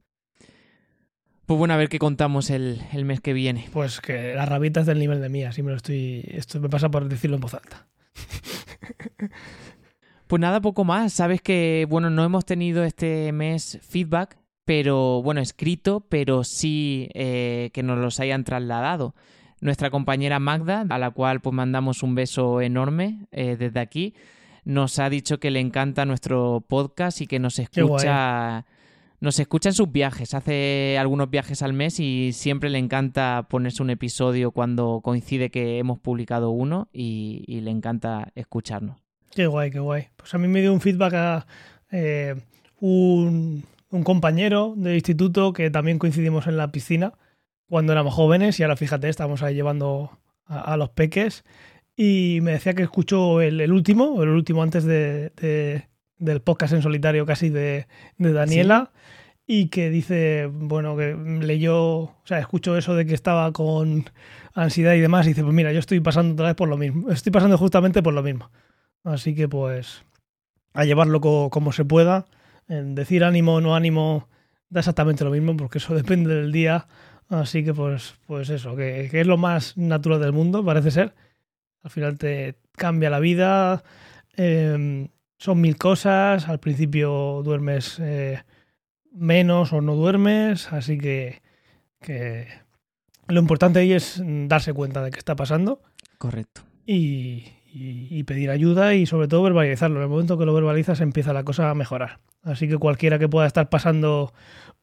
Pues 1.47 1.59
bueno, 1.59 1.75
a 1.75 1.77
ver 1.77 1.89
qué 1.89 1.99
contamos 1.99 2.51
el, 2.51 2.83
el 2.93 3.05
mes 3.05 3.21
que 3.21 3.33
viene. 3.33 3.69
Pues 3.73 4.01
que 4.01 4.35
la 4.35 4.47
rabita 4.47 4.81
es 4.81 4.87
del 4.87 4.99
nivel 4.99 5.21
de 5.21 5.29
mía, 5.29 5.51
así 5.51 5.63
me 5.63 5.71
lo 5.71 5.77
estoy. 5.77 6.25
Esto 6.29 6.61
me 6.61 6.69
pasa 6.69 6.91
por 6.91 7.09
decirlo 7.09 7.37
en 7.37 7.41
voz 7.43 7.55
alta. 7.55 7.87
Pues 10.27 10.41
nada, 10.41 10.61
poco 10.61 10.85
más. 10.85 11.13
Sabes 11.13 11.43
que, 11.43 11.87
bueno, 11.89 12.09
no 12.11 12.25
hemos 12.25 12.47
tenido 12.47 12.83
este 12.83 13.31
mes 13.33 13.79
feedback, 13.83 14.39
pero 14.65 15.23
bueno, 15.23 15.41
escrito, 15.41 16.01
pero 16.09 16.45
sí 16.45 17.09
eh, 17.15 17.71
que 17.75 17.83
nos 17.83 17.99
los 17.99 18.21
hayan 18.21 18.45
trasladado. 18.45 19.15
Nuestra 19.61 19.91
compañera 19.91 20.39
Magda, 20.39 20.87
a 20.89 20.99
la 20.99 21.11
cual 21.11 21.41
pues 21.41 21.55
mandamos 21.55 22.03
un 22.03 22.15
beso 22.15 22.61
enorme 22.61 23.27
eh, 23.33 23.57
desde 23.59 23.81
aquí, 23.81 24.15
nos 24.65 24.99
ha 24.99 25.11
dicho 25.11 25.39
que 25.39 25.51
le 25.51 25.61
encanta 25.61 26.07
nuestro 26.07 26.65
podcast 26.67 27.21
y 27.21 27.27
que 27.27 27.39
nos 27.39 27.59
escucha, 27.59 28.65
nos 29.25 29.39
escucha 29.39 29.71
en 29.71 29.75
sus 29.75 29.91
viajes. 29.91 30.35
Hace 30.35 30.99
algunos 30.99 31.31
viajes 31.31 31.63
al 31.63 31.73
mes 31.73 31.99
y 31.99 32.33
siempre 32.33 32.69
le 32.69 32.79
encanta 32.79 33.47
ponerse 33.49 33.83
un 33.83 33.89
episodio 33.91 34.51
cuando 34.51 35.01
coincide 35.03 35.51
que 35.51 35.79
hemos 35.79 35.99
publicado 35.99 36.51
uno 36.51 36.89
y- 36.93 37.43
le 37.49 37.71
encanta 37.71 38.31
escucharnos. 38.35 39.03
Qué 39.31 39.47
guay, 39.47 39.71
qué 39.71 39.79
guay. 39.79 40.09
Pues 40.17 40.35
a 40.35 40.39
mí 40.39 40.47
me 40.47 40.61
dio 40.61 40.73
un 40.73 40.83
feedback 40.83 41.15
a 41.15 41.47
eh, 41.91 42.35
un, 42.81 43.65
compañero 44.05 44.75
de 44.77 44.95
instituto 44.95 45.53
que 45.53 45.71
también 45.71 45.99
coincidimos 45.99 46.47
en 46.47 46.57
la 46.59 46.71
piscina 46.71 47.15
cuando 47.69 47.93
éramos 47.93 48.13
jóvenes 48.13 48.61
y 48.61 48.63
ahora 48.63 48.77
fíjate, 48.77 49.09
estamos 49.09 49.43
ahí 49.43 49.55
llevando 49.55 50.11
a, 50.45 50.77
los 50.77 50.91
peques 50.91 51.45
y 51.97 52.41
me 52.43 52.51
decía 52.53 52.75
que 52.75 52.83
escuchó 52.83 53.41
el, 53.41 53.61
el 53.61 53.73
último, 53.73 54.23
el 54.23 54.29
último 54.29 54.63
antes 54.63 54.85
de- 54.85 55.89
del 56.19 56.41
podcast 56.41 56.73
en 56.75 56.83
solitario 56.83 57.27
casi 57.27 57.51
de, 57.51 57.87
Daniela 58.19 58.91
y 59.47 59.69
que 59.69 59.91
dice, 59.91 60.49
bueno, 60.53 60.97
que 60.97 61.15
leyó, 61.15 61.79
o 61.81 62.23
sea, 62.25 62.39
escuchó 62.39 62.77
eso 62.79 62.95
de 62.95 63.05
que 63.05 63.15
estaba 63.15 63.53
con 63.53 64.05
ansiedad 64.55 64.95
y 64.95 65.01
demás 65.01 65.27
y 65.27 65.31
dice, 65.31 65.43
pues 65.43 65.55
mira, 65.55 65.73
yo 65.73 65.81
estoy 65.81 66.01
pasando 66.01 66.33
otra 66.35 66.47
vez 66.47 66.55
por 66.55 66.69
lo 66.69 66.77
mismo, 66.79 67.11
estoy 67.11 67.31
pasando 67.33 67.59
justamente 67.59 68.03
por 68.03 68.15
lo 68.15 68.23
mismo. 68.23 68.51
Así 69.03 69.35
que 69.35 69.49
pues 69.49 70.03
a 70.73 70.85
llevarlo 70.85 71.21
co- 71.21 71.51
como 71.51 71.73
se 71.73 71.85
pueda. 71.85 72.27
En 72.67 72.95
decir 72.95 73.25
ánimo 73.25 73.57
o 73.57 73.61
no 73.61 73.77
ánimo 73.77 74.29
da 74.71 74.81
exactamente 74.81 75.25
lo 75.25 75.31
mismo 75.31 75.55
porque 75.57 75.79
eso 75.79 75.95
depende 76.03 76.35
del 76.35 76.53
día. 76.53 76.87
Así 77.29 77.65
que 77.65 77.75
pues, 77.75 78.15
pues 78.27 78.49
eso, 78.49 78.77
que, 78.77 79.11
es 79.13 79.27
lo 79.27 79.37
más 79.37 79.77
natural 79.77 80.21
del 80.21 80.33
mundo, 80.33 80.65
parece 80.65 80.91
ser. 80.91 81.15
Al 81.83 81.91
final 81.91 82.17
te 82.17 82.55
cambia 82.73 83.11
la 83.11 83.21
vida. 83.21 83.83
eh, 84.37 85.09
son 85.39 85.61
mil 85.61 85.77
cosas. 85.77 86.49
Al 86.49 86.61
principio 86.61 87.43
duermes 87.45 87.99
eh, 88.01 88.43
menos 89.13 89.73
o 89.73 89.81
no 89.81 89.95
duermes. 89.95 90.73
Así 90.73 90.99
que, 90.99 91.43
que 92.01 92.49
lo 93.29 93.41
importante 93.41 93.79
ahí 93.81 93.93
es 93.93 94.23
darse 94.25 94.73
cuenta 94.73 95.03
de 95.03 95.11
qué 95.11 95.19
está 95.19 95.37
pasando 95.37 95.81
Correcto. 96.19 96.63
y, 96.87 97.45
y- 97.73 98.09
y 98.11 98.23
pedir 98.25 98.51
ayuda 98.51 98.95
y 98.95 99.07
sobre 99.07 99.29
todo 99.29 99.43
verbalizarlo. 99.43 99.97
En 99.97 100.03
el 100.05 100.09
momento 100.09 100.39
que 100.39 100.47
lo 100.47 100.55
verbalizas 100.55 101.01
empieza 101.01 101.33
la 101.33 101.45
cosa 101.45 101.71
a 101.71 101.75
mejorar. 101.75 102.21
Así 102.43 102.69
que 102.69 102.77
cualquiera 102.79 103.19
que 103.19 103.29
pueda 103.29 103.47
estar 103.47 103.69
pasando 103.71 104.33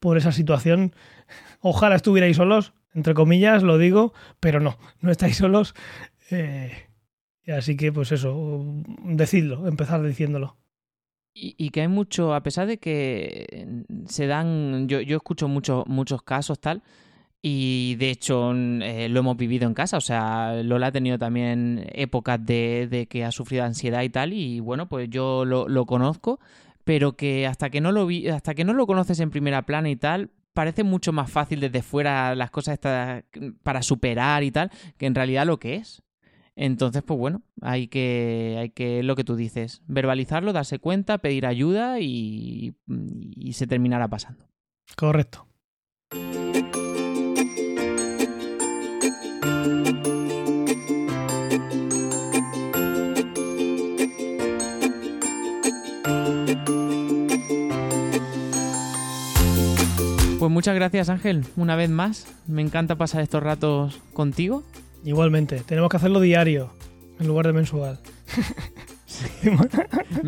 por 0.00 0.16
esa 0.18 0.32
situación, 0.32 0.92
ojalá 1.60 1.94
estuvierais 1.94 2.36
solos, 2.36 2.72
entre 2.94 3.14
comillas 3.14 3.62
lo 3.62 3.78
digo, 3.78 4.12
pero 4.40 4.60
no, 4.60 4.76
no 5.00 5.10
estáis 5.10 5.36
solos. 5.36 5.74
Eh, 6.30 6.72
así 7.48 7.76
que 7.76 7.92
pues 7.92 8.12
eso, 8.12 8.62
decidlo, 9.04 9.66
empezar 9.66 10.02
diciéndolo. 10.02 10.56
Y, 11.34 11.54
y 11.56 11.70
que 11.70 11.80
hay 11.80 11.88
mucho, 11.88 12.34
a 12.34 12.42
pesar 12.42 12.66
de 12.66 12.78
que 12.78 13.84
se 14.06 14.26
dan, 14.26 14.86
yo, 14.88 15.00
yo 15.00 15.16
escucho 15.16 15.48
muchos 15.48 15.86
muchos 15.86 16.22
casos 16.22 16.60
tal, 16.60 16.82
y 17.40 17.96
de 17.96 18.10
hecho 18.10 18.52
eh, 18.54 19.08
lo 19.08 19.20
hemos 19.20 19.36
vivido 19.36 19.66
en 19.66 19.74
casa, 19.74 19.96
o 19.96 20.00
sea, 20.00 20.62
Lola 20.62 20.88
ha 20.88 20.92
tenido 20.92 21.18
también 21.18 21.86
épocas 21.92 22.44
de, 22.44 22.86
de 22.88 23.06
que 23.06 23.24
ha 23.24 23.32
sufrido 23.32 23.64
ansiedad 23.64 24.02
y 24.02 24.10
tal, 24.10 24.32
y 24.32 24.60
bueno, 24.60 24.88
pues 24.88 25.08
yo 25.10 25.44
lo, 25.44 25.68
lo 25.68 25.86
conozco, 25.86 26.38
pero 26.84 27.16
que 27.16 27.46
hasta 27.46 27.70
que 27.70 27.80
no 27.80 27.92
lo 27.92 28.06
vi, 28.06 28.28
hasta 28.28 28.54
que 28.54 28.64
no 28.64 28.74
lo 28.74 28.86
conoces 28.86 29.18
en 29.20 29.30
primera 29.30 29.62
plana 29.62 29.90
y 29.90 29.96
tal, 29.96 30.30
parece 30.52 30.84
mucho 30.84 31.12
más 31.12 31.30
fácil 31.30 31.60
desde 31.60 31.82
fuera 31.82 32.34
las 32.34 32.50
cosas 32.50 32.78
para 33.62 33.82
superar 33.82 34.42
y 34.42 34.50
tal, 34.50 34.70
que 34.98 35.06
en 35.06 35.14
realidad 35.14 35.46
lo 35.46 35.58
que 35.58 35.76
es. 35.76 36.02
Entonces, 36.54 37.02
pues 37.02 37.18
bueno, 37.18 37.42
hay 37.60 37.88
que, 37.88 38.56
hay 38.58 38.70
que, 38.70 39.02
lo 39.02 39.16
que 39.16 39.24
tú 39.24 39.36
dices, 39.36 39.82
verbalizarlo, 39.86 40.52
darse 40.52 40.78
cuenta, 40.78 41.18
pedir 41.18 41.46
ayuda 41.46 42.00
y, 42.00 42.74
y 42.86 43.52
se 43.54 43.66
terminará 43.66 44.08
pasando. 44.08 44.46
Correcto. 44.96 45.46
Pues 60.42 60.50
muchas 60.50 60.74
gracias 60.74 61.08
Ángel, 61.08 61.46
una 61.54 61.76
vez 61.76 61.88
más. 61.88 62.26
Me 62.48 62.62
encanta 62.62 62.96
pasar 62.96 63.22
estos 63.22 63.40
ratos 63.40 64.00
contigo. 64.12 64.64
Igualmente, 65.04 65.60
tenemos 65.66 65.90
que 65.90 65.96
hacerlo 65.96 66.20
diario 66.20 66.70
en 67.18 67.26
lugar 67.26 67.46
de 67.46 67.52
mensual. 67.52 68.00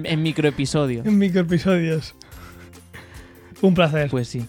En 0.05 0.23
microepisodio. 0.23 1.03
en 1.05 1.19
microepisodios. 1.19 2.15
Un 3.63 3.75
placer. 3.75 4.11
Pues 4.11 4.29
sí. 4.29 4.45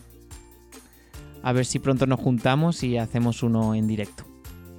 A 1.42 1.54
ver 1.54 1.66
si 1.66 1.80
pronto 1.80 2.06
nos 2.06 2.20
juntamos 2.20 2.84
y 2.84 2.98
hacemos 2.98 3.44
uno 3.44 3.76
en 3.76 3.88
directo. 3.88 4.26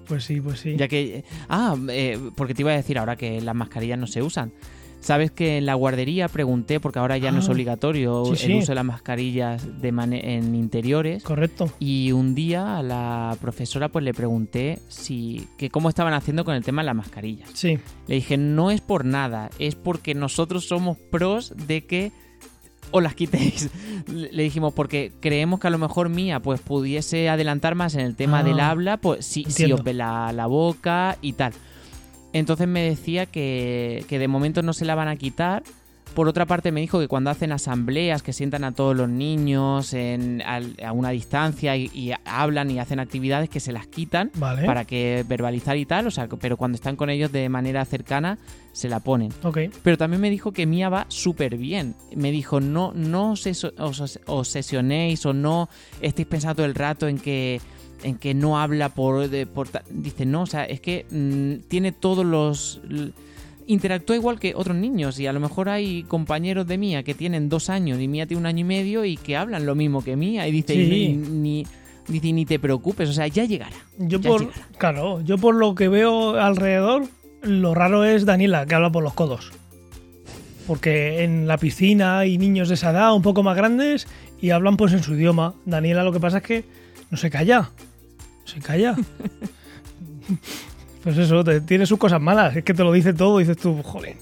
Pues 0.07 0.25
sí, 0.25 0.41
pues 0.41 0.61
sí. 0.61 0.77
Ya 0.77 0.89
que. 0.89 1.25
Ah, 1.49 1.77
eh, 1.89 2.19
porque 2.37 2.55
te 2.55 2.63
iba 2.63 2.73
a 2.73 2.77
decir 2.77 2.99
ahora 2.99 3.17
que 3.17 3.41
las 3.41 3.55
mascarillas 3.55 3.99
no 3.99 4.07
se 4.07 4.23
usan. 4.23 4.53
Sabes 5.01 5.31
que 5.31 5.59
en 5.59 5.67
la 5.67 5.75
guardería 5.75 6.29
pregunté, 6.29 6.81
porque 6.81 6.99
ahora 6.99 7.17
ya 7.19 7.31
no 7.31 7.39
es 7.39 7.49
Ah, 7.49 7.53
obligatorio 7.53 8.25
sí, 8.35 8.53
el 8.53 8.59
uso 8.59 8.73
de 8.73 8.75
las 8.77 8.85
mascarillas 8.85 9.81
de 9.81 9.89
en 9.89 10.55
interiores. 10.55 11.23
Correcto. 11.23 11.71
Y 11.79 12.13
un 12.13 12.35
día 12.35 12.79
a 12.79 12.83
la 12.83 13.37
profesora 13.41 13.89
pues 13.89 14.05
le 14.05 14.13
pregunté 14.15 14.79
si 14.89 15.47
que 15.59 15.71
cómo 15.71 15.89
estaban 15.89 16.13
haciendo 16.13 16.45
con 16.45 16.55
el 16.55 16.65
tema 16.65 16.83
de 16.83 16.87
las 16.87 16.97
mascarillas. 16.97 17.49
Sí. 17.55 17.79
Le 18.09 18.15
dije, 18.17 18.37
no 18.37 18.71
es 18.71 18.81
por 18.81 19.05
nada, 19.05 19.51
es 19.59 19.75
porque 19.75 20.15
nosotros 20.15 20.67
somos 20.67 20.97
pros 20.97 21.55
de 21.67 21.85
que 21.87 22.13
os 22.91 23.03
las 23.03 23.15
quitéis. 23.15 23.71
Le 24.07 24.43
dijimos, 24.43 24.73
porque 24.73 25.13
creemos 25.21 25.61
que 25.61 25.67
a 25.67 25.71
lo 25.71 25.79
mejor 25.79 26.09
Mía 26.09 26.41
pues 26.41 26.61
pudiese 26.61 27.29
adelantar 27.29 27.75
más 27.75 27.95
en 27.95 28.01
el 28.01 28.17
tema 28.17 28.41
Ah, 28.41 28.43
del 28.45 28.61
habla, 28.61 28.97
pues 28.97 29.25
si, 29.27 29.45
si 29.45 29.71
os 29.73 29.83
ve 29.83 29.95
la, 29.95 30.33
la 30.33 30.47
boca 30.47 31.17
y 31.23 31.33
tal. 31.35 31.53
Entonces 32.39 32.69
me 32.69 32.83
decía 32.83 33.27
que, 33.27 34.05
que 34.09 34.19
de 34.19 34.29
momento 34.29 34.63
no 34.63 34.73
se 34.73 34.85
la 34.85 34.95
van 34.95 35.09
a 35.09 35.17
quitar. 35.17 35.63
Por 36.15 36.29
otra 36.29 36.47
parte 36.47 36.73
me 36.73 36.81
dijo 36.81 36.99
que 36.99 37.09
cuando 37.09 37.29
hacen 37.29 37.53
asambleas, 37.53 38.23
que 38.23 38.33
sientan 38.33 38.65
a 38.65 38.73
todos 38.73 38.97
los 38.97 39.07
niños 39.09 39.93
en, 39.93 40.41
al- 40.47 40.75
a 40.83 40.93
una 40.93 41.11
distancia 41.11 41.77
y, 41.77 41.91
y 41.93 42.13
hablan 42.25 42.71
y 42.71 42.79
hacen 42.79 43.01
actividades, 43.01 43.51
que 43.51 43.61
se 43.61 43.71
las 43.73 43.87
quitan 43.87 44.31
Vale. 44.37 44.65
para 44.65 44.87
que 44.87 45.27
verbalizar 45.29 45.77
y 45.77 45.85
tal, 45.85 46.07
o 46.07 46.11
sea, 46.11 46.27
pero 46.41 46.57
cuando 46.57 46.77
están 46.77 46.97
con 46.97 47.11
ellos 47.11 47.33
de 47.33 47.49
manera 47.51 47.85
cercana 47.85 48.39
se 48.73 48.89
la 48.89 49.01
ponen. 49.01 49.31
Ok. 49.43 49.59
Pero 49.83 49.99
también 49.99 50.23
me 50.23 50.31
dijo 50.31 50.53
que 50.53 50.65
Mía 50.65 50.89
va 50.89 51.05
súper 51.09 51.59
bien. 51.59 51.95
Me 52.15 52.31
dijo, 52.31 52.61
no, 52.61 52.93
no 52.95 53.33
os 53.33 53.47
os- 53.47 54.21
obsesionéis 54.27 55.27
o 55.27 55.35
no 55.35 55.69
estéis 56.01 56.29
pensando 56.29 56.57
todo 56.57 56.67
el 56.67 56.75
rato 56.75 57.09
en 57.09 57.19
que 57.19 57.61
en 58.03 58.17
que 58.17 58.35
no 58.35 58.59
habla 58.61 58.91
por, 58.91 59.29
de- 59.29 59.47
por 59.47 59.69
dice 59.91 60.27
no 60.27 60.43
o 60.43 60.47
sea 60.47 60.65
es 60.65 60.81
que 60.81 61.07
mm, 61.11 61.67
tiene 61.69 61.93
todos 61.93 62.25
los 62.27 62.81
interactúa 63.67 64.15
igual 64.17 64.39
que 64.39 64.55
otros 64.55 64.77
niños 64.77 65.19
y 65.19 65.27
a 65.27 65.33
lo 65.33 65.41
mejor 65.41 65.69
hay 65.69 66.05
compañeros 66.05 66.67
de 66.69 66.79
Mía 66.79 67.03
que 67.03 67.15
tienen 67.15 67.49
dos 67.49 67.69
años 67.71 68.01
y 68.01 68.07
Mía 68.07 68.27
tiene 68.27 68.41
un 68.41 68.47
año 68.47 68.61
y 68.61 68.65
medio 68.65 69.05
y 69.05 69.17
que 69.17 69.37
hablan 69.37 69.67
lo 69.67 69.75
mismo 69.75 70.05
que 70.05 70.15
Mía 70.17 70.47
y 70.47 70.53
dice 70.53 70.75
Sí. 70.75 70.89
ni, 70.89 71.17
ni- 71.17 71.67
dice 72.07 72.33
ni 72.33 72.45
te 72.47 72.59
preocupes 72.61 73.09
o 73.09 73.13
sea 73.13 73.27
ya 73.27 73.45
llegará 73.45 73.75
Yo 73.99 74.21
Ya 74.21 74.29
por, 74.31 74.41
llegará. 74.43 74.67
claro, 74.79 75.21
yo 75.23 75.39
por 75.39 75.55
lo 75.57 75.75
que 75.75 75.89
veo 75.89 76.39
alrededor, 76.41 77.05
lo 77.43 77.75
raro 77.75 78.05
es 78.05 78.25
Daniela, 78.25 78.67
que 78.67 78.75
habla 78.77 78.91
por 78.93 79.03
los 79.03 79.15
codos. 79.15 79.51
Porque 80.67 81.23
en 81.23 81.47
la 81.47 81.59
piscina 81.59 82.19
hay 82.19 82.39
niños 82.39 82.69
de 82.69 82.75
esa 82.75 82.91
edad, 82.91 83.15
un 83.15 83.23
poco 83.23 83.43
más 83.45 83.57
grandes, 83.57 84.07
y 84.41 84.51
hablan 84.51 84.77
pues 84.77 84.93
en 84.93 85.03
su 85.03 85.15
idioma. 85.15 85.55
Daniela 85.65 86.03
lo 86.03 86.13
que 86.13 86.19
pasa 86.21 86.39
es 86.39 86.43
que 86.43 86.65
no 87.11 87.17
se 87.17 87.31
calla. 87.31 87.61
No 87.61 88.47
se 88.47 88.61
calla. 88.61 88.95
pues 91.03 91.19
eso, 91.19 91.45
te- 91.45 91.61
tiene 91.61 91.87
sus 91.87 91.99
cosas 91.99 92.21
malas. 92.21 92.57
Es 92.57 92.65
que 92.65 92.75
te 92.75 92.83
lo 92.83 92.93
dice 92.93 93.13
todo 93.15 93.41
y 93.41 93.45
dices 93.45 93.59
tú, 93.61 93.81
jolín, 93.83 94.17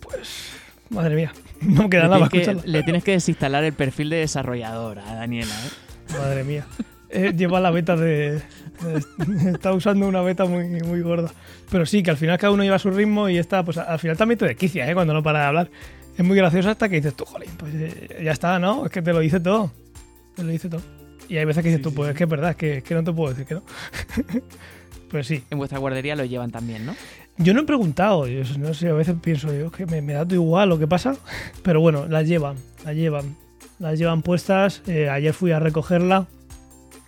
pues, 0.00 0.50
madre 0.90 1.14
mía, 1.14 1.32
no 1.62 1.84
me 1.84 1.90
queda 1.90 2.02
le, 2.04 2.08
nada 2.08 2.20
para 2.20 2.24
escucharla. 2.36 2.62
le 2.64 2.82
tienes 2.82 3.04
que 3.04 3.12
desinstalar 3.12 3.64
el 3.64 3.72
perfil 3.72 4.10
de 4.10 4.16
desarrolladora 4.16 5.08
a 5.10 5.14
Daniela 5.14 5.54
¿eh? 5.54 6.12
Madre 6.18 6.44
mía. 6.44 6.66
Eh, 7.10 7.32
lleva 7.36 7.60
la 7.60 7.70
beta 7.70 7.96
de, 7.96 8.40
de- 8.82 9.50
Está 9.52 9.72
usando 9.72 10.08
una 10.08 10.20
beta 10.22 10.44
muy, 10.46 10.64
muy 10.68 11.00
gorda. 11.00 11.30
Pero 11.70 11.86
sí, 11.86 12.02
que 12.02 12.10
al 12.10 12.16
final 12.16 12.38
cada 12.38 12.52
uno 12.52 12.64
lleva 12.64 12.78
su 12.78 12.90
ritmo 12.90 13.28
y 13.28 13.38
está, 13.38 13.64
pues 13.64 13.78
al 13.78 13.98
final 14.00 14.16
también 14.16 14.38
te 14.38 14.46
desquicia, 14.46 14.88
¿eh? 14.90 14.94
Cuando 14.94 15.14
no 15.14 15.22
para 15.22 15.40
de 15.40 15.46
hablar. 15.46 15.70
Es 16.18 16.24
muy 16.24 16.36
gracioso 16.36 16.70
hasta 16.70 16.88
que 16.88 16.96
dices 16.96 17.14
tú, 17.14 17.24
jolín, 17.24 17.50
pues 17.56 17.72
eh, 17.74 18.20
ya 18.24 18.30
está, 18.32 18.58
¿no? 18.58 18.86
Es 18.86 18.92
que 18.92 19.02
te 19.02 19.12
lo 19.12 19.18
dice 19.20 19.38
todo. 19.40 19.72
Te 20.36 20.42
lo 20.44 20.48
dice 20.50 20.68
todo. 20.68 20.82
Y 21.28 21.36
hay 21.38 21.44
veces 21.44 21.62
que 21.62 21.68
dices 21.70 21.82
tú, 21.82 21.92
pues 21.94 22.10
es 22.10 22.16
que 22.16 22.24
es 22.24 22.30
verdad, 22.30 22.50
es 22.50 22.56
que, 22.56 22.76
es 22.78 22.84
que 22.84 22.94
no 22.94 23.02
te 23.04 23.12
puedo 23.12 23.30
decir 23.30 23.46
que 23.46 23.54
no. 23.54 23.62
pues 25.10 25.26
sí. 25.26 25.42
en 25.50 25.58
vuestra 25.58 25.78
guardería 25.78 26.16
lo 26.16 26.24
llevan 26.24 26.50
también 26.50 26.84
¿no? 26.86 26.94
Yo 27.36 27.52
no 27.54 27.60
he 27.62 27.64
preguntado, 27.64 28.26
yo 28.28 28.42
no 28.58 28.74
sé, 28.74 28.88
a 28.88 28.92
veces 28.92 29.16
pienso 29.20 29.52
yo 29.52 29.70
que 29.72 29.86
me, 29.86 30.00
me 30.02 30.12
da 30.12 30.24
todo 30.24 30.34
igual 30.36 30.68
lo 30.68 30.78
que 30.78 30.86
pasa, 30.86 31.16
pero 31.62 31.80
bueno, 31.80 32.06
las 32.06 32.28
llevan, 32.28 32.56
las 32.84 32.94
llevan, 32.94 33.36
las 33.80 33.98
llevan 33.98 34.22
puestas. 34.22 34.82
eh, 34.86 35.08
ayer 35.08 35.32
fui 35.34 35.50
a 35.50 35.58
recogerla 35.58 36.26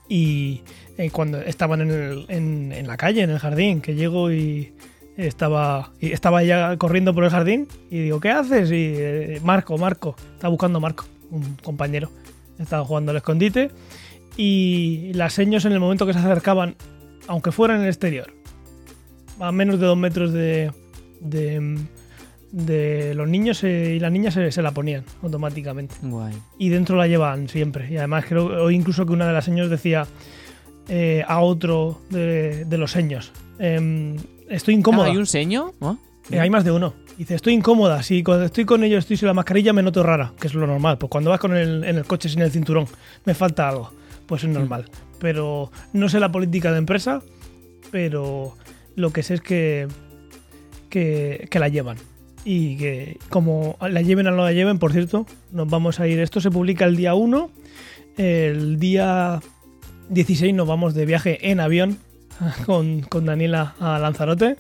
y 0.09 0.63
eh, 0.99 1.11
cuando 1.11 1.39
estaban 1.41 1.81
en, 1.83 1.91
el- 1.91 2.27
en- 2.29 2.73
en 2.73 2.87
la 2.87 2.97
calle, 2.97 3.23
en 3.23 3.31
el 3.31 3.39
jardín, 3.39 3.81
que 3.81 3.95
llego 3.95 4.33
y 4.33 4.73
estaba, 5.17 5.93
y 6.01 6.13
estaba 6.13 6.43
ella 6.43 6.77
corriendo 6.77 7.15
por 7.15 7.23
el 7.25 7.31
jardín 7.31 7.69
y 7.91 8.01
digo, 8.01 8.19
¿qué 8.21 8.31
haces? 8.31 8.71
Y 8.71 8.95
eh, 8.97 9.41
Marco, 9.45 9.79
Marco, 9.79 10.17
estaba 10.35 10.51
buscando 10.51 10.79
a 10.79 10.81
Marco, 10.81 11.05
un 11.31 11.55
compañero, 11.63 12.11
estaba 12.59 12.85
jugando 12.85 13.11
al 13.13 13.19
escondite 13.19 13.71
y 14.37 15.13
las 15.15 15.33
señas 15.33 15.65
en 15.65 15.73
el 15.73 15.81
momento 15.81 16.07
que 16.07 16.13
se 16.13 16.19
acercaban, 16.19 16.77
aunque 17.27 17.53
fuera 17.53 17.75
en 17.77 17.83
el 17.83 17.89
exterior, 17.89 18.33
a 19.41 19.53
menos 19.53 19.81
de 19.81 19.87
dos 19.87 19.97
metros 19.97 20.33
de, 20.33 20.71
de, 21.21 21.79
de 22.53 23.15
los 23.15 23.29
niños 23.29 23.63
eh, 23.65 23.95
y 23.97 24.01
las 24.01 24.13
niñas 24.13 24.35
se, 24.35 24.51
se 24.53 24.63
la 24.63 24.73
ponían 24.73 25.05
automáticamente. 25.23 25.95
Guay. 26.03 26.35
Y 26.59 26.69
dentro 26.69 26.97
la 26.97 27.07
llevan 27.07 27.49
siempre. 27.49 27.91
Y 27.91 27.97
además 27.97 28.25
creo 28.29 28.47
hoy 28.65 28.75
incluso 28.75 29.05
que 29.07 29.13
una 29.13 29.27
de 29.27 29.33
las 29.33 29.45
señas 29.45 29.69
decía 29.71 30.07
eh, 30.89 31.25
a 31.27 31.41
otro 31.41 32.01
de, 32.11 32.65
de 32.65 32.79
los 32.79 32.91
seños. 32.93 33.33
em, 33.59 34.17
estoy 34.49 34.75
incómoda. 34.75 35.09
Ah, 35.09 35.11
¿Hay 35.11 35.17
un 35.17 35.27
seño? 35.27 35.73
¿Oh? 35.81 35.97
Eh, 36.31 36.41
hay 36.41 36.51
más 36.51 36.65
de 36.65 36.73
uno. 36.73 36.95
Dice, 37.19 37.35
estoy 37.35 37.55
incómoda. 37.55 38.03
Si 38.03 38.23
cuando 38.23 38.45
estoy 38.45 38.65
con 38.65 38.85
ellos 38.85 39.01
estoy 39.01 39.17
sin 39.17 39.27
la 39.29 39.35
mascarilla 39.35 39.73
me 39.73 39.83
noto 39.83 40.03
rara, 40.03 40.33
que 40.39 40.47
es 40.49 40.55
lo 40.55 40.67
normal. 40.67 40.99
Pues 40.99 41.09
cuando 41.11 41.31
vas 41.31 41.41
con 41.41 41.57
el, 41.57 41.83
en 41.85 41.97
el 41.97 42.05
coche 42.05 42.29
sin 42.29 42.41
el 42.43 42.51
cinturón 42.51 42.87
me 43.25 43.35
falta 43.35 43.69
algo. 43.69 43.93
Pues 44.27 44.45
es 44.45 44.51
normal. 44.51 44.87
Pero 45.21 45.71
no 45.93 46.09
sé 46.09 46.21
la 46.21 46.33
política 46.33 46.73
de 46.73 46.79
empresa, 46.79 47.23
pero 47.91 48.55
lo 48.97 49.11
que 49.11 49.23
sé 49.23 49.35
es 49.35 49.41
que, 49.41 49.89
que, 50.91 51.49
que 51.51 51.59
la 51.59 51.69
llevan. 51.69 51.97
Y 52.45 52.77
que 52.77 53.19
como 53.29 53.77
la 53.81 54.03
lleven 54.03 54.27
o 54.29 54.31
no 54.31 54.45
la 54.45 54.53
lleven, 54.53 54.79
por 54.79 54.93
cierto, 54.93 55.27
nos 55.51 55.69
vamos 55.69 56.01
a 56.01 56.07
ir. 56.07 56.21
Esto 56.21 56.41
se 56.41 56.51
publica 56.51 56.85
el 56.85 56.97
día 56.97 57.15
1. 57.15 57.51
El 58.17 58.79
día 58.79 59.41
16 60.11 60.55
nos 60.55 60.69
vamos 60.69 60.95
de 60.95 61.07
viaje 61.07 61.51
en 61.51 61.61
avión 61.61 61.99
con, 62.67 63.01
con 63.03 63.25
Daniela 63.27 63.75
a 63.81 63.99
Lanzarote. 63.99 64.57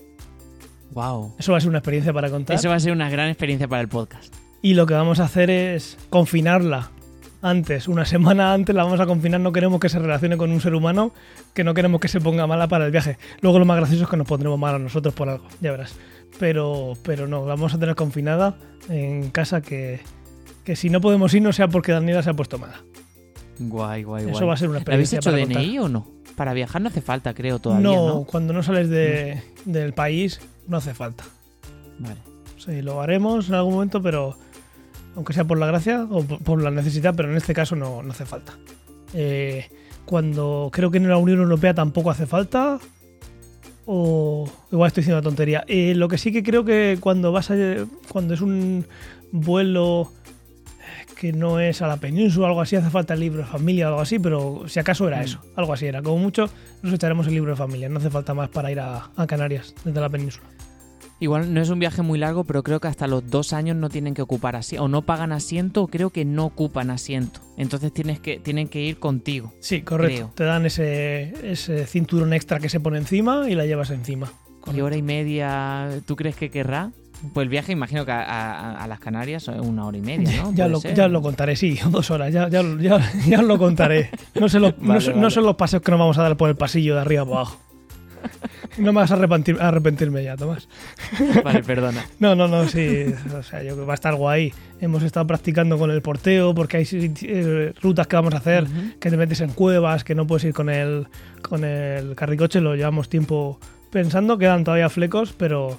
Wow. 0.93 1.35
Eso 1.39 1.53
va 1.53 1.59
a 1.59 1.61
ser 1.61 1.69
una 1.69 1.79
experiencia 1.79 2.13
para 2.13 2.31
contar. 2.31 2.57
Eso 2.57 2.69
va 2.69 2.77
a 2.77 2.81
ser 2.81 2.93
una 2.93 3.11
gran 3.11 3.29
experiencia 3.29 3.69
para 3.69 3.83
el 3.83 3.89
podcast. 3.89 4.35
Y 4.63 4.75
lo 4.75 4.87
que 4.87 4.95
vamos 4.95 5.21
a 5.21 5.25
hacer 5.25 5.51
es 5.51 5.99
confinarla 6.11 6.91
antes, 7.49 7.89
una 7.89 8.05
semana 8.05 8.53
antes 8.53 8.75
la 8.75 8.85
vamos 8.85 9.01
a 9.01 9.07
confinar. 9.07 9.41
No 9.41 9.53
queremos 9.53 9.81
que 9.81 9.89
se 9.89 9.99
relacione 9.99 10.37
con 10.37 10.51
un 10.51 10.61
ser 10.61 10.75
humano, 10.75 11.13
que 11.55 11.65
no 11.65 11.75
queremos 11.75 12.01
que 12.01 12.09
se 12.09 12.21
ponga 12.21 12.47
mala 12.47 12.69
para 12.69 12.87
el 12.87 12.93
viaje. 12.93 13.19
Luego 13.41 13.59
lo 13.59 13.65
más 13.65 13.77
gracioso 13.79 14.05
es 14.05 14.11
que 14.11 14.17
nos 14.17 14.27
pondremos 14.27 14.59
mal 14.59 14.75
a 14.75 14.79
nosotros 14.79 15.15
por 15.15 15.29
algo, 15.29 15.47
ya 15.61 15.71
verás. 15.71 15.95
Pero, 16.39 16.95
pero 17.03 17.27
no, 17.27 17.41
la 17.43 17.55
vamos 17.55 17.73
a 17.75 17.79
tener 17.79 17.95
confinada 17.95 18.57
en 18.89 19.31
casa 19.31 19.61
que, 19.63 20.01
que 20.65 20.77
si 20.77 20.91
no 20.91 21.01
podemos 21.01 21.33
ir 21.35 21.43
no 21.43 21.53
sea 21.53 21.69
porque 21.69 21.93
Daniela 21.93 22.23
se 22.23 22.31
ha 22.31 22.35
puesto 22.35 22.59
mala. 22.59 22.83
Guay, 23.59 24.03
guay, 24.03 24.25
guay. 24.25 24.35
Eso 24.35 24.47
va 24.47 24.55
a 24.55 24.57
ser 24.59 24.69
una 24.69 24.81
¿Le 24.81 24.93
habéis 24.93 25.13
experiencia 25.15 25.19
hecho 25.19 25.31
para 25.31 25.61
DNI 25.63 25.77
contar. 25.79 25.85
o 25.85 25.89
no? 25.89 26.07
Para 26.37 26.53
viajar 26.53 26.83
no 26.83 26.89
hace 26.89 27.01
falta, 27.01 27.33
creo, 27.33 27.59
todavía, 27.59 27.89
no, 27.89 28.07
¿no? 28.09 28.25
cuando 28.25 28.53
no 28.53 28.63
sales 28.63 28.91
de- 28.91 29.43
del 29.65 29.95
país 29.95 30.41
no 30.69 30.77
hace 30.77 30.93
falta. 30.93 31.25
Vale. 31.99 32.17
Sí, 32.59 32.83
lo 32.83 33.01
haremos 33.01 33.49
en 33.49 33.55
algún 33.55 33.75
momento, 33.75 34.03
pero 34.03 34.37
aunque 35.17 35.33
sea 35.33 35.45
por 35.45 35.59
la 35.59 35.67
gracia 35.67 36.07
o 36.09 36.23
por, 36.23 36.39
por 36.43 36.63
la 36.63 36.71
necesidad, 36.71 37.15
pero 37.17 37.31
en 37.31 37.37
este 37.37 37.55
caso 37.55 37.75
no, 37.75 38.03
no 38.03 38.13
hace 38.13 38.25
falta. 38.27 38.57
Eh, 39.15 39.67
cuando 40.05 40.71
creo 40.73 40.91
que 40.91 40.99
en 40.99 41.09
la 41.09 41.17
Unión 41.17 41.41
Europea 41.41 41.75
tampoco 41.75 42.11
hace 42.13 42.27
falta, 42.27 42.79
o 43.87 44.49
igual 44.73 44.89
estoy 44.89 45.03
diciendo 45.03 45.19
una 45.19 45.25
tontería. 45.25 45.65
Eh, 45.69 45.95
lo 45.95 46.09
que 46.09 46.19
sí 46.19 46.33
que 46.33 46.43
creo 46.43 46.65
que 46.65 46.99
cuando 47.01 47.33
vas 47.33 47.51
a, 47.51 47.55
cuando 48.09 48.35
es 48.35 48.41
un 48.41 48.85
vuelo 49.33 50.13
que 51.19 51.33
no 51.33 51.61
es 51.61 51.81
a 51.83 51.87
la 51.87 51.97
península 51.97 52.47
o 52.47 52.49
algo 52.49 52.61
así, 52.61 52.77
hace 52.77 52.91
falta 52.91 53.15
el 53.15 53.21
libro 53.21 53.39
de 53.41 53.47
familia 53.47 53.87
o 53.87 53.89
algo 53.89 54.01
así, 54.03 54.19
pero 54.19 54.65
si 54.69 54.79
acaso 54.81 55.09
era 55.09 55.19
Mm. 55.19 55.23
eso, 55.25 55.41
algo 55.57 55.73
así 55.73 55.87
era. 55.87 56.03
Como 56.03 56.19
mucho 56.19 56.51
nos 56.83 56.93
echaremos 56.93 57.27
el 57.27 57.35
libro 57.35 57.53
de 57.53 57.57
familia, 57.57 57.89
no 57.89 57.99
hace 57.99 58.11
falta 58.11 58.35
más 58.35 58.49
para 58.51 58.71
ir 58.71 58.81
a, 58.81 59.09
a 59.17 59.27
Canarias 59.27 59.75
desde 59.85 60.01
la 60.01 60.11
península. 60.11 60.47
Igual 61.19 61.55
no 61.55 61.63
es 61.63 61.71
un 61.71 61.79
viaje 61.79 62.03
muy 62.03 62.19
largo, 62.19 62.45
pero 62.45 62.63
creo 62.63 62.79
que 62.79 62.89
hasta 62.89 63.07
los 63.07 63.29
dos 63.31 63.53
años 63.55 63.75
no 63.77 63.89
tienen 63.89 64.13
que 64.13 64.21
ocupar 64.23 64.55
asiento, 64.55 64.85
o 64.85 64.89
no 64.89 65.03
pagan 65.03 65.33
asiento, 65.33 65.83
o 65.85 65.89
creo 65.89 66.11
que 66.11 66.25
no 66.27 66.45
ocupan 66.45 66.91
asiento. 66.91 67.41
Entonces 67.57 67.93
tienes 67.93 68.21
que, 68.21 68.39
tienen 68.39 68.69
que 68.69 68.83
ir 68.83 68.99
contigo. 68.99 69.53
Sí, 69.61 69.81
correcto. 69.83 70.15
Creo. 70.17 70.31
Te 70.35 70.45
dan 70.45 70.67
ese, 70.67 71.33
ese 71.51 71.87
cinturón 71.87 72.33
extra 72.35 72.59
que 72.59 72.69
se 72.69 72.81
pone 72.81 72.99
encima 72.99 73.49
y 73.49 73.55
la 73.55 73.65
llevas 73.65 73.91
encima. 73.91 74.27
¿Y 74.27 74.61
Correcto. 74.61 74.85
hora 74.85 74.97
y 74.97 75.03
media 75.03 75.89
tú 76.07 76.17
crees 76.17 76.37
que 76.37 76.51
querrá? 76.51 76.91
Pues 77.33 77.45
el 77.45 77.49
viaje 77.49 77.73
imagino 77.73 78.05
que 78.05 78.13
a, 78.13 78.21
a- 78.23 78.85
a 78.85 78.87
las 78.87 78.99
Canarias 79.01 79.49
es 79.49 79.59
una 79.61 79.87
hora 79.87 79.97
y 79.97 80.03
media, 80.03 80.43
¿no? 80.43 80.53
ya, 80.55 80.69
lo, 80.69 80.83
ya 80.83 81.09
lo 81.09 81.23
contaré, 81.23 81.57
sí, 81.57 81.79
dos 81.91 82.11
horas, 82.11 82.31
ya, 82.31 82.49
ya, 82.51 82.63
ya, 82.79 83.01
ya 83.27 83.39
os 83.41 83.47
lo 83.47 83.57
contaré. 83.57 84.11
No, 84.39 84.51
se 84.51 84.59
Vale, 84.59 84.75
son- 85.01 85.15
vale. 85.15 85.15
no 85.23 85.31
son 85.31 85.45
los 85.47 85.57
paseos 85.57 85.83
que 85.83 85.91
nos 85.93 85.99
vamos 86.01 86.19
a 86.19 86.23
dar 86.25 86.37
por 86.37 86.51
el 86.51 86.57
pasillo 86.57 86.95
de 86.95 87.01
arriba 87.01 87.25
para 87.25 87.37
abajo. 87.37 87.59
No 88.79 88.93
me 88.93 89.01
vas 89.01 89.11
a 89.11 89.17
arrepentir- 89.17 89.59
a 89.61 89.69
arrepentirme 89.69 90.23
ya, 90.23 90.37
Tomás. 90.37 90.69
Vale, 91.45 91.63
perdona. 91.63 92.05
No, 92.21 92.35
no, 92.35 92.47
no, 92.49 92.67
sí. 92.69 93.07
O 93.37 93.43
sea, 93.43 93.61
yo 93.63 93.71
creo 93.73 93.85
que 93.85 93.87
va 93.87 93.95
a 93.95 93.97
estar 93.97 94.15
guay. 94.15 94.53
Hemos 94.81 95.03
estado 95.03 95.27
practicando 95.27 95.79
con 95.79 95.91
el 95.91 96.03
porteo 96.03 96.55
porque 96.55 96.77
hay 96.79 96.87
eh, 97.23 97.73
rutas 97.81 98.07
que 98.07 98.17
vamos 98.17 98.35
a 98.35 98.39
hacer 98.39 98.67
que 99.01 99.11
te 99.11 99.17
metes 99.17 99.41
en 99.41 99.51
cuevas, 99.51 100.05
que 100.05 100.15
no 100.15 100.27
puedes 100.27 100.45
ir 100.45 100.53
con 100.55 100.69
el, 100.69 101.07
con 101.43 101.65
el 101.65 102.15
carricoche. 102.15 102.61
Lo 102.61 102.75
llevamos 102.77 103.09
tiempo 103.09 103.59
pensando, 103.91 104.37
quedan 104.39 104.65
todavía 104.65 104.89
flecos, 104.91 105.33
pero 105.37 105.79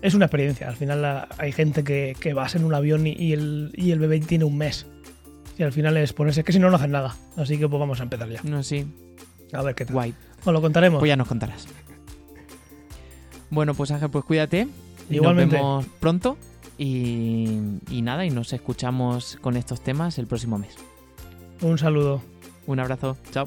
es 0.00 0.14
una 0.14 0.24
experiencia. 0.26 0.68
Al 0.68 0.76
final 0.76 1.02
la- 1.02 1.28
hay 1.38 1.52
gente 1.52 1.84
que, 1.84 2.16
que 2.18 2.32
vas 2.34 2.54
en 2.54 2.64
un 2.64 2.74
avión 2.74 3.06
y, 3.06 3.12
y 3.12 3.32
el, 3.34 3.72
y 3.74 3.90
el 3.90 3.98
bebé 3.98 4.20
tiene 4.20 4.44
un 4.44 4.56
mes. 4.56 4.86
Y 5.58 5.64
al 5.64 5.72
final 5.72 5.98
es 5.98 6.14
ponerse 6.14 6.44
que 6.44 6.52
si 6.52 6.58
no, 6.58 6.70
no 6.70 6.76
hacen 6.76 6.92
nada. 6.92 7.14
Así 7.36 7.58
que 7.58 7.68
pues 7.68 7.78
vamos 7.78 8.00
a 8.00 8.04
empezar 8.04 8.28
ya. 8.30 8.40
No, 8.42 8.62
sí. 8.62 8.86
A 9.52 9.60
ver 9.62 9.74
qué 9.74 9.84
tal. 9.84 9.92
Guay. 9.94 10.14
Os 10.44 10.52
lo 10.52 10.60
contaremos. 10.62 10.98
Pues 10.98 11.08
ya 11.10 11.16
nos 11.16 11.28
contarás. 11.28 11.68
Bueno, 13.52 13.74
pues 13.74 13.90
Ángel, 13.90 14.08
pues 14.08 14.24
cuídate. 14.24 14.66
Y 15.10 15.16
Igualmente. 15.16 15.58
Nos 15.58 15.84
vemos 15.84 15.98
pronto. 16.00 16.38
Y, 16.78 17.60
y 17.90 18.00
nada, 18.00 18.24
y 18.24 18.30
nos 18.30 18.52
escuchamos 18.54 19.38
con 19.42 19.58
estos 19.58 19.82
temas 19.82 20.18
el 20.18 20.26
próximo 20.26 20.58
mes. 20.58 20.74
Un 21.60 21.76
saludo. 21.76 22.22
Un 22.66 22.80
abrazo. 22.80 23.18
Chao. 23.30 23.46